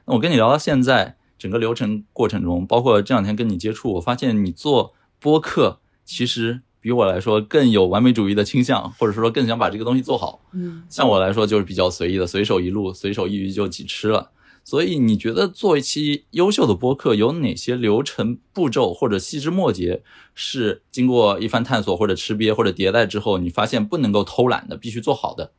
[0.06, 10.42] 那我跟你聊到现在整个流程过程中，包括这两天跟你接触，我发现你做播客其实比我来说更有完美主义的倾向，或者说更想把这个东西做好。
[10.54, 10.82] 嗯。
[10.90, 14.32] 像我来说就是比较随意的，随手一录，随手一鱼就几吃了。
[14.66, 20.02] 所以你觉得做一期优秀的播客有哪些流程步骤或者细枝末节
[20.34, 25.52] 是经过一番探索或者吃瘪或者迭代之后，你发现不能够偷懒的，必须做好的？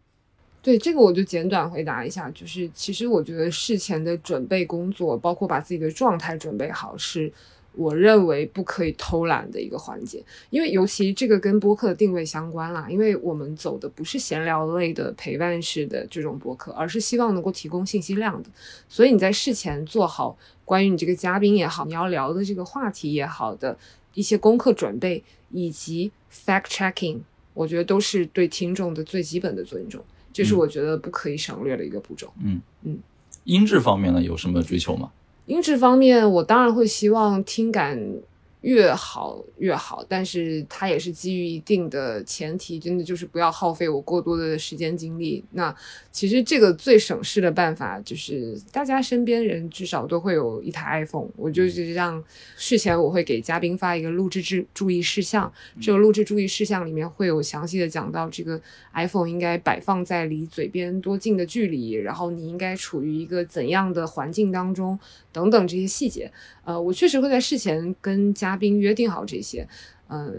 [0.60, 7.32] 对这个我就简短回答一下，就是其实我觉得事前的准备工作，包括把自己的状态准备好是。
[7.76, 18.48] 我认为不可以偷懒的一个环节，因为尤其这个跟播客的定位相关啦，因为我们走的不是闲聊类的陪伴式的这种播客，而是希望能够提供信息量的。
[18.88, 23.76] 所以你在事前做好关于你这个嘉宾也好，你要聊的这个话题也好的
[24.14, 27.20] 一些功课准备，以及 fact checking，
[27.52, 32.32] 我觉得都是对听众的最基本的尊重，这是我觉得不可以省略的一个步骤。
[32.42, 32.98] 嗯嗯，
[33.44, 35.12] 音质方面呢有什么追求吗？
[35.46, 37.98] 音质方面，我当然会希望听感
[38.66, 45.44] 越好越好，但是它也是基于一定的前提，真的就是不要耗费我过多的时间精力。
[45.52, 45.72] 那
[46.10, 52.20] 其实这个最省事的办法就是大家身边人至少都会有一台 iPhone，我就是让
[52.56, 58.60] 事前我会给嘉宾发一个录制注注意事项，这个录制注意事项里面会有详细的讲到这个
[58.94, 64.98] iPhone 应该摆放在离嘴边多近的距离，然后你应该处于一个怎样的环境当中
[65.30, 66.32] 等等这些细节。
[66.66, 69.66] 呃，我确实会在事前跟嘉宾约定好这些，
[70.08, 70.32] 呃，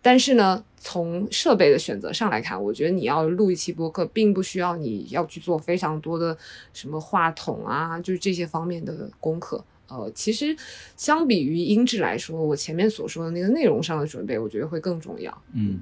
[0.00, 6.34] 但是呢，从设备的选择上来看，我觉得你要录一期播客，并不需要你要去做非常多的
[6.72, 9.62] 什么话筒啊，就是这些方面的功课。
[9.88, 10.56] 呃，其实
[10.96, 15.42] 相比于音质来说，我前面所说的那个内容上的准备，我觉得会更重要。
[15.52, 15.80] 嗯，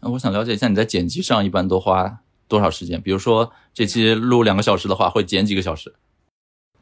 [0.00, 3.02] 那我想了解一下你在剪辑上一般都花多少时间？
[3.02, 5.92] 比如说这期录两个小时的话，会剪几个小时？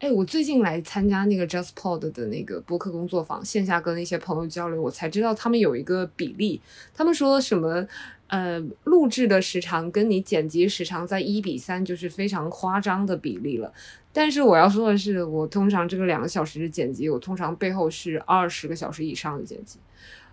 [0.02, 6.60] 哎，我最近来参加那个 JustPod 的那个播客工作坊，线下跟一些朋友交流，我才知道他们有一个比例。
[6.92, 7.86] 他们说什么，
[8.26, 13.72] 呃，录制的时长跟你剪辑时长在一比三，就是非常夸张的比例了。
[14.12, 19.78] 但是我要说的是，我通常这个两个小时的剪辑，我通常背后是二十个小时以上的剪辑。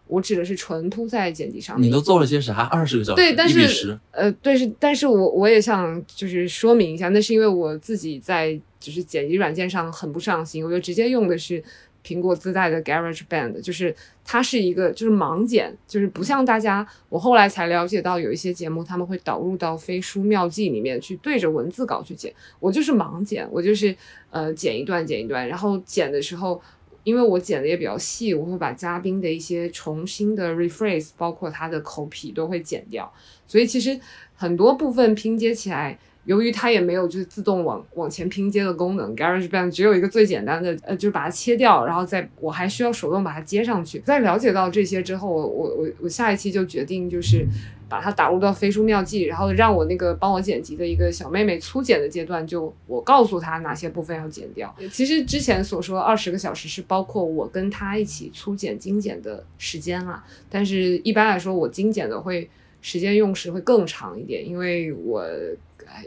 [0.09, 1.87] 我指的是纯铺在剪辑上面。
[1.87, 2.63] 你都做了些啥？
[2.63, 3.15] 二十个小时？
[3.15, 11.63] 对，但是呃，对是，但是我我也想就是说明一下，那是因为我自己在就是剪辑软件上很不上心，我就直接用的是
[12.03, 13.95] 苹果自带的 Garage Band，就是
[14.25, 23.95] 它是一个就是盲剪，就是不像大家，我后来才了解到有一些节目他们会导入到飞书妙记里面去对着文字稿去剪，我就是盲剪，我就是
[24.31, 26.59] 呃剪一段剪一段，然后剪的时候。
[27.03, 33.11] 因为我剪的也比较细，我会把嘉宾的一些重新的 rephrase，包括他的口癖都会剪掉，
[33.47, 33.99] 所以其实
[34.35, 35.97] 很多部分拼接起来。
[36.25, 43.97] 由于它也没有就是自动往往前拼接的功能，GarageBand 只有一个最简单的，呃，就是把它切掉，然后再我还需要手动把它接上去。
[44.01, 47.47] 在了解到这些之后，我我我下一期就决定就是
[47.89, 54.73] 把它打入到飞书妙记，然后让我那个帮我剪辑的一个小妹妹粗剪的阶段，就我告诉她哪些部分要剪掉。
[54.91, 62.49] 其实之前所说二十个小时是包括我跟她一起粗剪精剪的时间啦，但是一般来说我精剪的会
[62.81, 65.25] 时间用时会更长一点，因为我。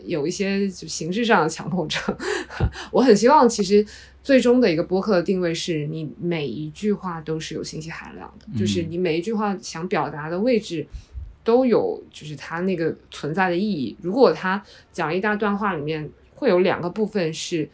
[0.05, 2.01] 有一些就形式上的强迫症，
[2.93, 3.85] 我很希望其实
[4.23, 10.87] 最终的一个播客的定位是你每一句话都是有信息含量的，就是你每一句话想表达的位置
[11.45, 13.97] 都有，就是它那个存在的意义。
[14.01, 14.63] 如果他
[14.93, 17.69] 讲一大段话里面会有两个部分是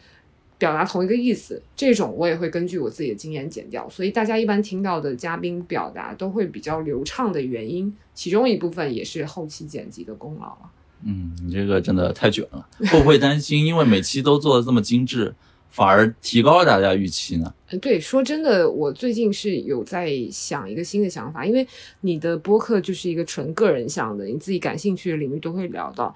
[0.57, 3.87] 表达同一个意思，这种我也会根据我自己的经验剪掉。
[3.89, 10.71] 所以大家一般听到的嘉宾表达都会比较流畅的原因，其中一部分也是后期剪辑的功劳了。
[11.05, 15.33] 嗯，你这个真的太卷了，会 不会担心因为每期都做的这么精致，
[15.69, 17.53] 反而提高了大家预期呢？
[17.81, 21.65] 对，说真的，我最近是有在想一个新的想法，因为
[22.01, 26.13] 你的播客就是一个纯个人向的，你自己感兴趣的领域都会聊到。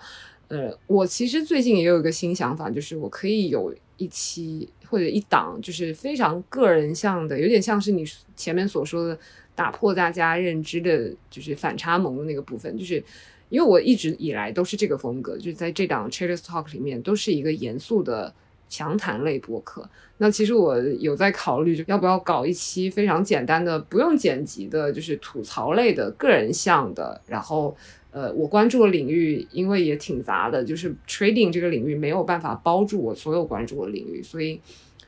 [0.47, 8.03] 呃，我其实最近也有一个新想法，就是我可以有一期或者一档，就是非常个人向的，有点像是你
[8.35, 9.17] 前面所说的
[9.55, 13.03] 打破大家认知的，就是反差萌的那个部分，就是。
[13.49, 18.34] 因为我一直以来都是这个风格，就是在这档 Traders Talk 里面都是一个严肃的
[18.74, 19.88] 详谈类播客。
[20.18, 27.22] 那其实我有在考虑，就要不要搞一期非常简单的、不用剪辑的，就是吐槽类的、个人向的。
[27.28, 27.76] 然后，
[28.10, 34.60] 呃，我关注的领域因为也挺杂的，就是 Trading 这个领域没有办法包住我所有关注的领域，所以。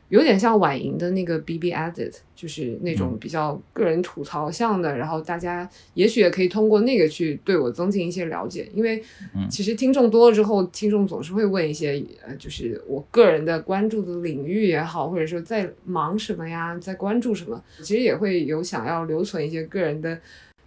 [0.10, 9.04] 有点像婉莹的那个 B B Edit，就是那种比较个人吐槽向的，然后大家也许也可以通过那个去对我增进一些了解，因为
[9.50, 20.16] 其实听众多了之后，听众总是会问一些呃，就是我个人的关注的领域也好，或者说在忙什么呀，在关注什么，其实也会有想要留存一些个人的，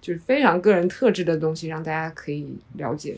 [0.01, 3.17] 就是非常个人特质的东西，让大家可以了解。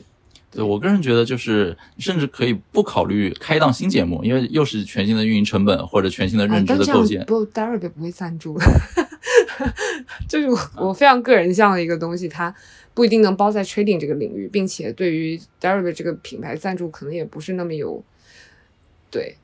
[0.53, 7.25] 对我个人觉得，就是甚至可以不考虑开档新节目，因为又是全新的运营成本或者全新的认知的构建。
[7.27, 8.59] 不，Derek 不会赞助，
[10.29, 12.53] 就是我非常个人向的一个东西，它
[12.95, 18.03] 不一定能包在 trading 这个领域，并且对于 Derek 这个品牌赞助，可能也不是那么有。
[19.09, 19.37] 对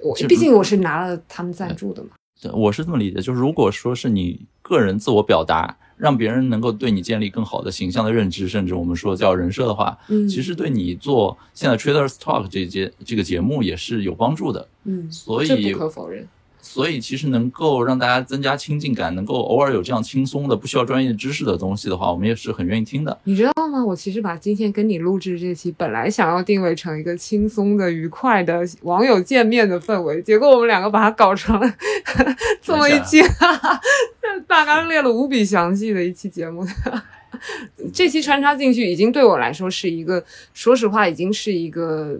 [0.00, 2.10] 我，毕竟我是拿了他们赞助的嘛。
[2.40, 5.76] 对，我是这么理解，就是如果说是你个人自我表达。
[5.96, 16.26] 让别人能够对你建立更好的形象的认知，甚至我们说叫人设的话，嗯，其实对你做现在 Traders Talk 这节这个节目也是有帮助的，嗯，所以不可否认。
[16.68, 23.16] 所以其实能够让大家增加亲近感，能够偶尔有这样轻松的、不需要专业知识的东西的话，我们也是很愿意听的。
[23.22, 23.84] 你知道吗？
[23.84, 31.74] 我其实把今天跟你录制这期，本来想要定位成一个轻松的、愉快的网友见面的氛围，结果我们两个把它搞成了
[32.60, 33.22] 这么一期，
[34.46, 36.64] 大纲列了无比详细的一期节目，
[37.92, 42.18] 这期穿插进去，已经对我来说是一个，说实话，已经是一个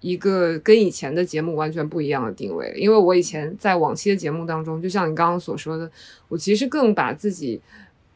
[0.00, 2.72] 一个跟以前的节目完全不一样的定位。
[2.76, 5.90] 因为我以前在往期的节目当中，就像你刚刚所说的，
[6.28, 7.60] 我其实更把自己。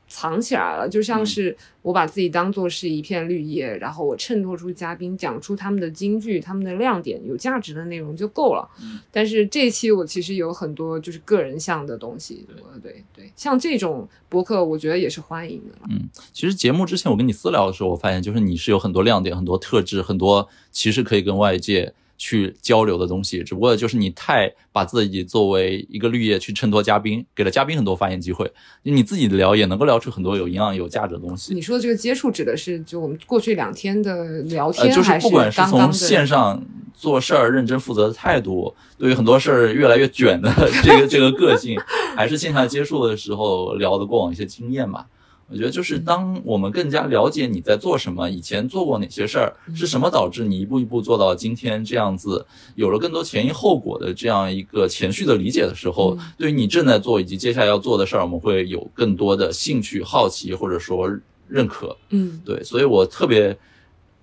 [0.09, 8.69] 藏起来了，就像是我把自己当做是一片绿叶，然后我衬托出嘉宾，讲出他们的金句、他们的亮点，有价值的内容就够了。
[9.11, 15.77] 但是这期我其实有很多就是个人向的东西，对对对，像这种博客，我觉得也是欢迎的。
[15.91, 21.93] 嗯，其实节目之前我跟你私聊的时候，我发现就是你是有很多亮点、很多特质、很多其实可以跟外界。
[22.18, 28.51] 去交流的东西，只不过就是你太把自己作为一个绿叶去衬托嘉宾，给了嘉宾很多发言机会，
[28.82, 31.55] 你自己聊也能够聊出很多有营养、有价值的东西。
[31.55, 36.62] 你说的这个接触指的是就我们过去两天的聊天，就是不管是从线上
[36.94, 40.52] 做事儿认真负责的态度，对于很多事儿越来越卷的
[40.82, 41.78] 这个这个个性，
[42.16, 45.06] 还是线下接触的时候聊的过往一些经验吧。
[45.48, 52.44] 我觉得就是当我们更加了解你在做什么，以前做过哪些事儿，是什么导致你一步一步做到今天这样子，
[52.74, 61.09] 有了更多前因后果的这样一个前序的理解的时候，对于你正在做以及接下来要做的事儿，我们会有更多的兴趣、好奇或者说
[61.47, 61.97] 认可。
[62.10, 63.56] 嗯，对，所以我特别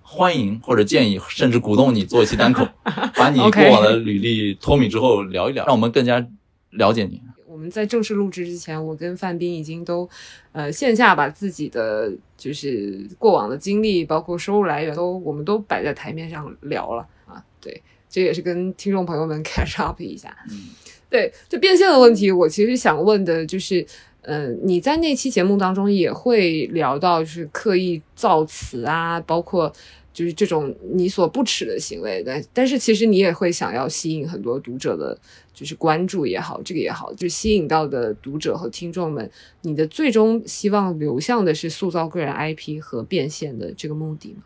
[0.02, 2.68] 欢迎或者建议，甚至鼓动你做一期单口，
[3.16, 6.26] 把你过往的履历脱敏之后聊一聊，让我们更加
[6.70, 7.22] 了解你。
[7.70, 10.08] 在正式录制之前，我跟范斌已经都，
[10.52, 17.44] 呃，线下把自己的就是过往的经历，包括收入来源，都我们都摆在台面上聊了啊。
[17.60, 20.36] 对，这也是跟听众朋友们 catch up 一下。
[20.50, 20.68] 嗯，
[21.10, 23.86] 对，就变现的问题，我其实想问的就是，
[24.22, 29.72] 呃，你在那期节目当中也会聊到，就是刻意造词啊，包括。
[30.14, 35.18] 就是这种你所不耻的行为，但但是其实你也会想要吸引很多读者的，
[35.54, 39.30] 就是关注也好，这个也好，就吸引到的读者和听众们，
[39.62, 44.42] 你的最终希望流向的是塑造个人 IP 和变现的这个目的吗？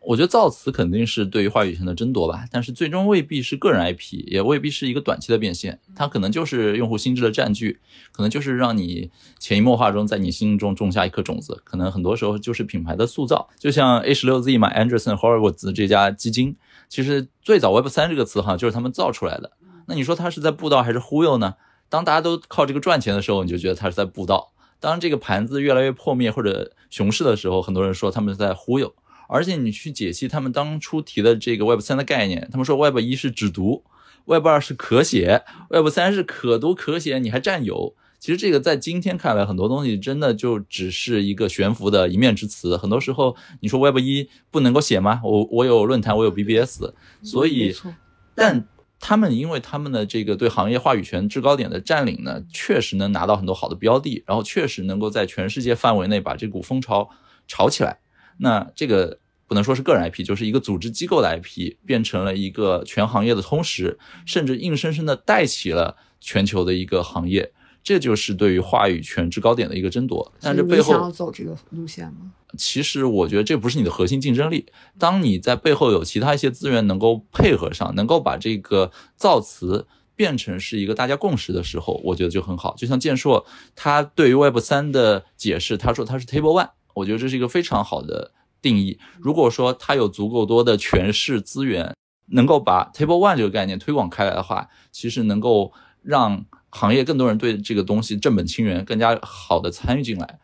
[0.00, 7.78] 我觉得造词肯定是对于话语权的争夺吧，但是最终未必是个人 IP，也未必是一个短期的变现，它可能就是用户心智的占据，
[8.10, 13.50] 可能就是让你潜移默化中在你心中种下一颗种子，可能很多时候就是品牌的塑造。
[13.58, 16.56] 就像 A 十六 Z 嘛 Anderson Horowitz 这家基金，
[16.88, 19.52] 其实最早 Web 三这个词哈就是他们造出来的。
[19.88, 21.54] 那你说他是在布道还是忽悠呢？
[21.88, 28.94] 当大家都靠这个赚钱的时候，你就觉得他是在布道；当这个盘子越来越破灭或者熊市的时候，很多人说他们在忽悠。
[29.30, 33.84] 而且你去解析他们当初提的这个 Web 三的概念，他们说 Web 一是只读
[34.26, 37.94] ，Web 二是可写，Web 三是可读可写，你还占有。
[38.18, 42.76] 其实这个在今天看来，很多东西真的就只是一个悬浮的一面之词。
[42.76, 45.20] 很多时候你说 Web 一不能够写吗？
[45.22, 46.82] 我我有论坛，我有 BBS，
[47.22, 47.74] 所以，
[48.34, 48.66] 但
[49.00, 57.08] 他们因为他们的这个对行业话语权制高点的占领呢，确实能拿到很多好的标的，然后确实能够在全世界范围内把这股风潮
[57.46, 58.00] 炒起来。
[58.38, 67.52] 那这个不能说是个人 IP，就是一个组织机构的 IP，变成了一个全行业的通识，甚至硬生生的带起了全球的一个行业。
[67.88, 70.30] 这就是对于话语权制高点的一个争夺。
[70.42, 72.34] 但这背后想要走这个路线吗？
[72.58, 74.66] 其实我觉得这不是你的核心竞争力。
[74.98, 82.74] 当你在背后有其他一些资源能够配合上，能够把这个造词变成是一个大家共识的时候，我觉得就很好。
[82.76, 86.68] 就像建硕他对于 Web 三的解释，他说他是 Table One。
[86.92, 88.98] 我觉得这是一个非常好的定义。
[89.18, 91.94] 如果说他有足够多的诠释资源，
[92.32, 100.38] 能够把 Table One 这个概念推广开来的话，其实能够让行业更多人对这个东西正本清源，更加好的参与进来。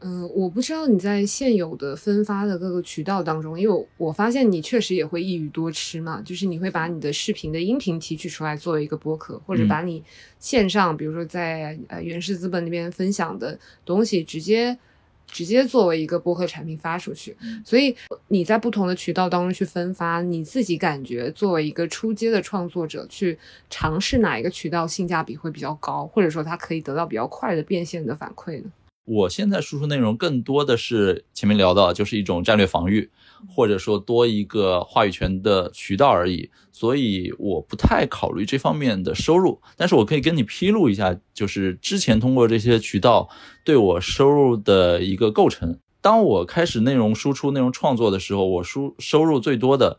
[0.00, 10.02] 嗯，我不知道你在现有的分发的各个渠道当中，因为我发现你确实也会一语多吃嘛，就是你会把你的视频的音频提取出来作为一个播客，或者把你
[10.38, 14.78] 线上，比如说在呃原始资本那边分享的东西直接。
[15.26, 17.94] 直接作为一个播客产品发出去，所以
[18.28, 23.38] 你在不同的渠道当中去分发，你自己感觉作为一个出街的创作者去
[23.70, 28.70] 尝试哪一个渠道性价比会比较高，或者说它可以得到比较快的变现的反馈呢？
[29.04, 33.10] 我现在输出内容更多的是前面聊到，就是一种战略防御，
[33.48, 39.60] 或者说多一个话语权的渠道而已，所以我不太考虑这方面的收入。
[39.76, 43.28] 但是我可以跟你披露一下，就是之前通过这些渠道
[43.64, 45.78] 对我收入的一个构成。
[46.00, 49.98] 当我开始内容输出、内容创作的时候，我输收入最多的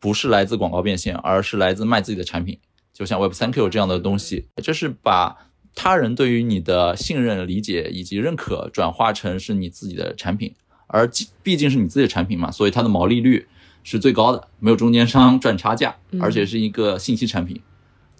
[0.00, 2.58] 不是来自广告变现，而是来自卖自己的产品，
[2.92, 5.36] 就像 Web 三 Q 这样的东西，这是把。
[5.76, 10.54] 他人对于你的信任、理解以及认可，转化成是你自己的产品，
[10.94, 11.10] 而
[11.42, 13.48] 毕竟是你自己的产品嘛，所以它的毛利率
[13.82, 17.60] 是最高的，没有中间商 赚差价，而且是一个信息产品。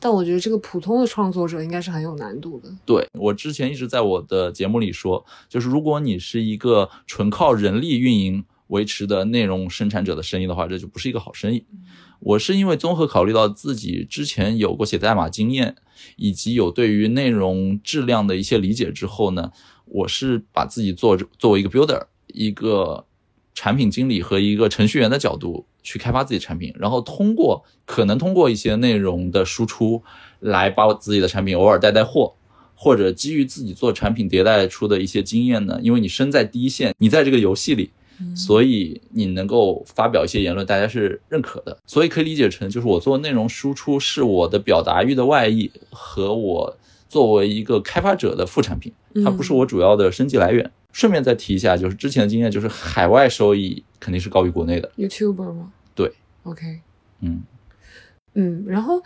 [0.01, 2.69] 但我觉得这个普通的创作者应该是很有难度的。
[2.85, 11.65] 对我之前一直在我的节目里说，就是如果你是一个纯靠人力运营维持的内容生产者的生意的话，这就不是一个好生意。
[12.19, 15.77] 我是因为综合考虑到自己之前有过写代码经验，
[16.17, 19.53] 以及有对于内容质量的一些理解之后呢，
[19.85, 23.07] 我是把自己做作为一个 builder，一个
[23.55, 30.03] 产品经理和一个程序员的角度去开发自己的产品，然后通过可能通过一些内容的输出
[30.41, 32.35] 来把我自己的产品偶尔带带货，
[32.75, 37.91] 或者基于自己做产品迭代出的一些经验呢，因为你身在第一线，你在这个游戏里。
[38.37, 41.77] 所以你能够发表一些言论，大家是认可的。
[41.85, 46.77] 所以可以理解成，就是我做内容输出是我的表达欲的外溢，和我
[47.09, 48.93] 作为一个开发者的副产品，
[49.25, 50.71] 它不是我主要的生计来源。
[50.95, 54.91] 顺便再提一下，就是之前的经验，就是海外收益肯定是高于国内的。
[54.97, 55.73] YouTuber 吗？
[55.95, 56.11] 对。
[56.45, 56.81] OK。
[57.21, 57.43] 嗯
[58.33, 59.03] 嗯，然后。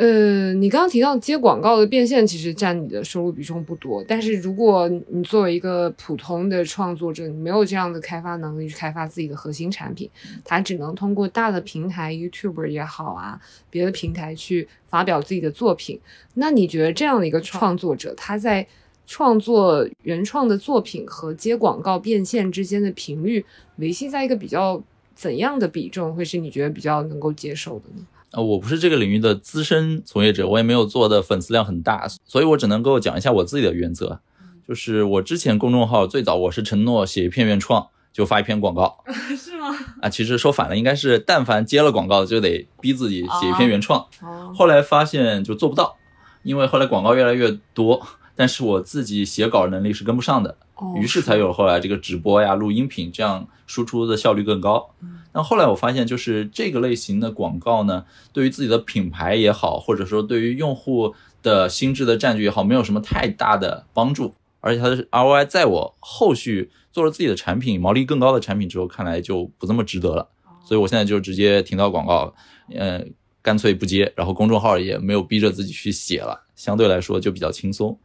[0.00, 4.04] 呃，你刚刚提到接广告的变现，其实占你的收入比重不多。
[4.06, 10.08] 但是如果你作为一个普通的创作者，你没有这样的开发能力去开发自己的核心产品，
[10.44, 13.40] 他只能通过大的平台，YouTuber 也好啊，
[13.70, 16.00] 别的平台去发表自己的作品。
[16.34, 18.64] 那你觉得这样的一个创作者，他在
[19.08, 23.44] 创作原创的作品和接广告变现之间的频率
[23.76, 24.80] 维系在一个比较
[25.14, 28.06] 怎样的比重，会是你觉得比较能够接受的呢？
[28.32, 34.20] 呃，我不是这个领域的资深从业者，我也没有做的粉丝量很大，所以我只能够讲一下我自己的原则。
[34.68, 39.02] 就是我之前公众号最早我是承诺写一篇原创就发一篇广告，
[39.34, 39.74] 是吗？
[40.02, 44.06] 啊，其实说反了，应该是但凡接了广告就得逼自己写一篇原创。
[44.54, 45.96] 后来发现就做不到，
[46.42, 48.06] 因为后来广告越来越多，
[48.38, 50.56] 但是我自己写稿能力是跟不上的，
[50.94, 54.94] 于是才有后来这个直播呀、录音频这样输出的效率更高。
[55.32, 61.12] 那后来我发现，就是这个类型的广告呢，对于自己的品牌也好，或者说对于用户
[61.42, 64.32] 的心智的占据也好，没有什么太大的帮助。
[64.60, 70.28] 而且它的 ROI 在我后续做了自己的产品，毛利更高的产品之后，看来就不这么值得了。
[70.64, 72.32] 所以我现在就直接停到广告，
[72.72, 73.12] 嗯，
[73.42, 77.98] 干脆不接，然后公众号也没有逼着自己去写了，相对来说就比较轻松。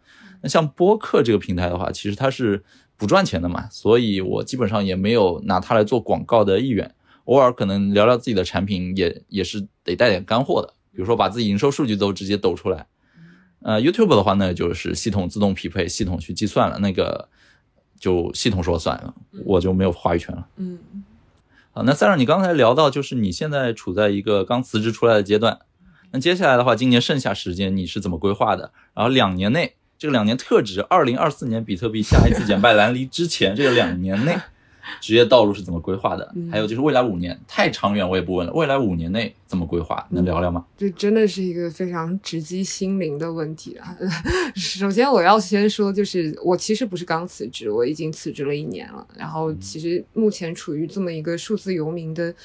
[0.43, 2.63] 那像播客这个平台的话，其实它是
[2.97, 6.93] 不赚钱的嘛，所以我基本上也没有拿它来做广告的意愿。
[7.25, 12.85] 偶尔可能聊聊自己的产品，也也是得带点干货的，比如说把自己营收数据都直接抖出来。
[13.61, 17.29] 呃，YouTube 的话呢，就是系统自动匹配，系统去计算了，那个
[17.97, 19.15] 就系统说了算了，
[19.45, 20.45] 我就没有话语权了。
[20.57, 20.77] 嗯，
[21.71, 25.59] 好，那 Sarah，你刚才聊到就是你现在处在一个刚辞职出来的阶段，
[26.11, 28.73] 那接下来的话，今年剩下时间你是怎么规划的？
[28.93, 34.35] 然后两年内，这个两年特指二零二四年比特币下一次减半蓝离之前这个两年内。
[34.99, 36.29] 职业道路是怎么规划的？
[36.51, 38.51] 还有就是未来五年，太长远我也不问了。
[38.51, 40.05] 未来五年内怎么规划？
[40.09, 40.65] 能聊聊吗？
[40.77, 43.95] 这真的是一个非常直击心灵的问题啊！
[44.55, 49.07] 首先我要先说，就是我其实不是刚辞职，我已经辞职了一年了。
[49.17, 52.35] 然后其实目前处于这么一个数字游民的，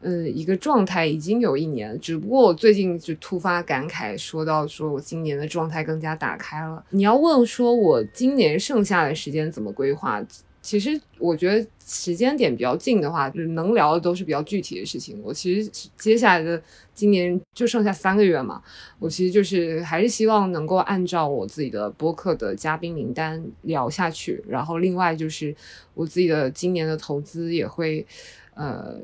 [0.00, 1.98] 呃，一个状态已经有一年。
[2.00, 6.84] 只不过我最近就突发感慨，说到说我今年的状态更加打开了。
[6.90, 10.24] 你要问说我今年剩下的时间怎么规划？
[10.60, 15.18] 其实我觉得时间点比较近的话，就是能聊的都是比较具体的事情。
[15.24, 16.60] 我其实接下来的
[16.92, 18.60] 今年就剩下三个月嘛，
[18.98, 24.44] 我其实就是还是希望能够按照我自己的播客的嘉宾名单聊下去。
[24.46, 25.54] 然后另外就是
[25.94, 28.04] 我自己的今年的投资也会，
[28.52, 28.96] 呃，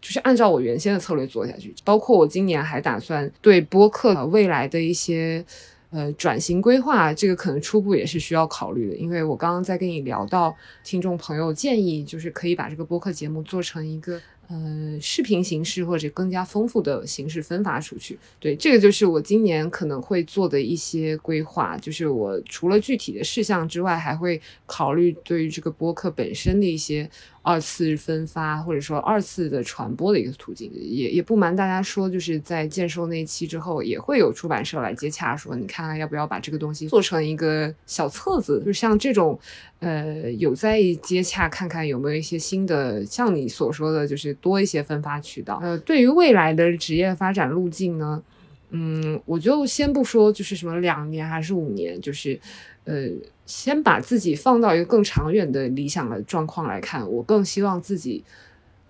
[0.00, 1.74] 就是按照我原先的策略做下去。
[1.84, 5.44] 包括我今年还打算对播客未来的一些。
[5.90, 10.54] 呃，转型规划这个可能初步也是需要考虑的，因为我刚刚在跟你聊到，
[10.84, 18.18] 听众朋友建议就是可以把这个播客节目做成一个呃视频形式或者更加丰富的形式分发出去。
[18.40, 27.08] 对，这个就是我今年可能会做的一些规划，就是我除了具体的事项之外，还会考虑对于这个播客本身的一些。
[27.40, 39.38] 二次分发或者说二次的传播的一个途径，也也不瞒大家说，就是在建收那一期之后，也会有出版社来接洽，说你看看要不要把这个东西做成一个小册子，就像这种，
[39.80, 45.58] 呃，有在接洽，看看有没有一些新的，像你所说的，就是多一些分发渠道。
[45.62, 48.22] 呃，对于未来的职业发展路径呢，
[48.70, 52.40] 嗯，我就先不说，就是什么两年还是五年，就是。
[52.84, 53.06] 呃，
[53.44, 58.24] 先把自己放到一个更长远的理想的状况来看，我更希望自己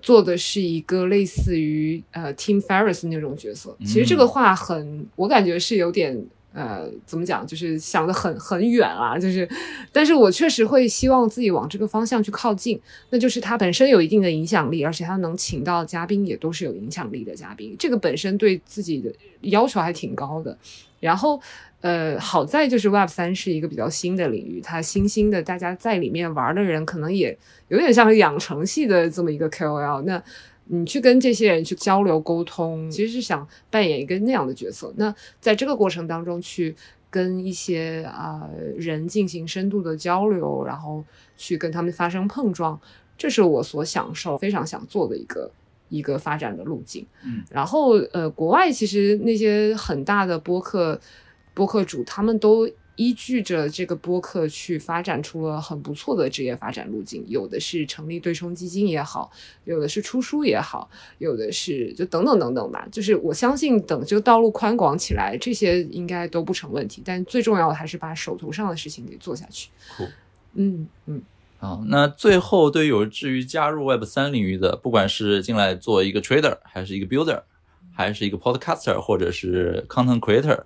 [0.01, 3.77] 做的是一个类似于呃 Team Ferris 那种角色。
[3.81, 9.49] 其实这个话很，我感觉是有点呃，怎么讲，就是想的很很远啊，就是，
[9.93, 12.81] 但是我确实会希望自己往这个方向去靠近，
[13.11, 19.13] 那就是它本身有一定的影响力，而且它能请到嘉宾也都是有影响力的嘉宾，这个本身对自己的
[19.43, 20.57] 要求还挺高的。
[21.01, 21.41] 然后，
[21.81, 27.39] 呃，好在就是 Web 三是一个比较新的领域，它新兴的，大家在里面玩的人可能也
[27.69, 30.23] 有点像养成系的这么一个 KOL，那。
[30.69, 34.93] 你去跟这些人去交流沟通，其实是想扮演一个那样的角色。
[34.97, 36.75] 那在这个过程当中，去
[37.11, 41.03] 跟一些啊人进行深度的交流，然后
[41.37, 42.81] 去跟他们发生碰撞，
[43.17, 45.51] 这是我所享受、非常想做的一个
[45.89, 47.07] 一个发展的路径。
[47.25, 51.01] 嗯，然后呃，国外其实那些很大的播客
[51.55, 52.69] 播客主，他们都。
[52.99, 59.31] 依据着这个播客去发展出了很不错的职业发展路径，有的是成立对冲基金也好，
[59.65, 62.87] 有的是出书也好，有的是就等等等等吧。
[62.91, 67.01] 就是我相信，等这个道路宽广起来，这些应该都不成问题。
[67.05, 69.71] 但最重要的还是把手头上的事情给做下去。
[70.55, 71.23] 嗯嗯。
[71.61, 77.43] 好，那最后对于有志于加入 Web 三领域的，不管是进来做一个 trader，还是一个 builder，
[77.93, 80.65] 还是一个 podcaster，或者是 content creator。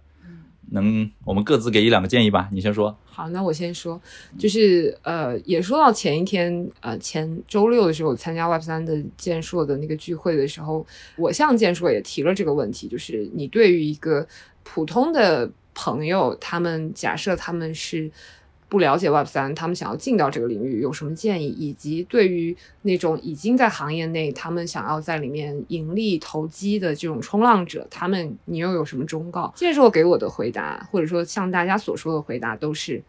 [0.72, 2.48] 能，我们各自给一两个建议吧。
[2.52, 2.94] 你先说。
[3.04, 4.00] 好，那我先说，
[4.38, 10.84] 就是呃，也说到前一天，呃，前周六的时候参加 Web 三的建硕的那个聚会的时候，
[11.16, 14.26] 我向建硕也提了这个问题，就是你对于一个
[14.62, 18.10] 普通的朋友，他们假设他们是。
[18.72, 21.46] 不了解 Web 三，他们想要进到这个领域有什么建议？
[21.46, 29.52] 以及对于那种已经在行业内，他们想要在里面盈利投机的这种冲浪者，他们你又有什么忠告？
[29.54, 33.02] 这是我给我的回答，或者说像大家所说的回答，都是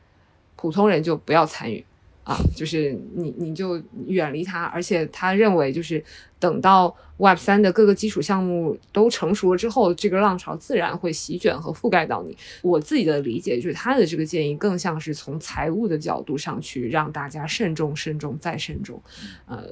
[0.58, 1.86] 普通人就不要参与。
[2.24, 6.04] 啊，就是你，你就远离他，而且他认为，就是
[6.40, 12.38] 等到 Web 三的各个基础项目都成熟了之后，这个浪潮自然会席卷和覆盖到你。
[12.62, 19.02] 我自己的理解就是，他的这个建议更像是从财务的角度上去让大家慎重、慎重再慎重，
[19.46, 19.64] 呃。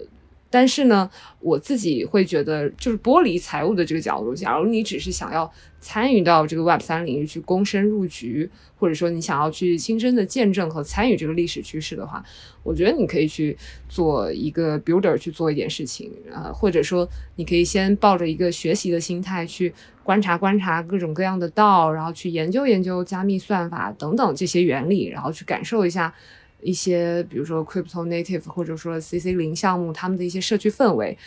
[0.51, 1.09] 但是呢，
[1.39, 8.47] 我自己会觉得，就是剥离财务的这个角度，假如你只是想要参与到这个 Web 三领域去躬身入局，
[8.77, 12.21] 或者说你想要去亲身的见证和参与这个历史趋势的话，
[12.63, 13.57] 我觉得你可以去
[13.87, 17.07] 做一个 builder 去做一点事情，呃，或者说
[17.37, 19.73] 你可以先抱着一个学习的心态去
[20.03, 26.13] 观察观察各种各样的道，然后去研究研究加密算法等等这些原理，然后去感受一下。
[26.61, 31.17] 一些比如说 crypto native 或者说 CC 零项目，他们的一些社区氛围，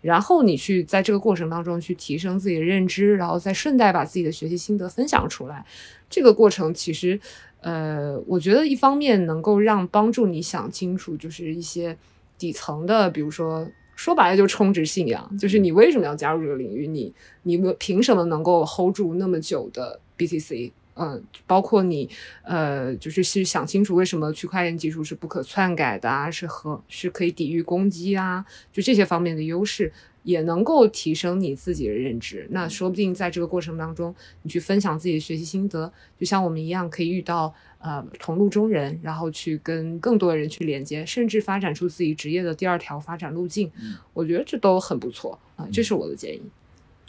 [0.00, 5.64] 然后你去在这个过程当中去提升自己的认知，然后再顺带把自己的学习心得分享出来。
[6.08, 7.18] 这个过程其实，
[7.60, 11.96] 呃，我觉得一方面能够让帮助你想清楚，就是一些
[12.38, 20.70] 底层的，比如说说白了就充值信仰，就是你为什么要加入这个领域，你你凭什么能够 hold 住那么久的 BTC？
[20.96, 22.08] 嗯，包括你，
[22.42, 29.92] 呃，就是去想清楚为什么区块链技术是不可篡改的啊，是和是可以抵御攻击啊，就这些方面的优势，
[30.22, 32.46] 也能够提升你自己的认知。
[32.50, 43.70] 那说不定在这个过程当中，你去分享自己的学习心得，就像我们一样，可以遇到呃同路中人，然后去跟更多的人去连接，甚至发展出自己职业的第二条发展路径。
[44.14, 46.42] 我觉得这都很不错啊，这是我的建议。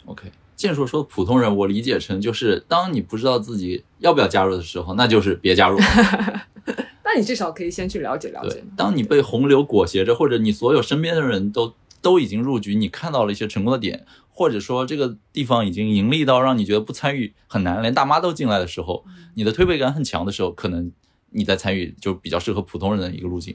[0.04, 0.30] OK。
[0.58, 5.78] 建硕说：“普通人，我理解成就是当你不知道自己要不要加入的时候，那就是别加入。
[7.04, 8.62] 那你至少可以先去了解了解。
[8.76, 11.72] 当你被洪流裹挟着，或者你所有身边的人都
[12.02, 19.04] 都已经入局，你看到了一些成功的点，或者说这个地方已经盈利到让你觉得不参与很难，连大妈都进来的时候，
[19.34, 20.90] 你的推背感很强的时候，可能
[21.30, 23.54] 你在参与就比较适合普通人的一个路径。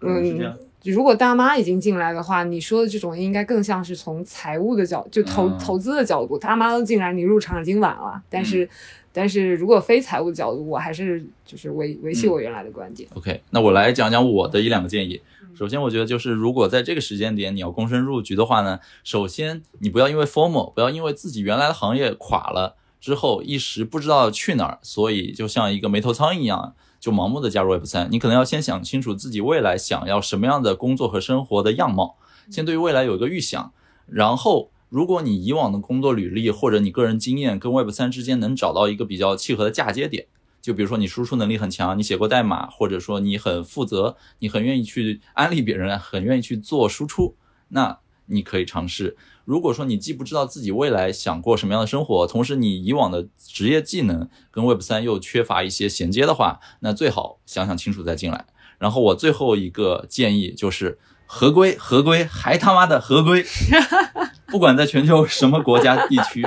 [0.00, 6.38] 嗯，是这样。”如果大妈已经进来的话，你说的这种应该更像是从财务的角，就投投资的角度。
[6.38, 8.22] 大妈都进来，你入场已经晚了。
[8.30, 8.66] 但是，
[9.12, 13.06] 但是如果非财务的角度，我还是就是维维系我原来的观点。
[13.14, 15.20] OK，那我来讲讲我的一两个建议。
[15.54, 26.74] 首先，我觉得就是如果在这个时间点你要躬身入局的话呢，首先你不要因为 formal，不要因为自己原来的行业垮了之后一时不知道去哪儿，所以就像一个没头苍蝇一样。
[27.00, 32.18] 就盲目的加入 Web 三，你可能要先想清楚自己未来想要什么样的工作和生活的样貌，
[32.50, 33.72] 先对于未来有一个预想。
[34.06, 40.26] 然后，如果你以往的工作履历或者你个人经验跟 Web 三之间能找到一个比较契合的嫁接点，
[40.60, 47.36] 就比如说你输出能力很强，你写过代码，或者说你很负责，你很愿意去安利别人，很愿意去做输出，
[47.68, 49.16] 那你可以尝试。
[49.44, 58.46] 如果说你既不知道自己未来想过什么样的生活，同时你以往的职业技能跟 Web 三又缺乏一些衔接的话，那最好想想清楚再进来。
[58.78, 63.44] 然后我最后一个建议就是合规，合规，还他妈的合规！
[64.48, 66.44] 不管在全球什么国家地区，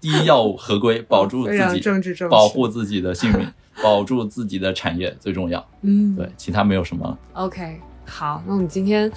[0.00, 3.46] 第一要务合规，保住自己，政治正确保护自己的性命，
[3.82, 5.68] 保住自己的产业最重要。
[5.82, 7.18] 嗯，对，其他没有什么了。
[7.34, 9.10] OK，好，那我们今天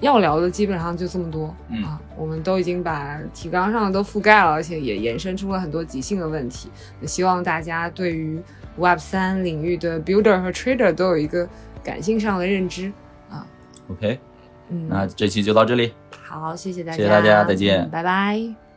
[0.00, 6.70] 要聊的基本上就这么多、嗯啊，我们都已经把提纲上的都覆盖了，而且也延伸出了很多即兴的问题。
[7.00, 8.40] 那希望大家对于
[8.76, 11.48] Web 三领域的 Builder 和 Trader 都有一个
[11.82, 12.92] 感性上的认知
[13.28, 13.46] 啊。
[13.90, 14.20] OK，
[14.68, 15.92] 嗯，那这期就到这里。
[16.22, 18.67] 好，谢谢大家，谢谢大家再见嗯拜拜。